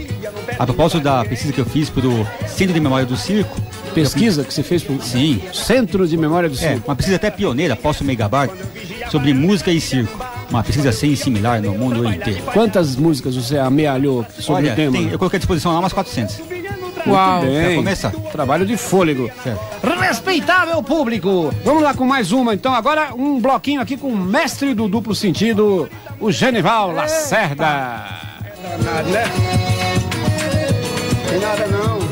A 0.58 0.64
propósito 0.64 1.00
da 1.00 1.22
pesquisa 1.24 1.52
que 1.52 1.60
eu 1.60 1.66
fiz 1.66 1.90
pro 1.90 2.26
Centro 2.46 2.72
de 2.72 2.80
Memória 2.80 3.04
do 3.06 3.16
Circo. 3.16 3.60
Pesquisa 3.94 4.42
que 4.42 4.52
você 4.54 4.62
fez 4.62 4.82
pro 4.82 5.00
Sim. 5.02 5.40
Centro 5.52 6.06
de 6.08 6.16
Memória 6.16 6.48
do 6.48 6.54
É, 6.56 6.58
Circo. 6.58 6.88
uma 6.88 6.96
pesquisa 6.96 7.16
até 7.16 7.30
pioneira, 7.30 7.76
posso 7.76 8.02
me 8.04 8.16
gabar, 8.16 8.48
sobre 9.10 9.32
música 9.34 9.70
e 9.70 9.80
circo. 9.80 10.18
Uma 10.50 10.62
pesquisa 10.64 10.90
sem 10.92 11.14
similar 11.14 11.60
no 11.60 11.72
mundo 11.72 12.06
inteiro. 12.08 12.42
Quantas 12.52 12.96
músicas 12.96 13.36
você 13.36 13.58
amealhou 13.58 14.24
sobre 14.38 14.64
Olha, 14.64 14.72
o 14.72 14.76
tema? 14.76 14.92
tem- 14.92 15.10
eu 15.10 15.18
coloquei 15.18 15.36
à 15.36 15.40
disposição 15.40 15.72
lá 15.72 15.78
umas 15.80 15.92
400. 15.92 16.40
Uau, 17.06 17.40
Quer 17.42 17.66
bem. 17.68 17.76
começar? 17.76 18.10
Trabalho 18.32 18.64
de 18.66 18.76
fôlego. 18.76 19.30
Respeitável 20.00 20.82
público. 20.82 21.52
Vamos 21.64 21.82
lá 21.82 21.94
com 21.94 22.04
mais 22.04 22.32
uma, 22.32 22.54
então. 22.54 22.74
Agora 22.74 23.14
um 23.14 23.40
bloquinho 23.40 23.80
aqui 23.80 23.96
com 23.96 24.08
o 24.08 24.16
mestre 24.16 24.74
do 24.74 24.88
duplo 24.88 25.14
sentido, 25.14 25.88
o 26.20 26.30
Genival 26.32 26.92
Lacerda. 26.92 27.64
Danado, 28.78 29.08
né? 29.10 29.24
Tem 31.28 31.40
nada 31.40 31.66
não. 31.66 32.03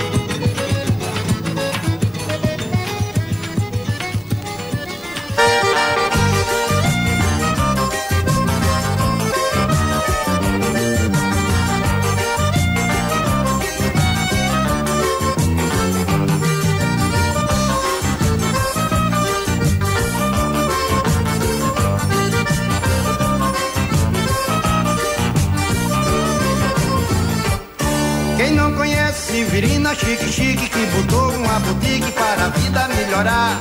Severina 29.52 29.94
Chique 29.94 30.32
Chique 30.32 30.66
que 30.66 30.86
botou 30.86 31.28
uma 31.34 31.60
boutique 31.60 32.10
para 32.12 32.46
a 32.46 32.48
vida 32.48 32.88
melhorar. 32.88 33.60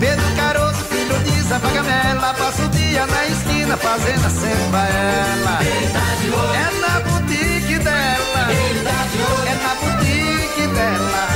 Pedro 0.00 0.24
Caroço, 0.34 0.82
filho 0.84 1.18
de 1.24 1.42
Zapagamela, 1.42 2.32
passa 2.32 2.62
o 2.62 2.68
dia 2.68 3.06
na 3.06 3.26
esquina 3.26 3.76
fazendo 3.76 4.24
a 4.24 4.88
ela. 4.88 5.58
É 5.62 6.80
na 6.80 7.00
boutique 7.00 7.78
dela. 7.80 8.48
É 8.50 9.54
na 9.62 9.74
boutique 9.74 10.66
dela. 10.68 11.28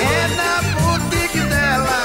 É 0.00 0.28
na 0.38 0.62
boutique 0.80 1.40
dela. 1.40 1.98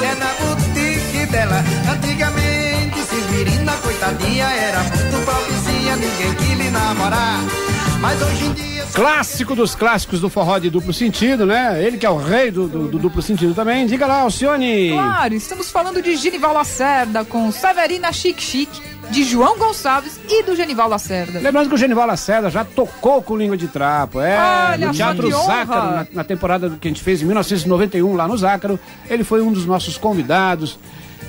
É 0.00 0.14
na 0.14 0.32
boutique 0.40 1.26
dela. 1.26 1.64
Antigamente, 1.92 2.98
Severina, 3.10 3.72
coitadinha, 3.82 4.46
era 4.46 4.78
muito 4.84 5.26
pobrezinha, 5.26 5.96
ninguém 5.96 6.34
quis 6.36 6.56
lhe 6.56 6.70
namorar. 6.70 7.67
Mas 8.00 8.22
hoje 8.22 8.44
em 8.44 8.52
dia. 8.52 8.68
Clássico 8.92 9.54
dos 9.54 9.74
clássicos 9.74 10.20
do 10.20 10.28
forró 10.28 10.58
de 10.58 10.70
duplo 10.70 10.92
sentido, 10.92 11.44
né? 11.44 11.82
Ele 11.84 11.98
que 11.98 12.06
é 12.06 12.10
o 12.10 12.16
rei 12.16 12.50
do, 12.50 12.66
do- 12.68 12.88
do 12.88 12.98
duplo 12.98 13.20
sentido 13.20 13.54
também. 13.54 13.86
Diga 13.86 14.06
lá, 14.06 14.20
Alcione. 14.20 14.90
Claro, 14.92 15.34
estamos 15.34 15.70
falando 15.70 16.00
de 16.02 16.16
Genival 16.16 16.54
Lacerda 16.54 17.24
com 17.24 17.50
Severina 17.52 18.12
Chique 18.12 18.42
Chique, 18.42 18.80
de 19.10 19.24
João 19.24 19.58
Gonçalves 19.58 20.18
e 20.28 20.42
do 20.42 20.56
Genival 20.56 20.88
Lacerda. 20.88 21.38
Lembrando 21.38 21.68
que 21.68 21.74
o 21.74 21.78
Genival 21.78 22.06
Lacerda 22.06 22.50
já 22.50 22.64
tocou 22.64 23.22
com 23.22 23.36
língua 23.36 23.56
de 23.56 23.68
trapo. 23.68 24.20
É, 24.20 24.38
Olha 24.72 24.86
no 24.88 24.92
Teatro. 24.94 25.30
Zácaro, 25.30 25.90
na, 25.96 26.06
na 26.12 26.24
temporada 26.24 26.70
que 26.80 26.88
a 26.88 26.90
gente 26.90 27.02
fez 27.02 27.20
em 27.22 27.26
1991 27.26 28.14
lá 28.14 28.26
no 28.26 28.36
Zácaro. 28.38 28.80
Ele 29.08 29.22
foi 29.24 29.42
um 29.42 29.52
dos 29.52 29.66
nossos 29.66 29.96
convidados 29.98 30.78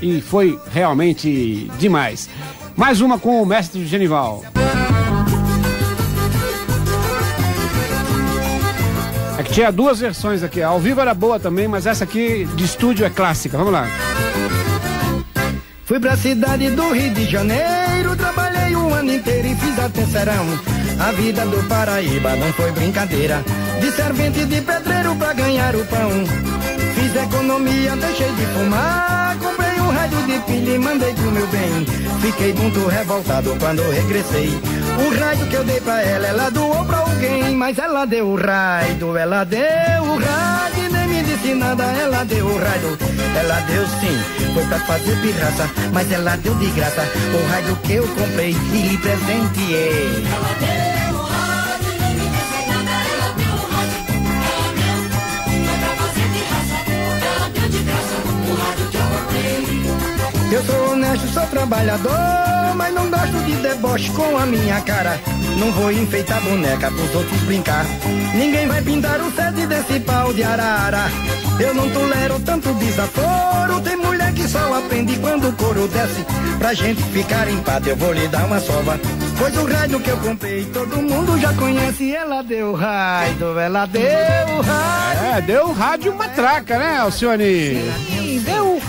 e 0.01 0.21
foi 0.21 0.57
realmente 0.71 1.69
demais. 1.77 2.29
Mais 2.75 3.01
uma 3.01 3.19
com 3.19 3.41
o 3.41 3.45
mestre 3.45 3.85
Genival. 3.85 4.43
Tinha 9.59 9.73
duas 9.73 9.99
versões 9.99 10.41
aqui. 10.41 10.61
Ao 10.61 10.79
vivo 10.79 11.01
era 11.01 11.13
boa 11.13 11.37
também, 11.37 11.67
mas 11.67 11.85
essa 11.85 12.05
aqui 12.05 12.47
de 12.55 12.63
estúdio 12.63 13.05
é 13.05 13.09
clássica. 13.09 13.57
Vamos 13.57 13.73
lá. 13.73 13.89
Fui 15.83 15.99
pra 15.99 16.15
cidade 16.15 16.69
do 16.69 16.93
Rio 16.93 17.13
de 17.13 17.25
Janeiro, 17.25 18.15
trabalhei 18.15 18.73
um 18.73 18.93
ano 18.93 19.11
inteiro 19.11 19.49
e 19.49 19.55
fiz 19.55 19.77
até 19.77 20.05
serão. 20.05 20.45
A 20.97 21.11
vida 21.11 21.45
do 21.45 21.61
Paraíba 21.67 22.37
não 22.37 22.53
foi 22.53 22.71
brincadeira, 22.71 23.43
de 23.81 23.91
servente 23.91 24.45
de 24.45 24.61
pedreiro 24.61 25.13
pra 25.17 25.33
ganhar 25.33 25.75
o 25.75 25.85
pão. 25.87 26.09
Fiz 26.95 27.15
economia, 27.21 27.97
deixei 27.97 28.31
de 28.31 28.45
fumar, 28.53 29.35
comprei 29.39 29.81
um 29.81 29.89
rádio 29.89 30.23
de 30.23 30.39
pilha 30.39 30.75
e 30.75 30.79
mandei 30.79 31.13
pro 31.13 31.31
meu 31.31 31.47
bem. 31.47 31.85
Fiquei 32.21 32.53
muito 32.53 32.87
revoltado 32.87 33.53
quando 33.59 33.81
regressei. 33.91 34.57
O 34.99 35.19
raio 35.19 35.47
que 35.47 35.55
eu 35.55 35.63
dei 35.63 35.79
pra 35.79 36.01
ela, 36.01 36.27
ela 36.27 36.49
doou 36.49 36.83
pra 36.85 36.97
alguém, 36.97 37.55
mas 37.55 37.77
ela 37.77 38.05
deu 38.05 38.27
o 38.27 38.35
raio, 38.35 39.17
ela 39.17 39.45
deu 39.45 40.03
o 40.03 40.17
raio 40.17 40.85
e 40.85 40.89
nem 40.91 41.07
me 41.07 41.23
disse 41.23 41.53
nada, 41.53 41.83
ela 41.83 42.25
deu 42.25 42.45
o 42.45 42.57
raio. 42.57 42.97
Ela 43.39 43.59
deu 43.61 43.87
sim, 43.87 44.53
foi 44.53 44.65
pra 44.65 44.79
fazer 44.79 45.15
pirraça, 45.21 45.69
mas 45.93 46.11
ela 46.11 46.35
deu 46.37 46.53
de 46.55 46.69
graça 46.71 47.01
o 47.01 47.49
raio 47.49 47.75
que 47.83 47.93
eu 47.93 48.07
comprei 48.07 48.55
e 48.73 48.89
lhe 48.89 48.97
presenteei. 48.97 50.27
Eu 60.51 60.63
sou 60.63 60.91
honesto, 60.93 61.27
sou 61.27 61.45
trabalhador, 61.47 62.75
mas 62.75 62.91
não 62.93 63.07
gosto 63.09 63.37
de 63.45 63.55
deboche 63.57 64.09
com 64.11 64.35
a 64.35 64.47
minha 64.47 64.81
cara. 64.81 65.19
Não 65.59 65.71
vou 65.71 65.91
enfeitar 65.91 66.41
boneca 66.41 66.89
pros 66.89 67.13
outros 67.13 67.41
brincar. 67.41 67.85
Ninguém 68.33 68.67
vai 68.67 68.81
pintar 68.81 69.21
o 69.21 69.31
sede 69.31 69.67
desse 69.67 69.99
pau 69.99 70.33
de 70.33 70.41
arara. 70.41 71.05
Eu 71.59 71.73
não 71.75 71.87
tolero 71.91 72.39
tanto 72.39 72.73
desaforo. 72.73 73.79
Tem 73.81 73.95
mulher 73.95 74.33
que 74.33 74.47
só 74.47 74.73
aprende 74.73 75.17
quando 75.19 75.49
o 75.49 75.53
couro 75.53 75.87
desce. 75.87 76.25
Pra 76.57 76.73
gente 76.73 77.03
ficar 77.03 77.47
em 77.47 77.61
eu 77.85 77.95
vou 77.95 78.11
lhe 78.11 78.27
dar 78.27 78.45
uma 78.45 78.59
sova. 78.59 78.99
Pois 79.37 79.55
o 79.55 79.65
rádio 79.65 79.99
que 79.99 80.09
eu 80.09 80.17
comprei, 80.17 80.65
todo 80.65 80.97
mundo 80.97 81.39
já 81.39 81.53
conhece. 81.53 82.15
Ela 82.15 82.41
deu 82.41 82.73
raio, 82.73 83.59
ela 83.59 83.85
deu 83.85 84.61
raio. 84.61 85.37
É, 85.37 85.41
deu 85.41 85.71
rádio 85.71 86.15
matraca, 86.15 86.79
né, 86.79 86.97
Alcione? 86.97 88.18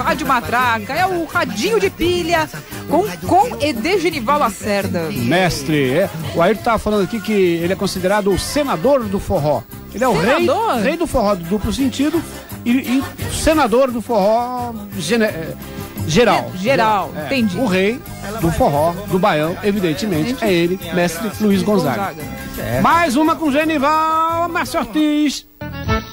Rádio 0.02 0.26
matraca, 0.26 0.92
é 0.94 1.06
o 1.06 1.24
radinho 1.24 1.78
de 1.78 1.90
pilha 1.90 2.48
com, 2.88 3.04
com 3.26 3.56
e 3.60 3.72
de 3.72 3.98
Genival 3.98 4.38
Lacerda. 4.38 5.08
Mestre, 5.10 5.92
é. 5.92 6.10
O 6.34 6.42
Ayrton 6.42 6.62
tava 6.62 6.78
falando 6.78 7.04
aqui 7.04 7.20
que 7.20 7.32
ele 7.32 7.72
é 7.72 7.76
considerado 7.76 8.30
o 8.32 8.38
senador 8.38 9.04
do 9.04 9.20
forró. 9.20 9.62
Ele 9.94 10.02
é 10.04 10.08
o 10.08 10.12
rei, 10.12 10.40
Senador? 10.40 10.76
rei 10.80 10.96
do 10.96 11.06
forró 11.06 11.34
do 11.34 11.44
duplo 11.44 11.72
sentido 11.72 12.22
e, 12.64 12.70
e 12.70 13.04
senador 13.32 13.90
do 13.90 14.00
forró 14.00 14.72
gene- 14.98 15.24
é, 15.26 15.54
geral. 16.06 16.50
É, 16.54 16.58
geral, 16.58 17.12
entendi. 17.26 17.56
O 17.58 17.66
rei 17.66 18.00
do 18.40 18.50
forró, 18.52 18.92
do 19.08 19.18
baião, 19.18 19.56
evidentemente, 19.62 20.36
é 20.42 20.52
ele, 20.52 20.78
mestre 20.94 21.30
Luiz 21.40 21.62
Gonzaga. 21.62 22.14
Mais 22.82 23.16
uma 23.16 23.34
com 23.36 23.50
Genival, 23.52 24.48
Márcio 24.48 24.80
Ortiz. 24.80 25.46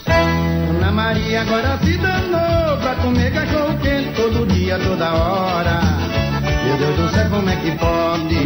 Ana 0.08 0.92
Maria 0.92 1.42
agora 1.42 1.80
se 1.84 1.98
comer 3.08 3.32
cachorro 3.32 3.78
quente 3.78 4.10
todo 4.18 4.46
dia, 4.54 4.78
toda 4.80 5.14
hora. 5.14 5.80
Meu 6.66 6.78
Deus 6.78 6.96
do 6.98 7.10
céu, 7.16 7.30
como 7.30 7.50
é 7.50 7.56
que 7.56 7.72
pode? 7.78 8.46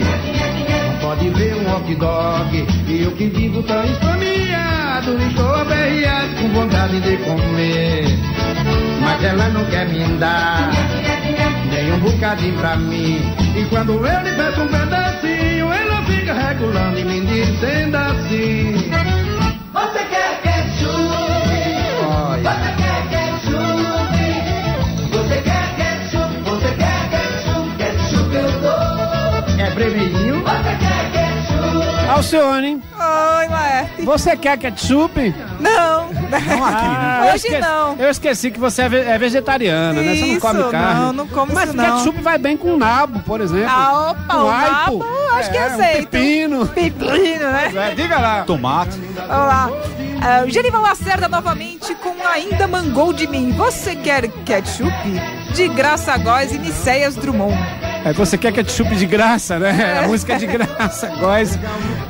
Não 0.86 0.99
pode 1.01 1.30
ver 1.30 1.55
um 1.55 1.76
hot 1.76 1.95
dog 1.95 2.68
e 2.88 3.01
eu 3.01 3.12
que 3.14 3.26
vivo 3.30 3.64
tão 3.64 3.84
esfomeado. 3.86 5.18
estou 5.30 5.55
aperreado 5.55 6.36
com 6.36 6.49
vontade 6.49 6.99
de 6.99 7.18
comer. 7.18 8.05
Mas 9.01 9.24
ela 9.24 9.49
não 9.49 9.66
quer 9.66 9.88
me 9.88 10.05
dar 10.20 10.70
nem 11.72 11.93
um 11.93 11.99
bocadinho 11.99 12.55
pra 12.59 12.76
mim. 12.76 13.20
E 13.55 13.66
quando 13.66 13.93
eu 13.93 14.22
lhe 14.22 14.32
peço 14.32 14.62
um 14.62 14.68
pedacinho, 14.68 15.74
ela 15.74 16.03
fica 16.03 16.34
regulando 16.34 16.99
e 16.99 17.03
me 17.03 17.22
dizendo 17.22 17.95
assim: 17.95 18.76
Você 19.74 20.03
quer 20.12 20.30
É 29.82 29.89
brevinho? 29.89 30.41
Você 30.43 30.75
quer 30.79 31.11
ketchup? 31.11 32.11
Alcione, 32.11 32.73
Oi, 32.93 33.47
Laerte. 33.47 34.01
você 34.03 34.36
quer 34.38 34.57
ketchup? 34.57 35.34
Não. 35.59 36.07
Não 36.11 36.65
aqui, 36.65 36.88
né? 36.88 37.19
Hoje 37.23 37.29
eu 37.29 37.36
esqueci, 37.36 37.59
não. 37.59 37.95
Eu 37.97 38.09
esqueci 38.09 38.51
que 38.51 38.59
você 38.59 38.82
é 38.84 38.89
ve- 38.89 38.99
é 39.01 39.17
vegetariana, 39.17 39.93
né? 40.01 40.15
Você 40.15 40.21
não 40.21 40.27
Isso, 40.27 40.39
come 40.41 40.63
carne. 40.71 40.99
não, 40.99 41.13
não 41.13 41.27
como 41.27 41.53
Mas 41.53 41.69
isso, 41.69 41.77
não. 41.77 41.97
ketchup 41.97 42.21
vai 42.21 42.38
bem 42.38 42.57
com 42.57 42.75
nabo, 42.77 43.19
por 43.21 43.39
exemplo. 43.41 43.69
Ah, 43.69 44.11
opa, 44.11 44.34
com 44.36 44.43
o 44.43 44.49
aipo. 44.49 44.97
nabo, 44.99 45.05
acho 45.36 45.51
que 45.51 45.57
É, 45.57 45.61
um 45.61 45.65
aceito. 45.65 46.07
pepino. 46.09 46.67
Pepino, 46.67 47.51
né? 47.51 47.71
É, 47.91 47.95
diga 47.95 48.19
lá. 48.19 48.43
Tomate. 48.43 48.99
Vamos 49.15 49.29
lá. 49.29 49.69
Uh, 49.71 50.49
Genival 50.51 50.82
Lacerda 50.84 51.27
novamente 51.27 51.95
com 51.95 52.13
Ainda 52.27 52.67
Mangou 52.67 53.11
de 53.13 53.25
Mim. 53.27 53.51
Você 53.53 53.95
quer 53.95 54.27
ketchup? 54.45 54.91
De 55.53 55.67
graça 55.69 56.15
góis 56.17 56.51
e 56.53 56.59
Niceias 56.59 57.15
Drummond. 57.15 57.57
É, 58.03 58.13
você 58.13 58.37
quer 58.37 58.51
ketchup 58.51 58.95
de 58.95 59.05
graça, 59.05 59.59
né? 59.59 59.99
A 60.03 60.07
música 60.07 60.33
é 60.33 60.37
de 60.37 60.47
graça, 60.47 61.07
Góis 61.19 61.57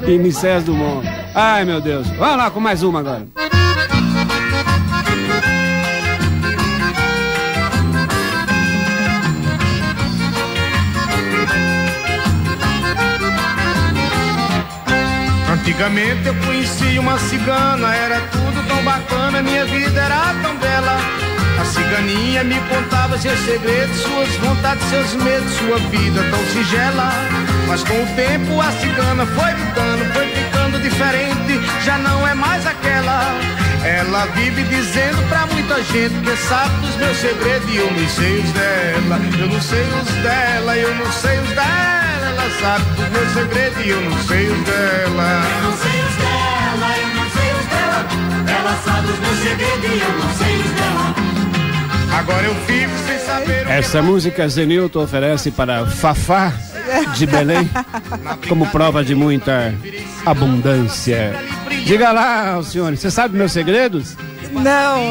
e 0.07 0.61
do 0.61 0.73
Mundo. 0.73 1.07
Ai, 1.35 1.65
meu 1.65 1.81
Deus. 1.81 2.07
Vamos 2.11 2.37
lá 2.37 2.49
com 2.49 2.59
mais 2.59 2.81
uma 2.81 2.99
agora. 2.99 3.27
Antigamente 15.51 16.27
eu 16.27 16.35
conheci 16.45 16.99
uma 16.99 17.19
cigana, 17.19 17.93
era 17.93 18.21
tudo 18.31 18.67
tão 18.67 18.83
bacana, 18.83 19.41
minha 19.41 19.65
vida 19.65 19.99
era 19.99 20.33
tão 20.41 20.55
bela. 20.57 21.20
Ciganinha 21.71 22.43
me 22.43 22.59
contava 22.67 23.17
seus 23.17 23.39
segredos, 23.39 23.95
suas 24.01 24.29
vontades, 24.37 24.83
seus 24.89 25.13
medos, 25.15 25.53
sua 25.53 25.77
vida 25.89 26.21
tão 26.29 26.45
singela. 26.47 27.09
Mas 27.67 27.81
com 27.83 27.93
o 27.93 28.07
tempo 28.15 28.59
a 28.59 28.71
cigana 28.73 29.25
foi 29.25 29.53
mudando, 29.53 30.13
foi 30.13 30.27
ficando 30.27 30.81
diferente, 30.81 31.61
já 31.85 31.97
não 31.97 32.27
é 32.27 32.33
mais 32.33 32.67
aquela. 32.67 33.39
Ela 33.85 34.25
vive 34.35 34.63
dizendo 34.63 35.27
pra 35.29 35.45
muita 35.47 35.81
gente 35.83 36.13
que 36.21 36.35
sabe 36.35 36.75
dos 36.81 36.95
meus 36.97 37.17
segredos 37.17 37.69
e 37.69 37.77
eu 37.77 37.91
não 37.91 38.09
sei 38.09 38.39
os 38.39 38.51
dela. 38.51 39.21
Eu 39.39 39.47
não 39.47 39.61
sei 39.61 39.81
os 39.81 40.11
dela, 40.23 40.77
eu 40.77 40.95
não 40.95 41.11
sei 41.11 41.39
os 41.39 41.49
dela. 41.49 42.01
Ela 42.27 42.49
sabe 42.59 42.85
dos 42.95 43.09
meus 43.09 43.33
segredos 43.33 43.85
e 43.85 43.89
eu 43.89 44.01
não 44.01 44.17
sei 44.23 44.49
os 44.49 44.63
dela. 44.65 45.43
Eu 45.55 45.61
não 45.63 45.77
sei 45.77 46.01
os 46.03 46.15
dela, 46.17 46.97
eu 46.97 47.07
não 47.15 47.29
sei 47.31 47.51
os 47.53 47.65
dela. 47.65 48.07
Ela 48.59 48.81
sabe 48.83 49.11
os 49.11 49.19
meus 49.19 49.39
segredos 49.39 49.89
e 49.89 50.01
eu 50.01 50.19
não 50.19 50.35
sei 50.35 50.55
os 50.57 50.71
dela. 50.71 51.30
Agora 52.11 52.45
eu 52.45 52.55
fico 52.55 52.91
sem 53.07 53.19
saber 53.19 53.61
o 53.61 53.65
que 53.65 53.71
Essa 53.71 54.01
música 54.01 54.47
Zenilton 54.47 55.03
oferece 55.03 55.51
para 55.51 55.85
Fafá 55.85 56.53
de 57.15 57.25
Belém 57.25 57.69
como 58.47 58.67
prova 58.67 59.03
de 59.03 59.15
muita 59.15 59.73
abundância. 60.25 61.33
Diga 61.85 62.11
lá, 62.11 62.51
Alcione, 62.53 62.97
você 62.97 63.09
sabe 63.09 63.37
meus 63.37 63.51
segredos? 63.51 64.15
Não, 64.51 64.61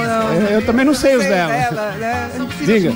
não. 0.02 0.46
É, 0.48 0.56
Eu 0.56 0.66
também 0.66 0.84
não 0.84 0.94
sei 0.94 1.16
os 1.16 1.22
Sei 1.22 1.30
dela. 1.32 1.52
né? 1.98 2.30
Diga. 2.64 2.92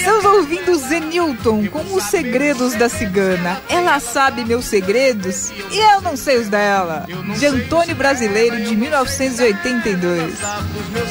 Estamos 0.00 0.24
ouvindo 0.24 0.74
Zenilton 0.76 1.66
com 1.66 1.94
os 1.94 2.04
segredos 2.04 2.74
da 2.74 2.88
cigana. 2.88 3.60
Ela 3.68 4.00
sabe 4.00 4.46
meus 4.46 4.64
segredos 4.64 5.50
e 5.70 5.78
eu 5.78 6.00
não 6.00 6.16
sei 6.16 6.38
os 6.38 6.48
dela. 6.48 7.06
De 7.38 7.44
Antônio 7.44 7.94
Brasileiro, 7.94 8.64
de 8.64 8.74
1982. 8.74 10.38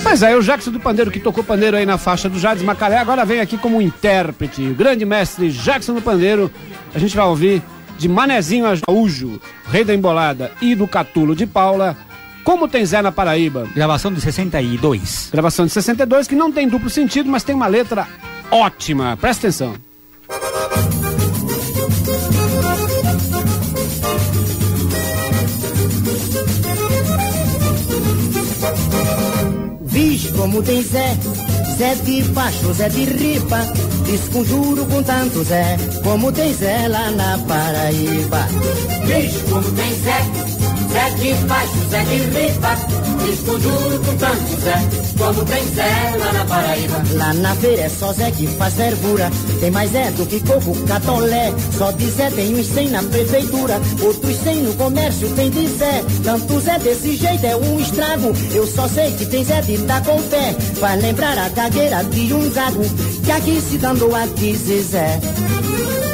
Mas 0.04 0.24
aí 0.24 0.36
o 0.36 0.42
Jackson 0.42 0.72
do 0.72 0.80
Pandeiro, 0.80 1.12
que 1.12 1.20
tocou 1.20 1.44
pandeiro 1.44 1.78
aí 1.78 1.86
na 1.86 2.00
faixa 2.00 2.28
do 2.28 2.40
Jades 2.40 2.64
Macalé, 2.64 2.98
agora 2.98 3.24
vem 3.26 3.40
aqui 3.40 3.60
como 3.60 3.80
intérprete. 3.80 4.64
O 4.64 4.74
grande 4.74 5.06
mestre 5.06 5.52
Jackson 5.52 5.94
do 5.94 6.02
Pandeiro. 6.02 6.52
A 6.92 6.98
gente 6.98 7.16
vai 7.16 7.28
ouvir 7.28 7.62
de 7.96 8.10
Manezinho 8.10 8.66
a 8.66 8.74
Jaújo, 8.74 9.40
Rei 9.72 9.84
da 9.84 9.94
Embolada 9.94 10.52
e 10.60 10.74
do 10.74 10.88
Catulo 10.88 11.36
de 11.36 11.46
Paula. 11.46 11.96
Como 12.50 12.68
tem 12.68 12.84
Zé 12.84 13.00
na 13.00 13.12
Paraíba? 13.12 13.68
Gravação 13.76 14.12
de 14.12 14.20
62. 14.22 15.30
Gravação 15.32 15.68
de 15.68 15.72
62, 15.72 16.28
que 16.28 16.34
não 16.34 16.52
tem 16.52 16.68
duplo 16.68 16.90
sentido, 16.90 17.30
mas 17.30 17.44
tem 17.44 17.54
uma 17.54 17.68
letra 17.68 18.08
ótima. 18.50 19.16
Presta 19.22 19.46
atenção. 19.46 19.76
Vixe, 29.84 30.32
como 30.32 30.64
tem 30.64 30.82
Zé, 30.82 31.18
Zé 31.78 31.94
de 32.04 32.24
baixo, 32.30 32.74
Zé 32.74 32.90
de 32.90 33.04
ripa, 33.04 33.60
desconjuro 34.08 34.88
com 34.88 35.04
tanto 35.04 35.44
Zé, 35.44 35.78
como 36.04 36.32
tem 36.32 36.52
Zé 36.56 36.88
lá 36.88 37.12
na 37.12 37.38
Paraíba. 37.48 38.48
Vixe, 39.06 39.40
como 39.52 39.72
tem 39.72 39.94
Zé, 39.94 40.50
Zé 40.92 41.10
de 41.12 41.34
baixo, 41.46 41.78
Zé 41.90 42.04
de 42.04 42.18
ripa. 42.18 42.76
Desconjuro 43.26 44.00
com 44.00 44.16
tanto 44.18 44.62
Zé, 44.62 44.74
como 45.18 45.46
tem 45.46 45.64
Zé 45.68 46.18
lá 46.18 46.34
na 46.34 46.46
Paraíba. 46.46 47.04
Lá 47.14 47.34
na 47.34 47.56
feira 47.56 47.84
é 47.84 47.90
só 47.90 48.12
Zé 48.14 48.32
que 48.32 48.48
faz 48.48 48.74
fervura, 48.74 49.30
tem 49.60 49.70
mais 49.70 49.92
Zé 49.92 50.10
do 50.12 50.26
que 50.26 50.40
coco 50.40 50.76
catolé. 50.88 51.54
Só 51.78 51.92
de 51.92 52.10
Zé 52.10 52.32
tem 52.32 52.56
uns 52.56 52.68
100 52.68 52.90
na 52.90 53.04
prefeitura, 53.04 53.80
outros 54.02 54.36
100 54.38 54.56
no 54.64 54.74
comércio 54.76 55.30
tem 55.36 55.50
de 55.52 55.68
Zé. 55.68 56.04
Tanto 56.24 56.60
Zé 56.60 56.80
desse 56.80 57.16
jeito 57.16 57.46
é 57.46 57.56
um 57.56 57.80
estrago, 57.80 58.34
eu 58.54 58.66
só 58.66 58.88
sei 58.88 59.12
que 59.12 59.26
tem 59.26 59.46
Zé 59.46 59.62
de 59.62 59.78
dar 59.80 60.04
com 60.04 60.22
pé. 60.24 60.56
Faz 60.80 61.02
lembrar 61.02 61.38
a 61.38 61.50
gagueira 61.50 62.04
de 62.04 62.34
um 62.34 62.50
gago, 62.50 62.84
que 63.24 63.32
aqui 63.32 63.62
se 63.62 63.78
dando 63.78 64.16
a 64.16 64.26
dizer 64.26 64.82
Zé. 64.82 65.20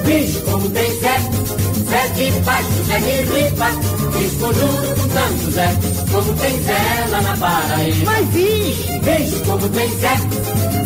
Vixe, 0.03 0.39
como 0.41 0.69
tem 0.69 0.99
Zé, 0.99 1.17
Zé 1.89 2.07
de 2.15 2.31
baixo, 2.41 2.83
Zé 2.87 2.99
de 2.99 3.15
ripa. 3.33 3.69
Desconjuro 4.17 4.95
com 4.95 5.07
tanto 5.09 5.51
Zé, 5.51 5.75
como 6.11 6.33
tem 6.33 6.63
Zé 6.63 7.07
lá 7.09 7.21
na 7.21 7.37
Paraíba. 7.37 8.05
Mas 8.05 8.27
vixe, 8.29 8.99
vixe, 8.99 9.39
como 9.45 9.69
tem 9.69 9.89
Zé, 9.99 10.15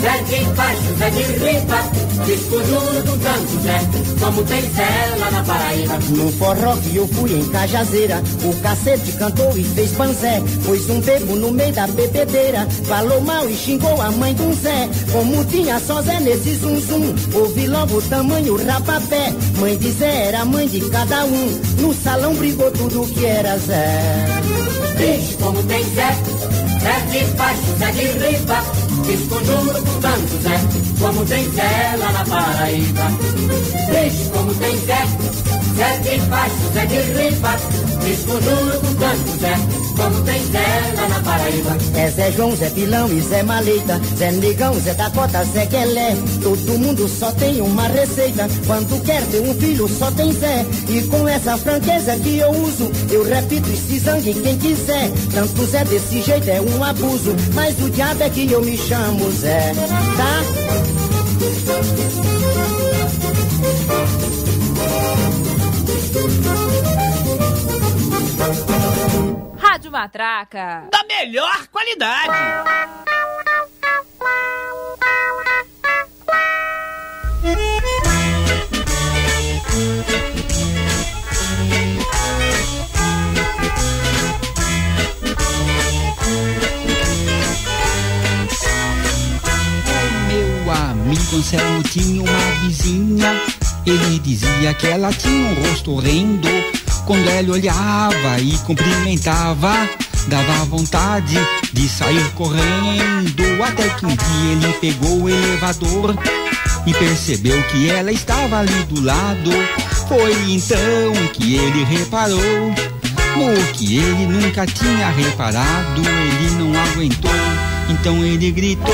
Zé 0.02 0.24
de 0.24 0.46
baixo, 0.56 0.82
Zé 0.98 1.10
de 1.12 1.24
ripa. 1.24 1.84
Desconjuro 2.26 3.04
com 3.06 3.18
tanto 3.20 3.64
Zé, 3.64 3.80
como 4.20 4.44
tem 4.44 4.62
Zé 4.62 5.16
lá 5.20 5.32
na 5.32 5.44
Paraíba. 5.44 6.00
No 6.10 6.32
forró 6.34 6.76
que 6.78 6.96
eu 6.96 7.08
fui 7.08 7.34
em 7.34 7.48
Cajazeira, 7.50 8.22
o 8.44 8.54
cacete 8.62 9.12
cantou 9.14 9.58
e 9.58 9.64
fez 9.64 9.92
panzé. 9.92 10.42
Pôs 10.66 10.90
um 10.90 11.00
bebo 11.02 11.36
no 11.36 11.52
meio 11.52 11.74
da 11.74 11.88
bebedeira, 11.88 12.68
falou 12.86 13.22
mal 13.22 13.50
e 13.50 13.56
xingou 13.56 14.02
a 14.02 14.12
mãe 14.12 14.34
do 14.34 14.54
Zé. 14.54 14.90
Como 15.12 15.46
tinha 15.46 15.80
só 15.80 16.02
Zé 16.02 16.20
nesse 16.20 16.56
zum 16.56 16.80
zum, 16.82 17.16
ouvi 17.34 17.68
logo 17.68 17.98
o 17.98 18.02
tamanho 18.02 18.56
rapapé. 18.66 19.34
Mãe 19.60 19.78
de 19.78 19.92
Zé 19.92 20.28
era 20.28 20.46
mãe 20.46 20.68
de 20.68 20.80
cada 21.00 21.24
um, 21.24 21.62
no 21.80 21.94
salão 21.94 22.36
brigou 22.36 22.70
tudo 22.72 23.08
que 23.14 23.26
era 23.26 23.58
Zé. 23.58 24.26
Vixe, 24.98 25.38
como 25.38 25.64
tem 25.64 25.82
Zé, 25.82 26.14
Zé 26.82 27.00
de 27.10 27.26
baixo, 27.36 27.62
Zé 27.78 27.92
de 27.92 28.02
ripa. 28.02 28.64
Desconjuro 29.06 29.82
com 29.82 30.02
tanto 30.02 30.42
Zé, 30.44 30.60
como 31.00 31.26
tem 31.26 31.50
Zé 31.52 31.96
lá 31.98 32.12
na 32.12 32.26
Paraíba. 32.26 33.12
Vixe, 33.94 34.30
como 34.32 34.54
tem 34.56 34.78
Zé, 34.78 35.08
Zé 35.78 35.98
de 36.00 36.20
baixo, 36.26 36.56
Zé 36.74 36.86
de 36.86 37.02
ripa. 37.14 37.56
Desconjuro 38.04 38.80
com 38.82 38.94
tanto 38.96 39.40
Zé, 39.40 39.56
como 40.00 40.22
tem 40.24 40.44
Zé 40.46 40.94
na 41.10 41.20
Paraíba. 41.20 41.78
É 41.96 42.10
Zé 42.10 42.32
João, 42.32 42.56
Zé 42.56 42.70
Pilão 42.70 43.12
e 43.12 43.22
Zé 43.22 43.44
Maleta, 43.44 44.00
Zé 44.18 44.32
Negão, 44.32 44.74
Zé 44.80 44.94
Dakota, 44.94 45.44
Zé 45.44 45.66
Guelé. 45.66 46.16
Todo 46.42 46.80
mundo 46.80 47.08
só 47.08 47.32
tem 47.34 47.62
uma 47.62 47.88
receita. 47.88 48.48
Quando 48.66 49.04
quer 49.04 49.22
ter 49.28 49.42
um 49.42 49.54
filho, 49.56 49.88
só 49.88 50.10
tem 50.12 50.32
Zé. 50.32 50.66
E 50.88 51.02
com 51.04 51.28
essa 51.28 51.58
franqueza 51.58 52.16
que 52.18 52.38
eu 52.38 52.50
uso, 52.50 52.90
eu 53.12 53.24
repito 53.24 53.70
esse 53.70 54.00
zangue 54.00 54.34
quem 54.34 54.58
quiser. 54.58 55.12
Tanto 55.34 55.66
Zé 55.66 55.84
desse 55.84 56.22
jeito 56.22 56.50
é 56.50 56.62
um 56.62 56.84
abuso. 56.84 57.36
Mas 57.54 57.78
o 57.80 57.90
diabo 57.90 58.24
é 58.24 58.30
que 58.30 58.50
eu 58.52 58.62
me 58.62 58.78
chamo 58.78 59.30
Zé, 59.32 59.74
tá? 60.18 60.40
Rádio 69.80 69.92
Matraca. 69.94 70.90
Da 70.92 71.04
melhor 71.06 71.68
qualidade. 71.68 72.34
Meu 90.28 90.72
amigo 90.74 91.38
Anselmo 91.38 91.84
tinha 91.84 92.22
uma 92.22 92.66
vizinha. 92.66 93.42
Ele 93.86 94.20
dizia 94.20 94.74
que 94.74 94.88
ela 94.88 95.14
tinha 95.14 95.52
um 95.52 95.70
rosto 95.70 95.94
horrendo 95.94 96.50
quando 97.10 97.28
ela 97.28 97.54
olhava 97.54 98.40
e 98.40 98.56
cumprimentava, 98.60 99.74
dava 100.28 100.66
vontade 100.66 101.36
de 101.74 101.90
sair 101.90 102.24
correndo. 102.36 103.64
Até 103.64 103.90
que 103.90 104.06
um 104.06 104.10
dia 104.10 104.52
ele 104.52 104.74
pegou 104.74 105.24
o 105.24 105.28
elevador 105.28 106.16
e 106.86 106.94
percebeu 106.94 107.64
que 107.64 107.90
ela 107.90 108.12
estava 108.12 108.60
ali 108.60 108.84
do 108.84 109.02
lado. 109.02 109.50
Foi 110.08 110.32
então 110.52 111.12
que 111.34 111.56
ele 111.56 111.84
reparou 111.84 112.76
no 113.36 113.74
que 113.74 113.98
ele 113.98 114.28
nunca 114.28 114.68
tinha 114.68 115.10
reparado. 115.10 116.02
Ele 116.02 116.64
não 116.64 116.80
aguentou, 116.80 117.32
então 117.90 118.24
ele 118.24 118.52
gritou: 118.52 118.94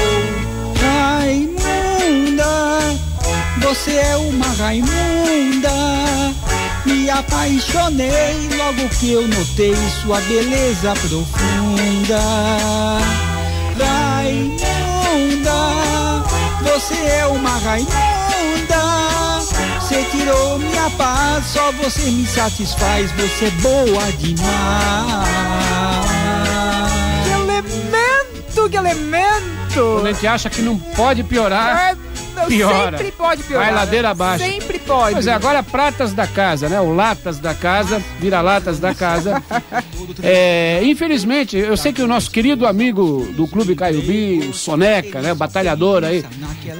Raimunda, 1.19 2.45
você 3.61 3.91
é 3.91 4.15
uma 4.15 4.47
Raimunda. 4.53 5.84
Me 7.05 7.11
apaixonei 7.11 8.49
logo 8.57 8.89
que 8.99 9.11
eu 9.11 9.27
notei 9.27 9.75
sua 10.01 10.19
beleza 10.21 10.91
profunda. 10.95 12.19
Raimunda, 13.79 15.51
você 16.63 16.95
é 16.95 17.27
uma 17.27 17.59
Raimunda. 17.59 17.93
Você 19.79 20.03
tirou 20.05 20.57
minha 20.57 20.89
paz, 20.97 21.45
só 21.45 21.71
você 21.73 22.09
me 22.09 22.25
satisfaz. 22.25 23.11
Você 23.11 23.45
é 23.45 23.51
boa 23.61 24.11
demais. 24.17 24.47
Que 27.23 27.29
elemento, 27.29 28.67
que 28.71 28.77
elemento! 28.77 29.43
Quando 29.75 30.07
a 30.07 30.11
gente 30.11 30.25
acha 30.25 30.49
que 30.49 30.63
não 30.63 30.79
pode 30.79 31.23
piorar, 31.23 31.91
É, 31.91 31.95
não, 32.35 32.47
piora. 32.47 32.97
Sempre 32.97 33.11
pode 33.11 33.43
piorar. 33.43 33.65
Vai 33.67 33.75
ladeira 33.75 34.09
abaixo. 34.09 34.43
Sempre 34.43 34.74
pode. 34.85 35.13
Pois 35.13 35.27
é, 35.27 35.33
agora 35.33 35.61
pratas 35.63 36.13
da 36.13 36.25
casa, 36.27 36.69
né? 36.69 36.79
O 36.79 36.93
latas 36.93 37.39
da 37.39 37.53
casa, 37.53 38.01
vira-latas 38.19 38.79
da 38.79 38.93
casa. 38.93 39.41
É, 40.21 40.81
infelizmente, 40.83 41.57
eu 41.57 41.75
sei 41.75 41.91
que 41.91 42.01
o 42.01 42.07
nosso 42.07 42.29
querido 42.31 42.65
amigo 42.65 43.27
do 43.35 43.47
Clube 43.47 43.75
Caiubi, 43.75 44.47
o 44.49 44.53
Soneca, 44.53 45.21
né? 45.21 45.33
O 45.33 45.35
batalhador 45.35 46.03
aí, 46.03 46.23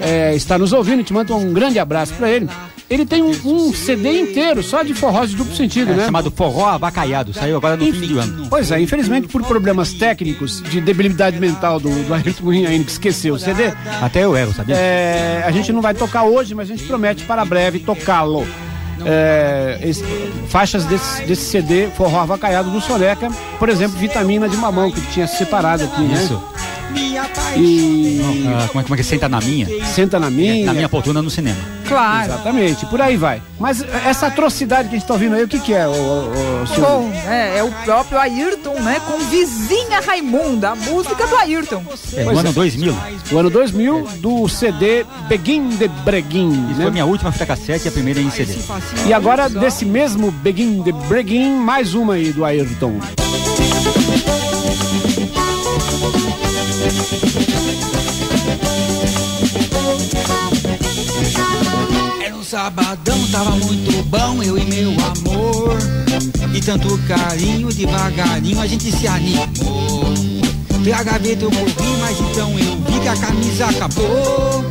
é, 0.02 0.34
está 0.36 0.58
nos 0.58 0.74
ouvindo. 0.74 1.04
Te 1.04 1.14
mando 1.14 1.36
um 1.36 1.52
grande 1.54 1.80
abraço 1.80 2.14
pra 2.14 2.30
ele. 2.30 2.48
Ele 2.88 3.04
tem 3.04 3.24
um, 3.24 3.32
um 3.46 3.74
CD 3.74 4.20
inteiro 4.22 4.62
só 4.62 4.84
de 4.84 4.94
forrós 4.94 5.32
de 5.32 5.36
duplo 5.38 5.56
sentido, 5.56 5.92
É, 5.92 5.96
né? 5.96 6.06
chamado 6.06 6.30
Forró 6.30 6.68
Abacaiado. 6.70 7.34
Saiu 7.34 7.58
agora 7.58 7.76
no 7.76 7.84
fim 7.92 8.08
do 8.08 8.20
ano. 8.20 8.48
Pois 8.48 8.70
é, 8.72 8.80
infelizmente 8.80 9.28
por 9.28 9.44
problemas 9.44 9.92
técnicos 9.94 10.62
de 10.62 10.80
debilidade 10.80 11.40
mental 11.40 11.80
do, 11.80 11.90
do 11.90 12.14
Ayrton 12.14 12.44
Munhaine, 12.44 12.84
que 12.86 12.92
esqueceu 12.92 13.34
o 13.34 13.40
CD, 13.40 13.74
Até 14.04 14.24
eu 14.24 14.38
erro, 14.38 14.54
sabia? 14.54 14.76
é, 14.76 15.44
a 15.48 15.50
gente 15.50 15.74
não 15.74 15.82
vai 15.82 15.96
tocar 15.96 16.26
hoje, 16.26 16.54
mas 16.54 16.70
a 16.70 16.76
gente 16.76 16.86
promete 16.88 17.24
para 17.26 17.44
breve 17.44 17.80
tocá-lo. 17.96 18.46
É, 19.06 19.78
faixas 20.48 20.86
desse, 20.86 21.26
desse 21.26 21.44
CD 21.44 21.88
Forró 21.88 22.22
Avacaiado 22.22 22.72
do 22.72 22.80
Soneca, 22.80 23.30
por 23.60 23.68
exemplo, 23.68 23.98
Vitamina 23.98 24.48
de 24.48 24.56
Mamão, 24.56 24.90
que 24.90 25.02
tinha 25.12 25.28
se 25.28 25.38
separado 25.38 25.84
aqui, 25.84 26.02
né? 26.02 26.14
Isso. 26.24 26.42
E 27.58 28.22
Ah, 28.48 28.68
como, 28.68 28.80
é, 28.80 28.84
como 28.84 28.94
é 28.96 28.98
que 28.98 29.04
senta 29.04 29.28
na 29.30 29.40
minha? 29.40 29.68
senta 29.86 30.20
na 30.20 30.30
minha. 30.30 30.66
Na 30.66 30.74
minha 30.74 30.90
poltrona 30.90 31.22
no 31.22 31.30
cinema. 31.30 31.58
Claro. 31.88 32.26
Exatamente, 32.34 32.86
por 32.88 33.00
aí 33.00 33.16
vai. 33.16 33.42
Mas 33.60 33.84
essa 34.06 34.28
atrocidade 34.28 34.90
que 34.90 34.96
a 34.96 35.00
gente 35.00 35.08
tá 35.08 35.14
ouvindo 35.14 35.36
aí, 35.36 35.44
o 35.44 35.48
que 35.48 35.60
que 35.60 35.74
é, 35.74 35.88
o, 35.88 35.92
o, 35.92 36.64
o 36.64 36.68
senhor? 36.68 36.88
Bom, 36.88 37.12
é, 37.28 37.60
é 37.60 37.64
o 37.64 37.72
próprio 37.84 38.18
Ayrton, 38.20 38.74
né? 38.82 39.00
Com 39.06 39.20
Vizinha 39.26 40.00
Raimunda, 40.06 40.72
a 40.72 40.76
música 40.76 41.28
do 41.28 41.38
Ayrton. 41.38 41.84
É, 42.14 42.24
Pois 42.24 42.34
no 42.34 42.40
ano 42.40 42.50
é. 42.50 42.54
2000. 42.54 42.98
O 43.32 43.38
ano 43.38 43.50
2000 43.50 44.08
do 44.18 44.48
CD 44.50 45.06
Begin 45.30 45.70
de 45.70 45.88
Breguin, 45.88 46.52
Isso 46.70 46.78
né? 46.80 46.84
foi 46.84 46.92
minha 46.92 47.06
última 47.06 47.32
fita 47.32 47.46
cassete 47.46 47.86
e 47.86 47.90
a 47.90 47.92
primeira 47.92 48.20
em 48.20 48.32
CD. 48.32 48.56
E 49.06 49.14
agora, 49.14 49.48
desse 49.48 49.86
mesmo 49.86 50.32
Begin 50.32 50.82
de 50.82 50.92
Breguin, 50.92 51.52
mais 51.58 51.94
uma 51.94 52.16
aí 52.16 52.34
do 52.34 52.44
Ayrton. 52.44 53.00
Era 62.24 62.36
um 62.36 62.44
sabadão, 62.44 63.28
tava 63.32 63.52
muito 63.52 64.04
bom, 64.04 64.44
eu 64.44 64.58
e 64.58 64.66
meu 64.66 64.92
amor. 64.92 65.78
E 66.54 66.62
tanto 66.62 66.98
carinho, 67.08 67.70
devagarinho 67.70 68.62
a 68.62 68.68
gente 68.68 68.92
se 68.92 69.08
animou. 69.08 70.14
Pela 70.84 71.02
gaveta 71.02 71.44
eu 71.46 71.50
corri, 71.50 71.98
mas 72.00 72.20
então 72.20 72.52
eu 72.60 72.78
vi 72.86 73.00
que 73.00 73.08
a 73.08 73.16
camisa 73.18 73.66
acabou. 73.66 74.64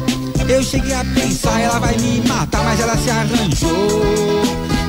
Eu 0.48 0.62
cheguei 0.62 0.94
a 0.94 1.04
pensar, 1.04 1.60
ela 1.60 1.80
vai 1.80 1.96
me 1.96 2.20
matar, 2.28 2.62
mas 2.62 2.78
ela 2.78 2.96
se 2.96 3.10
arranjou. 3.10 4.02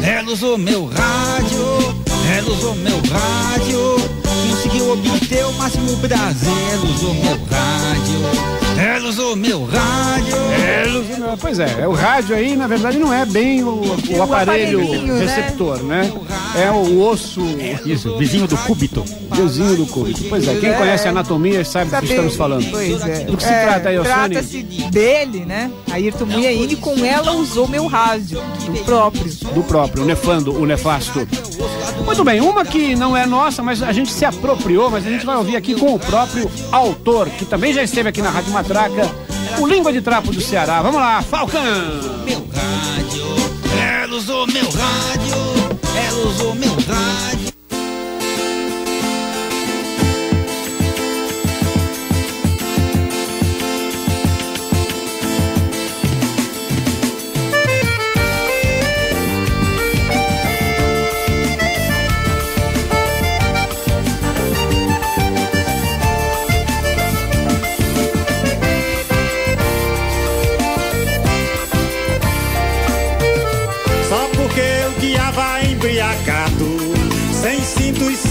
Ela 0.03 0.31
usou 0.31 0.57
meu 0.57 0.85
rádio, 0.85 1.95
ela 2.37 2.51
usou 2.51 2.75
meu 2.75 2.97
rádio. 2.97 4.24
Conseguiu 4.65 4.91
obter 4.93 5.45
o 5.45 5.53
máximo 5.53 5.95
prazer, 5.97 6.51
ela 6.73 6.85
usou 6.85 7.13
meu 7.13 7.37
rádio. 7.51 8.83
Ela 8.83 9.09
usou 9.09 9.35
meu 9.35 9.63
rádio. 9.65 10.35
Ela 10.35 10.99
usou 11.01 11.17
meu- 11.19 11.37
Pois 11.37 11.59
é, 11.59 11.81
é 11.81 11.87
o 11.87 11.91
rádio 11.93 12.35
aí, 12.35 12.55
na 12.55 12.65
verdade, 12.65 12.97
não 12.97 13.13
é 13.13 13.25
bem 13.27 13.63
o, 13.63 13.83
o 14.17 14.23
aparelho 14.23 14.79
né? 15.03 15.19
receptor, 15.19 15.83
né? 15.83 16.11
É 16.57 16.71
o 16.71 17.01
osso. 17.01 17.41
Isso, 17.85 18.17
vizinho 18.17 18.47
do 18.47 18.57
cúbito. 18.57 19.03
Vizinho 19.33 19.75
do 19.75 19.85
cúbito. 19.85 20.23
Pois 20.29 20.47
é, 20.47 20.55
quem 20.55 20.69
É. 20.69 20.73
conhece 20.73 21.07
a 21.07 21.11
anatomia 21.11 21.65
sabe 21.65 21.91
do 21.91 21.97
que 21.99 22.05
estamos 22.05 22.35
falando. 22.35 22.65
Pois 22.71 23.01
é. 23.05 23.25
Do 23.25 23.35
que 23.37 23.43
se 23.43 23.49
É, 23.49 23.63
trata 23.65 23.89
aí? 23.89 23.99
Trata-se 23.99 24.63
dele, 24.89 25.45
né? 25.45 25.69
Ayrton 25.91 26.25
Munhaine, 26.25 26.75
com 26.77 26.95
ela 27.05 27.33
usou 27.33 27.67
meu 27.67 27.87
rádio, 27.87 28.41
do 28.65 28.83
próprio. 28.85 29.25
do 29.53 29.63
próprio, 29.63 30.03
o 30.03 30.05
nefando, 30.05 30.53
o 30.57 30.65
nefasto. 30.65 31.27
Muito 32.05 32.23
bem, 32.23 32.39
uma 32.41 32.63
que 32.63 32.95
não 32.95 33.15
é 33.17 33.25
nossa, 33.25 33.61
mas 33.61 33.81
a 33.83 33.91
gente 33.91 34.11
se 34.11 34.23
apropriou, 34.23 34.89
mas 34.89 35.05
a 35.05 35.09
gente 35.09 35.25
vai 35.25 35.35
ouvir 35.35 35.55
aqui 35.57 35.75
com 35.75 35.93
o 35.93 35.99
próprio 35.99 36.49
autor, 36.71 37.29
que 37.29 37.43
também 37.45 37.73
já 37.73 37.83
esteve 37.83 38.09
aqui 38.09 38.21
na 38.21 38.29
Rádio 38.29 38.51
Matraca, 38.51 39.09
o 39.59 39.67
Língua 39.67 39.91
de 39.91 40.01
Trapo 40.01 40.31
do 40.31 40.39
Ceará. 40.41 40.81
Vamos 40.81 40.99
lá, 41.01 41.21
Falcão! 41.21 41.61
Meu 42.25 42.45
rádio, 42.53 43.25
ela 44.03 44.15
usou 44.15 44.45
meu 44.47 44.65
rádio, 44.69 45.64
ela 46.25 47.44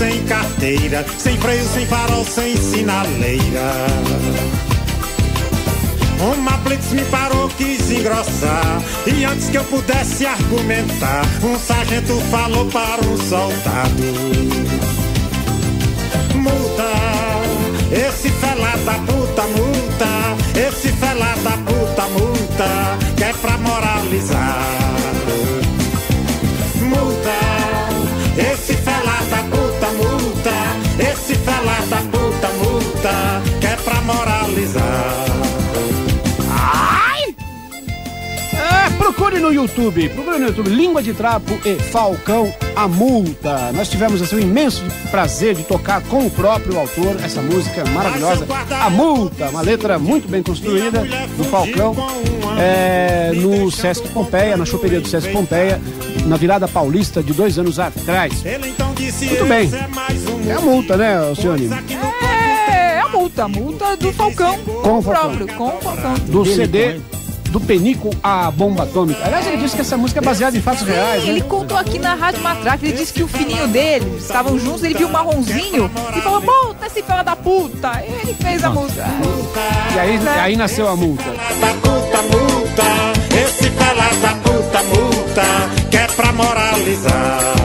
sem 0.05 0.24
carteira 0.24 1.05
Sem 1.18 1.36
freio, 1.38 1.64
sem 1.68 1.86
farol, 1.86 2.24
sem 2.24 2.57
sinaleira. 2.57 3.72
Uma 6.20 6.52
blitz 6.59 6.92
me 6.92 7.05
parou, 7.07 7.48
quis 7.50 7.90
engrossar 7.90 8.82
E 9.07 9.24
antes 9.24 9.48
que 9.48 9.59
eu 9.59 9.64
pudesse 9.64 10.24
argumentar 10.26 11.22
Um 11.42 11.59
sargento 11.59 12.18
falou 12.30 12.66
para 12.66 13.05
um 13.07 13.16
soldado. 13.16 14.05
Multa, 16.34 16.92
esse 17.92 18.30
fela 18.30 18.76
da 18.84 18.94
puta 18.94 19.42
multa 19.42 20.59
Esse 20.59 20.88
fela 20.92 21.34
da 21.42 21.50
puta 21.59 22.02
multa 22.09 23.03
Ai! 36.50 37.34
É, 38.55 38.90
procure 38.96 39.38
no 39.40 39.52
YouTube, 39.52 40.09
procure 40.11 40.38
no 40.38 40.46
YouTube 40.46 40.70
Língua 40.70 41.02
de 41.02 41.12
Trapo 41.12 41.59
e 41.64 41.74
Falcão 41.74 42.52
a 42.76 42.86
Multa. 42.86 43.72
Nós 43.72 43.88
tivemos 43.88 44.22
assim, 44.22 44.36
o 44.36 44.40
imenso 44.40 44.82
prazer 45.11 45.55
de 45.57 45.64
tocar 45.64 46.00
com 46.02 46.26
o 46.26 46.30
próprio 46.30 46.78
autor 46.78 47.16
essa 47.24 47.42
música 47.42 47.84
maravilhosa, 47.86 48.46
A 48.80 48.90
Multa, 48.90 49.48
uma 49.50 49.61
letra 49.61 49.98
muito 49.98 50.28
bem 50.28 50.42
construída 50.42 51.00
do 51.36 51.44
Falcão, 51.44 51.96
é, 52.59 53.32
no 53.34 53.70
Sesc 53.72 54.07
Pompeia, 54.09 54.57
na 54.57 54.64
choperia 54.64 55.00
do 55.00 55.09
Sesc 55.09 55.30
Pompeia, 55.32 55.80
na 56.26 56.36
virada 56.36 56.68
paulista 56.68 57.22
de 57.22 57.32
dois 57.32 57.59
anos 57.59 57.78
atrás. 57.80 58.32
Então 58.44 58.94
disse: 58.94 59.26
Muito 59.26 59.46
bem. 59.46 59.64
"Esse 59.66 59.76
é 59.76 60.30
um 60.30 60.50
É 60.50 60.55
a 60.55 60.61
multa, 60.61 60.96
né, 60.96 61.18
Alcione? 61.18 61.68
É, 63.24 63.40
a 63.40 63.48
multa, 63.48 63.48
multa 63.48 63.96
do 63.96 64.12
Falcão. 64.12 64.58
Com 64.58 64.98
o 64.98 65.02
próprio, 65.02 65.46
com 65.54 65.68
o 65.68 65.80
Falcão. 65.80 66.14
Do 66.26 66.44
CD 66.44 67.00
do 67.50 67.58
Penico 67.58 68.10
à 68.22 68.50
Bomba 68.50 68.82
Atômica. 68.82 69.24
Aliás, 69.24 69.46
ele 69.46 69.58
disse 69.58 69.74
que 69.76 69.80
essa 69.80 69.96
música 69.96 70.20
é 70.20 70.22
baseada 70.22 70.56
em 70.58 70.60
fatos 70.60 70.82
reais, 70.82 71.24
né? 71.24 71.30
Ele 71.30 71.40
contou 71.40 71.76
aqui 71.78 71.98
na 71.98 72.14
Rádio 72.14 72.42
Matraca, 72.42 72.84
ele 72.84 72.96
disse 72.96 73.12
que 73.12 73.22
o 73.22 73.28
filhinho 73.28 73.68
dele, 73.68 74.16
estavam 74.18 74.58
juntos, 74.58 74.82
ele 74.82 74.94
viu 74.94 75.06
o 75.06 75.10
marronzinho 75.10 75.90
e 76.16 76.20
falou, 76.20 76.42
puta, 76.42 76.86
esse 76.86 77.02
fela 77.02 77.22
da 77.22 77.36
puta. 77.36 78.02
E 78.06 78.12
ele 78.12 78.34
fez 78.34 78.62
a 78.62 78.70
música. 78.70 79.06
E 79.94 79.98
aí, 79.98 80.28
aí 80.40 80.56
nasceu 80.56 80.88
a 80.88 80.96
multa. 80.96 81.24
puta 81.24 82.22
multa, 82.22 82.84
esse 83.40 83.70
fela 83.70 84.08
da 84.20 84.34
puta 84.34 84.82
multa, 84.82 85.42
que 85.90 85.96
é 85.96 86.06
pra 86.08 86.32
moralizar. 86.32 87.63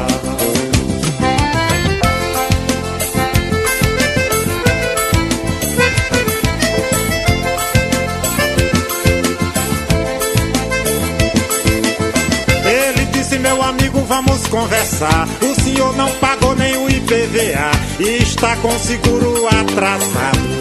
Conversar. 14.49 15.27
O 15.41 15.61
senhor 15.61 15.95
não 15.95 16.09
pagou 16.15 16.55
nem 16.55 16.75
o 16.77 16.89
IPVA 16.89 17.71
e 17.99 18.23
está 18.23 18.55
com 18.57 18.77
seguro 18.79 19.47
atrasado. 19.47 20.59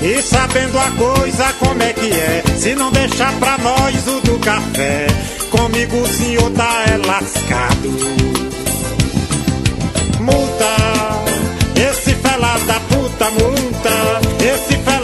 E 0.00 0.22
sabendo 0.22 0.78
a 0.78 0.90
coisa 0.92 1.52
como 1.58 1.82
é 1.82 1.92
que 1.92 2.12
é, 2.12 2.42
se 2.56 2.74
não 2.74 2.90
deixar 2.92 3.32
pra 3.38 3.58
nós 3.58 4.06
o 4.06 4.20
do 4.20 4.38
café, 4.38 5.06
comigo 5.50 5.96
o 5.96 6.08
senhor 6.08 6.50
tá 6.52 6.84
é 6.86 6.96
lascado. 6.98 7.88
Multa, 10.20 10.76
esse 11.90 12.14
fela 12.14 12.58
da 12.58 12.80
puta 12.80 13.30
multa, 13.30 13.90
esse 14.44 14.76
fela 14.84 14.97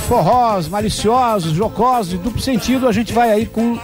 forrós, 0.00 0.68
maliciosos, 0.68 1.52
jocosos, 1.52 2.12
de 2.12 2.18
duplo 2.18 2.40
sentido, 2.40 2.88
a 2.88 2.92
gente 2.92 3.12
vai 3.12 3.30
aí 3.30 3.46
com 3.46 3.78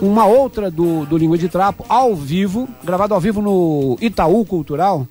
uma 0.00 0.24
outra 0.26 0.70
do, 0.70 1.04
do 1.06 1.16
Língua 1.16 1.38
de 1.38 1.48
Trapo, 1.48 1.84
ao 1.88 2.14
vivo, 2.14 2.68
gravado 2.82 3.14
ao 3.14 3.20
vivo 3.20 3.40
no 3.40 3.96
Itaú 4.00 4.44
Cultural, 4.44 5.06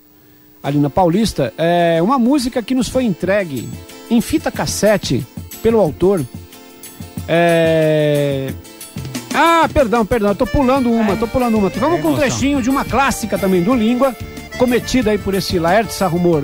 ali 0.61 0.77
na 0.77 0.89
Paulista. 0.89 1.53
É 1.57 2.01
uma 2.01 2.17
música 2.17 2.61
que 2.61 2.75
nos 2.75 2.87
foi 2.87 3.03
entregue 3.03 3.67
em 4.09 4.21
fita 4.21 4.51
cassete 4.51 5.25
pelo 5.61 5.79
autor. 5.79 6.25
É... 7.27 8.53
Ah, 9.33 9.67
perdão, 9.73 10.05
perdão, 10.05 10.29
eu 10.29 10.35
tô 10.35 10.45
pulando 10.45 10.91
uma, 10.91 11.15
tô 11.15 11.27
pulando 11.27 11.57
uma. 11.57 11.69
Vamos 11.69 12.01
com 12.01 12.09
um 12.09 12.15
trechinho 12.15 12.61
de 12.61 12.69
uma 12.69 12.85
clássica 12.85 13.37
também 13.37 13.63
do 13.63 13.73
Língua, 13.73 14.15
cometida 14.57 15.11
aí 15.11 15.17
por 15.17 15.33
esse 15.33 15.57
Laerte 15.57 15.93
Sarrumor 15.93 16.43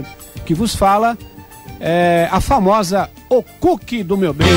que 0.50 0.56
vos 0.56 0.76
fala, 0.76 1.16
é, 1.80 2.28
a 2.32 2.42
famosa 2.42 3.10
O 3.30 3.42
Cookie 3.42 4.04
do 4.04 4.18
Meu 4.18 4.34
Bem. 4.34 4.48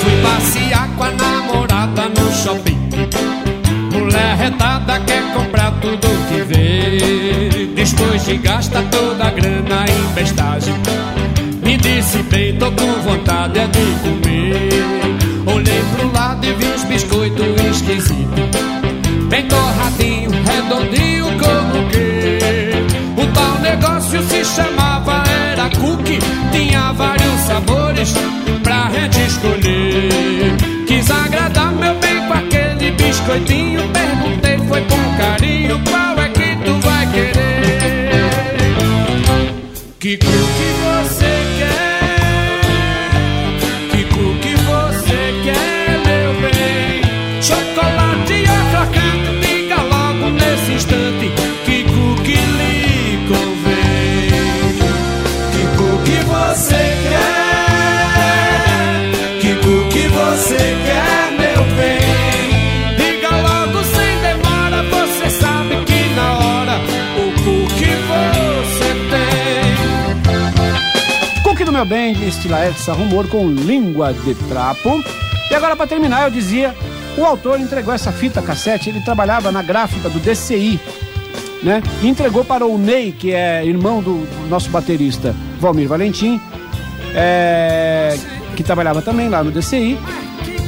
Fui 0.00 0.22
passear 0.22 0.88
com 0.96 1.04
a 1.04 1.10
namorada 1.10 2.08
no 2.08 2.32
shopping. 2.32 2.90
Mulher 3.92 4.36
retada 4.36 5.00
quer 5.00 5.22
comprar 5.32 5.72
tudo 5.80 6.08
que 6.28 6.42
vê. 6.42 7.74
Depois 7.74 8.24
de 8.24 8.36
gastar 8.38 8.82
toda 8.90 9.03
tô 12.64 12.72
com 12.72 12.92
vontade 13.02 13.58
é 13.58 13.66
de 13.66 13.84
comer. 14.00 15.52
Olhei 15.54 15.82
pro 15.94 16.10
lado 16.12 16.46
e 16.46 16.52
vi 16.54 16.64
uns 16.66 16.84
biscoitos 16.84 17.46
esquisitos. 17.70 18.44
Bem 19.28 19.46
torradinho, 19.46 20.30
redondinho 20.30 21.26
como 21.38 21.88
que. 21.90 23.20
O 23.20 23.26
tal 23.34 23.58
negócio 23.58 24.22
se 24.22 24.44
chamava 24.44 25.24
era 25.50 25.68
cookie. 25.76 26.18
Tinha 26.52 26.92
vários 26.92 27.40
sabores 27.46 28.14
pra 28.62 28.90
gente 28.90 29.20
escolher. 29.26 30.56
Quis 30.86 31.10
agradar 31.10 31.72
meu 31.72 31.94
bem 31.96 32.26
com 32.26 32.32
aquele 32.32 32.92
biscoitinho. 32.92 33.82
Perguntei, 33.90 34.58
foi 34.66 34.80
com 34.82 35.16
carinho, 35.18 35.78
qual 35.84 36.18
é 36.18 36.28
que 36.30 36.56
tu 36.64 36.74
vai 36.80 37.06
querer? 37.08 37.34
Que 39.98 40.16
cookie 40.16 40.93
De 71.84 72.28
Estilaete 72.28 72.90
Rumor 72.90 73.28
com 73.28 73.46
língua 73.46 74.12
de 74.12 74.34
trapo. 74.48 75.02
E 75.50 75.54
agora, 75.54 75.76
para 75.76 75.86
terminar, 75.86 76.24
eu 76.24 76.30
dizia: 76.30 76.74
o 77.18 77.24
autor 77.24 77.60
entregou 77.60 77.92
essa 77.92 78.10
fita 78.10 78.40
cassete, 78.40 78.88
ele 78.88 79.02
trabalhava 79.02 79.52
na 79.52 79.62
gráfica 79.62 80.08
do 80.08 80.18
DCI, 80.18 80.80
né? 81.62 81.82
E 82.02 82.08
entregou 82.08 82.42
para 82.42 82.66
o 82.66 82.78
Ney, 82.78 83.12
que 83.12 83.32
é 83.32 83.64
irmão 83.66 84.02
do, 84.02 84.24
do 84.24 84.48
nosso 84.48 84.70
baterista 84.70 85.34
Valmir 85.60 85.86
Valentim, 85.86 86.40
é, 87.14 88.18
que 88.56 88.62
trabalhava 88.62 89.02
também 89.02 89.28
lá 89.28 89.44
no 89.44 89.50
DCI. 89.50 89.98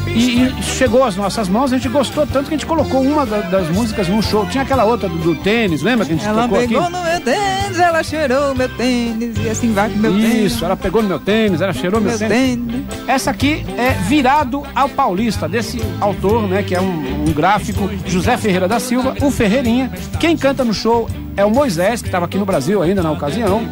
E, 0.06 0.44
e 0.58 0.62
chegou 0.62 1.04
às 1.04 1.16
nossas 1.16 1.48
mãos, 1.48 1.72
a 1.72 1.76
gente 1.76 1.88
gostou 1.88 2.26
tanto 2.26 2.48
que 2.48 2.54
a 2.54 2.56
gente 2.56 2.66
colocou 2.66 3.02
uma 3.02 3.26
da- 3.26 3.40
das 3.42 3.68
músicas 3.70 4.08
num 4.08 4.22
show. 4.22 4.46
Tinha 4.46 4.62
aquela 4.62 4.84
outra 4.84 5.08
do, 5.08 5.16
do 5.18 5.34
tênis, 5.36 5.82
lembra 5.82 6.06
que 6.06 6.12
a 6.12 6.16
gente 6.16 6.26
Ela 6.26 6.42
tocou 6.42 6.58
aqui? 6.58 6.68
pegou 6.68 6.90
no 6.90 7.02
meu 7.02 7.20
tênis, 7.20 7.78
ela 7.78 8.02
cheirou 8.02 8.54
meu 8.54 8.68
tênis 8.68 9.36
e 9.44 9.48
assim 9.48 9.72
vai 9.72 9.90
com 9.90 9.98
meu 9.98 10.12
tênis. 10.12 10.52
Isso, 10.52 10.64
ela 10.64 10.76
pegou 10.76 11.02
no 11.02 11.08
meu 11.08 11.18
tênis, 11.18 11.60
ela 11.60 11.72
cheirou 11.72 12.00
meu, 12.00 12.16
Meu 12.18 12.28
tênis. 12.28 12.84
Essa 13.06 13.30
aqui 13.30 13.64
é 13.76 13.90
Virado 13.92 14.62
ao 14.74 14.88
Paulista, 14.88 15.48
desse 15.48 15.80
autor, 16.00 16.48
né, 16.48 16.62
que 16.62 16.74
é 16.74 16.80
um, 16.80 17.24
um 17.28 17.32
gráfico, 17.32 17.88
José 18.06 18.36
Ferreira 18.36 18.66
da 18.68 18.80
Silva, 18.80 19.14
o 19.20 19.30
Ferreirinha. 19.30 19.90
Quem 20.18 20.36
canta 20.36 20.64
no 20.64 20.72
show 20.72 21.08
é 21.36 21.44
o 21.44 21.50
Moisés, 21.50 22.00
que 22.00 22.08
estava 22.08 22.24
aqui 22.24 22.38
no 22.38 22.46
Brasil 22.46 22.80
ainda 22.82 23.02
na 23.02 23.10
ocasião. 23.10 23.62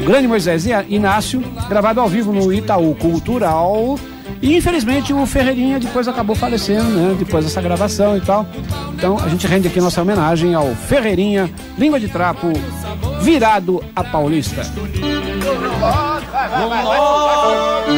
O 0.00 0.04
grande 0.04 0.26
Moisés 0.28 0.64
Inácio, 0.88 1.42
gravado 1.68 2.00
ao 2.00 2.08
vivo 2.08 2.32
no 2.32 2.52
Itaú 2.52 2.94
Cultural. 2.94 3.98
E 4.42 4.56
infelizmente 4.56 5.12
o 5.12 5.26
Ferreirinha 5.26 5.78
depois 5.78 6.08
acabou 6.08 6.34
falecendo, 6.34 6.84
né? 6.84 7.14
Depois 7.18 7.44
dessa 7.44 7.60
gravação 7.60 8.16
e 8.16 8.20
tal. 8.22 8.46
Então 8.94 9.18
a 9.18 9.28
gente 9.28 9.46
rende 9.46 9.68
aqui 9.68 9.80
nossa 9.80 10.00
homenagem 10.00 10.54
ao 10.54 10.74
Ferreirinha, 10.74 11.50
língua 11.76 12.00
de 12.00 12.08
trapo 12.08 12.50
virado 13.20 13.84
a 13.94 14.02
paulista. 14.02 14.62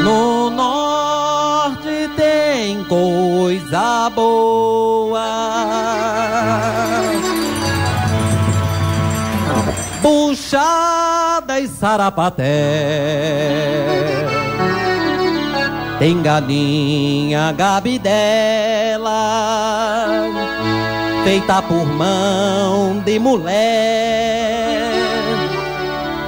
No 0.03 0.51
norte 0.51 2.11
tem 2.17 2.83
coisa 2.85 4.11
boa. 4.11 5.23
Puxada 10.03 11.61
e 11.61 11.69
sarapaté. 11.69 12.43
Tem 16.03 16.21
galinha 16.21 17.53
gabidela, 17.53 19.09
feita 21.23 21.63
por 21.63 21.87
mão 21.87 22.99
de 23.05 23.21
mulher. 23.21 24.91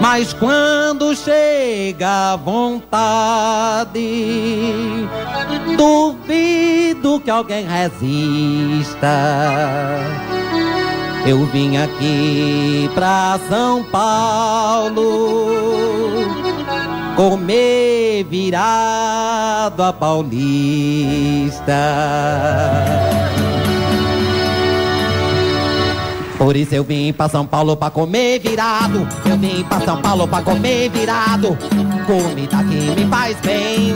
Mas 0.01 0.33
quando 0.33 1.17
chega 1.17 2.35
a 2.35 2.37
vontade, 2.37 3.99
duvido 5.77 7.19
que 7.19 7.29
alguém 7.29 7.67
resista. 7.67 9.09
Eu 11.27 11.45
vim 11.47 11.79
aqui 11.79 12.89
pra 12.95 13.41
São 13.49 13.83
Paulo 13.83 15.65
comer 17.17 18.25
virado 18.25 19.83
a 19.83 19.93
paulista. 19.93 21.65
Por 26.37 26.57
isso 26.57 26.75
eu 26.75 26.85
vim 26.85 27.13
pra 27.13 27.29
São 27.29 27.47
Paulo 27.47 27.77
pra 27.77 27.91
comer 27.91 28.41
virado. 28.41 29.07
Eu 29.25 29.39
vim 29.39 29.65
pra 29.65 29.81
São 29.81 30.03
Paulo 30.03 30.27
pra 30.27 30.43
comer 30.43 30.91
virado. 30.91 31.57
Comida 32.07 32.59
que 32.65 33.01
me 33.01 33.07
faz 33.09 33.37
bem 33.41 33.95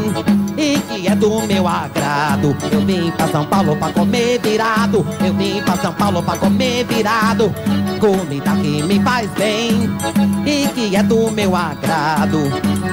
e 0.58 0.76
que 0.80 1.06
é 1.06 1.14
do 1.14 1.40
meu 1.46 1.68
agrado. 1.68 2.56
Eu 2.72 2.80
vim 2.80 3.12
pra 3.12 3.28
São 3.28 3.46
Paulo 3.46 3.76
pra 3.76 3.92
comer 3.92 4.40
virado. 4.40 5.06
Eu 5.24 5.32
vim 5.32 5.62
pra 5.62 5.76
São 5.76 5.94
Paulo 5.94 6.20
pra 6.22 6.36
comer 6.36 6.84
virado. 6.84 7.54
Comida 8.00 8.50
que 8.56 8.82
me 8.82 9.00
faz 9.00 9.30
bem 9.30 9.88
e 10.44 10.66
que 10.68 10.96
é 10.96 11.02
do 11.02 11.30
meu 11.30 11.54
agrado. 11.54 12.38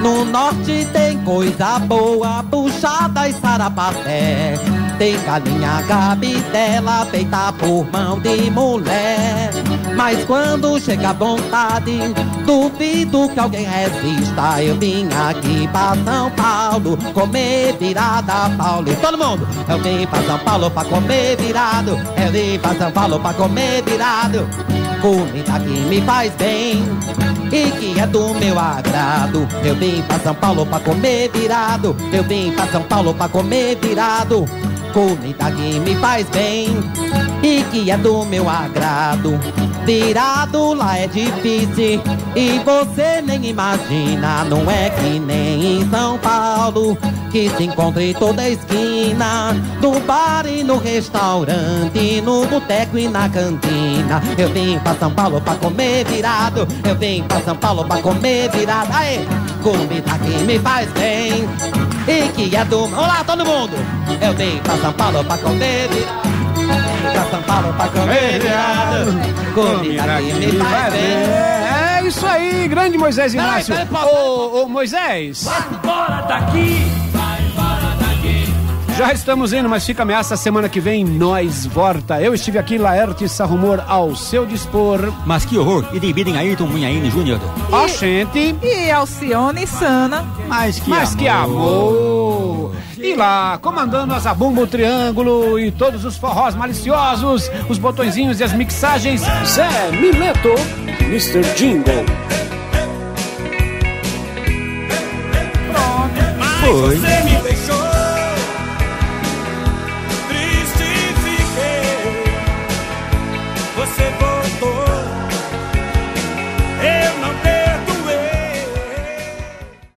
No 0.00 0.24
norte 0.24 0.86
tem 0.92 1.18
coisa 1.22 1.80
boa, 1.80 2.44
puxada 2.44 3.28
e 3.28 3.32
sarapaté. 3.32 4.54
Tem 4.98 5.20
galinha 5.24 5.82
gabidela 5.82 7.06
feita 7.10 7.52
por 7.52 7.86
mão 7.92 8.18
de 8.18 8.50
mulher. 8.50 9.50
Mas 9.94 10.24
quando 10.24 10.80
chega 10.80 11.10
a 11.10 11.12
vontade, 11.12 11.98
duvido 12.46 13.28
que 13.28 13.38
alguém 13.38 13.66
resista. 13.66 14.62
Eu 14.62 14.76
vim 14.76 15.08
aqui 15.28 15.68
pra 15.68 15.94
São 16.02 16.30
Paulo 16.30 16.98
comer 17.12 17.76
virada 17.78 18.50
Paulo. 18.56 18.94
Todo 19.00 19.18
mundo! 19.18 19.46
Eu 19.68 19.78
vim 19.80 20.06
pra 20.06 20.22
São 20.22 20.38
Paulo 20.38 20.70
pra 20.70 20.84
comer 20.84 21.36
virado. 21.36 21.98
Eu 22.16 22.32
vim 22.32 22.58
pra 22.58 22.74
São 22.74 22.90
Paulo 22.90 23.20
pra 23.20 23.34
comer 23.34 23.82
virado. 23.82 24.48
Comida 25.02 25.60
que 25.60 25.80
me 25.88 26.00
faz 26.02 26.32
bem 26.36 26.82
e 27.52 27.70
que 27.70 28.00
é 28.00 28.06
do 28.06 28.34
meu 28.34 28.58
agrado. 28.58 29.46
Eu 29.62 29.74
vim 29.74 30.02
pra 30.02 30.18
São 30.20 30.34
Paulo 30.34 30.64
pra 30.64 30.80
comer 30.80 31.30
virado. 31.32 31.94
Eu 32.12 32.24
vim 32.24 32.50
pra 32.52 32.66
São 32.68 32.82
Paulo 32.82 33.12
pra 33.14 33.28
comer 33.28 33.76
virado. 33.80 34.46
Comida 34.96 35.50
que 35.50 35.78
me 35.80 35.94
faz 35.96 36.26
bem 36.30 36.68
e 37.42 37.62
que 37.64 37.90
é 37.90 37.98
do 37.98 38.24
meu 38.24 38.48
agrado. 38.48 39.38
Virado 39.84 40.72
lá 40.72 40.96
é 40.96 41.06
difícil 41.06 42.02
e 42.34 42.58
você 42.64 43.20
nem 43.20 43.44
imagina. 43.44 44.42
Não 44.44 44.70
é 44.70 44.88
que 44.88 45.20
nem 45.20 45.82
em 45.82 45.90
São 45.90 46.16
Paulo 46.16 46.96
que 47.30 47.50
se 47.50 47.64
encontra 47.64 48.02
em 48.02 48.14
toda 48.14 48.48
esquina. 48.48 49.52
No 49.82 50.00
bar 50.00 50.46
e 50.46 50.64
no 50.64 50.78
restaurante, 50.78 52.22
no 52.22 52.46
boteco 52.46 52.96
e 52.96 53.06
na 53.06 53.28
cantina. 53.28 54.22
Eu 54.38 54.48
vim 54.48 54.78
pra 54.78 54.94
São 54.94 55.12
Paulo 55.12 55.42
pra 55.42 55.56
comer 55.56 56.06
virado. 56.06 56.66
Eu 56.88 56.96
vim 56.96 57.22
pra 57.24 57.42
São 57.42 57.54
Paulo 57.54 57.84
pra 57.84 58.00
comer 58.00 58.50
virado. 58.50 58.90
Aê! 58.94 59.18
Comida 59.62 60.18
que 60.20 60.44
me 60.44 60.58
faz 60.58 60.90
bem 60.92 61.46
e 62.08 62.28
que 62.32 62.56
é 62.56 62.64
do. 62.64 62.84
Olá, 62.84 63.22
todo 63.26 63.44
mundo! 63.44 63.72
Eu 64.20 64.32
vim 64.34 64.58
pra 64.58 64.76
São 64.78 64.85
Paulo 64.92 65.24
pra 65.24 65.38
comer 65.38 65.88
virado. 65.88 67.12
Pra 67.12 67.24
São 67.30 67.42
Paulo 67.42 67.72
pra 67.74 67.88
comer 67.88 68.40
virado. 68.40 69.12
Comida 69.54 70.18
que 70.18 70.32
me 70.34 70.52
faz 70.58 70.92
bem. 70.92 71.02
É 71.02 72.02
isso 72.06 72.26
aí, 72.26 72.68
grande 72.68 72.98
Moisés 72.98 73.34
Inácio. 73.34 73.74
Ô, 74.12 74.62
ô, 74.62 74.68
Moisés, 74.68 75.44
Vai 75.44 75.60
embora 75.72 76.22
daqui! 76.22 77.15
Já 78.96 79.12
estamos 79.12 79.52
indo, 79.52 79.68
mas 79.68 79.84
fica 79.84 80.02
ameaça 80.04 80.38
semana 80.38 80.70
que 80.70 80.80
vem, 80.80 81.04
nós 81.04 81.66
volta. 81.66 82.18
Eu 82.18 82.32
estive 82.32 82.58
aqui, 82.58 82.78
Laerte 82.78 83.28
Sarrumor, 83.28 83.84
ao 83.86 84.16
seu 84.16 84.46
dispor. 84.46 85.12
Mas 85.26 85.44
que 85.44 85.58
horror! 85.58 85.84
E 85.92 86.00
dividem 86.00 86.38
Ayrton 86.38 86.66
Munhaine 86.66 87.10
Júnior. 87.10 87.38
Ó, 87.70 87.86
gente. 87.88 88.56
E 88.62 88.90
Alcione 88.90 89.66
Sana. 89.66 90.24
Mas 90.48 90.80
que 90.80 90.88
Mas 90.88 91.14
que 91.14 91.28
amor! 91.28 92.74
E 92.96 93.14
lá, 93.14 93.58
comandando 93.60 94.14
a 94.14 94.18
Zabumba, 94.18 94.62
o 94.62 94.66
Triângulo 94.66 95.60
e 95.60 95.70
todos 95.70 96.02
os 96.06 96.16
forrós 96.16 96.54
maliciosos, 96.54 97.50
os 97.68 97.76
botõezinhos 97.76 98.40
e 98.40 98.44
as 98.44 98.54
mixagens, 98.54 99.20
Zé 99.44 99.68
Mileto, 99.92 100.54
Mr. 101.02 101.42
Jingle. 101.54 102.04
Mas 106.38 106.60
Foi. 106.60 106.96
você 106.96 107.22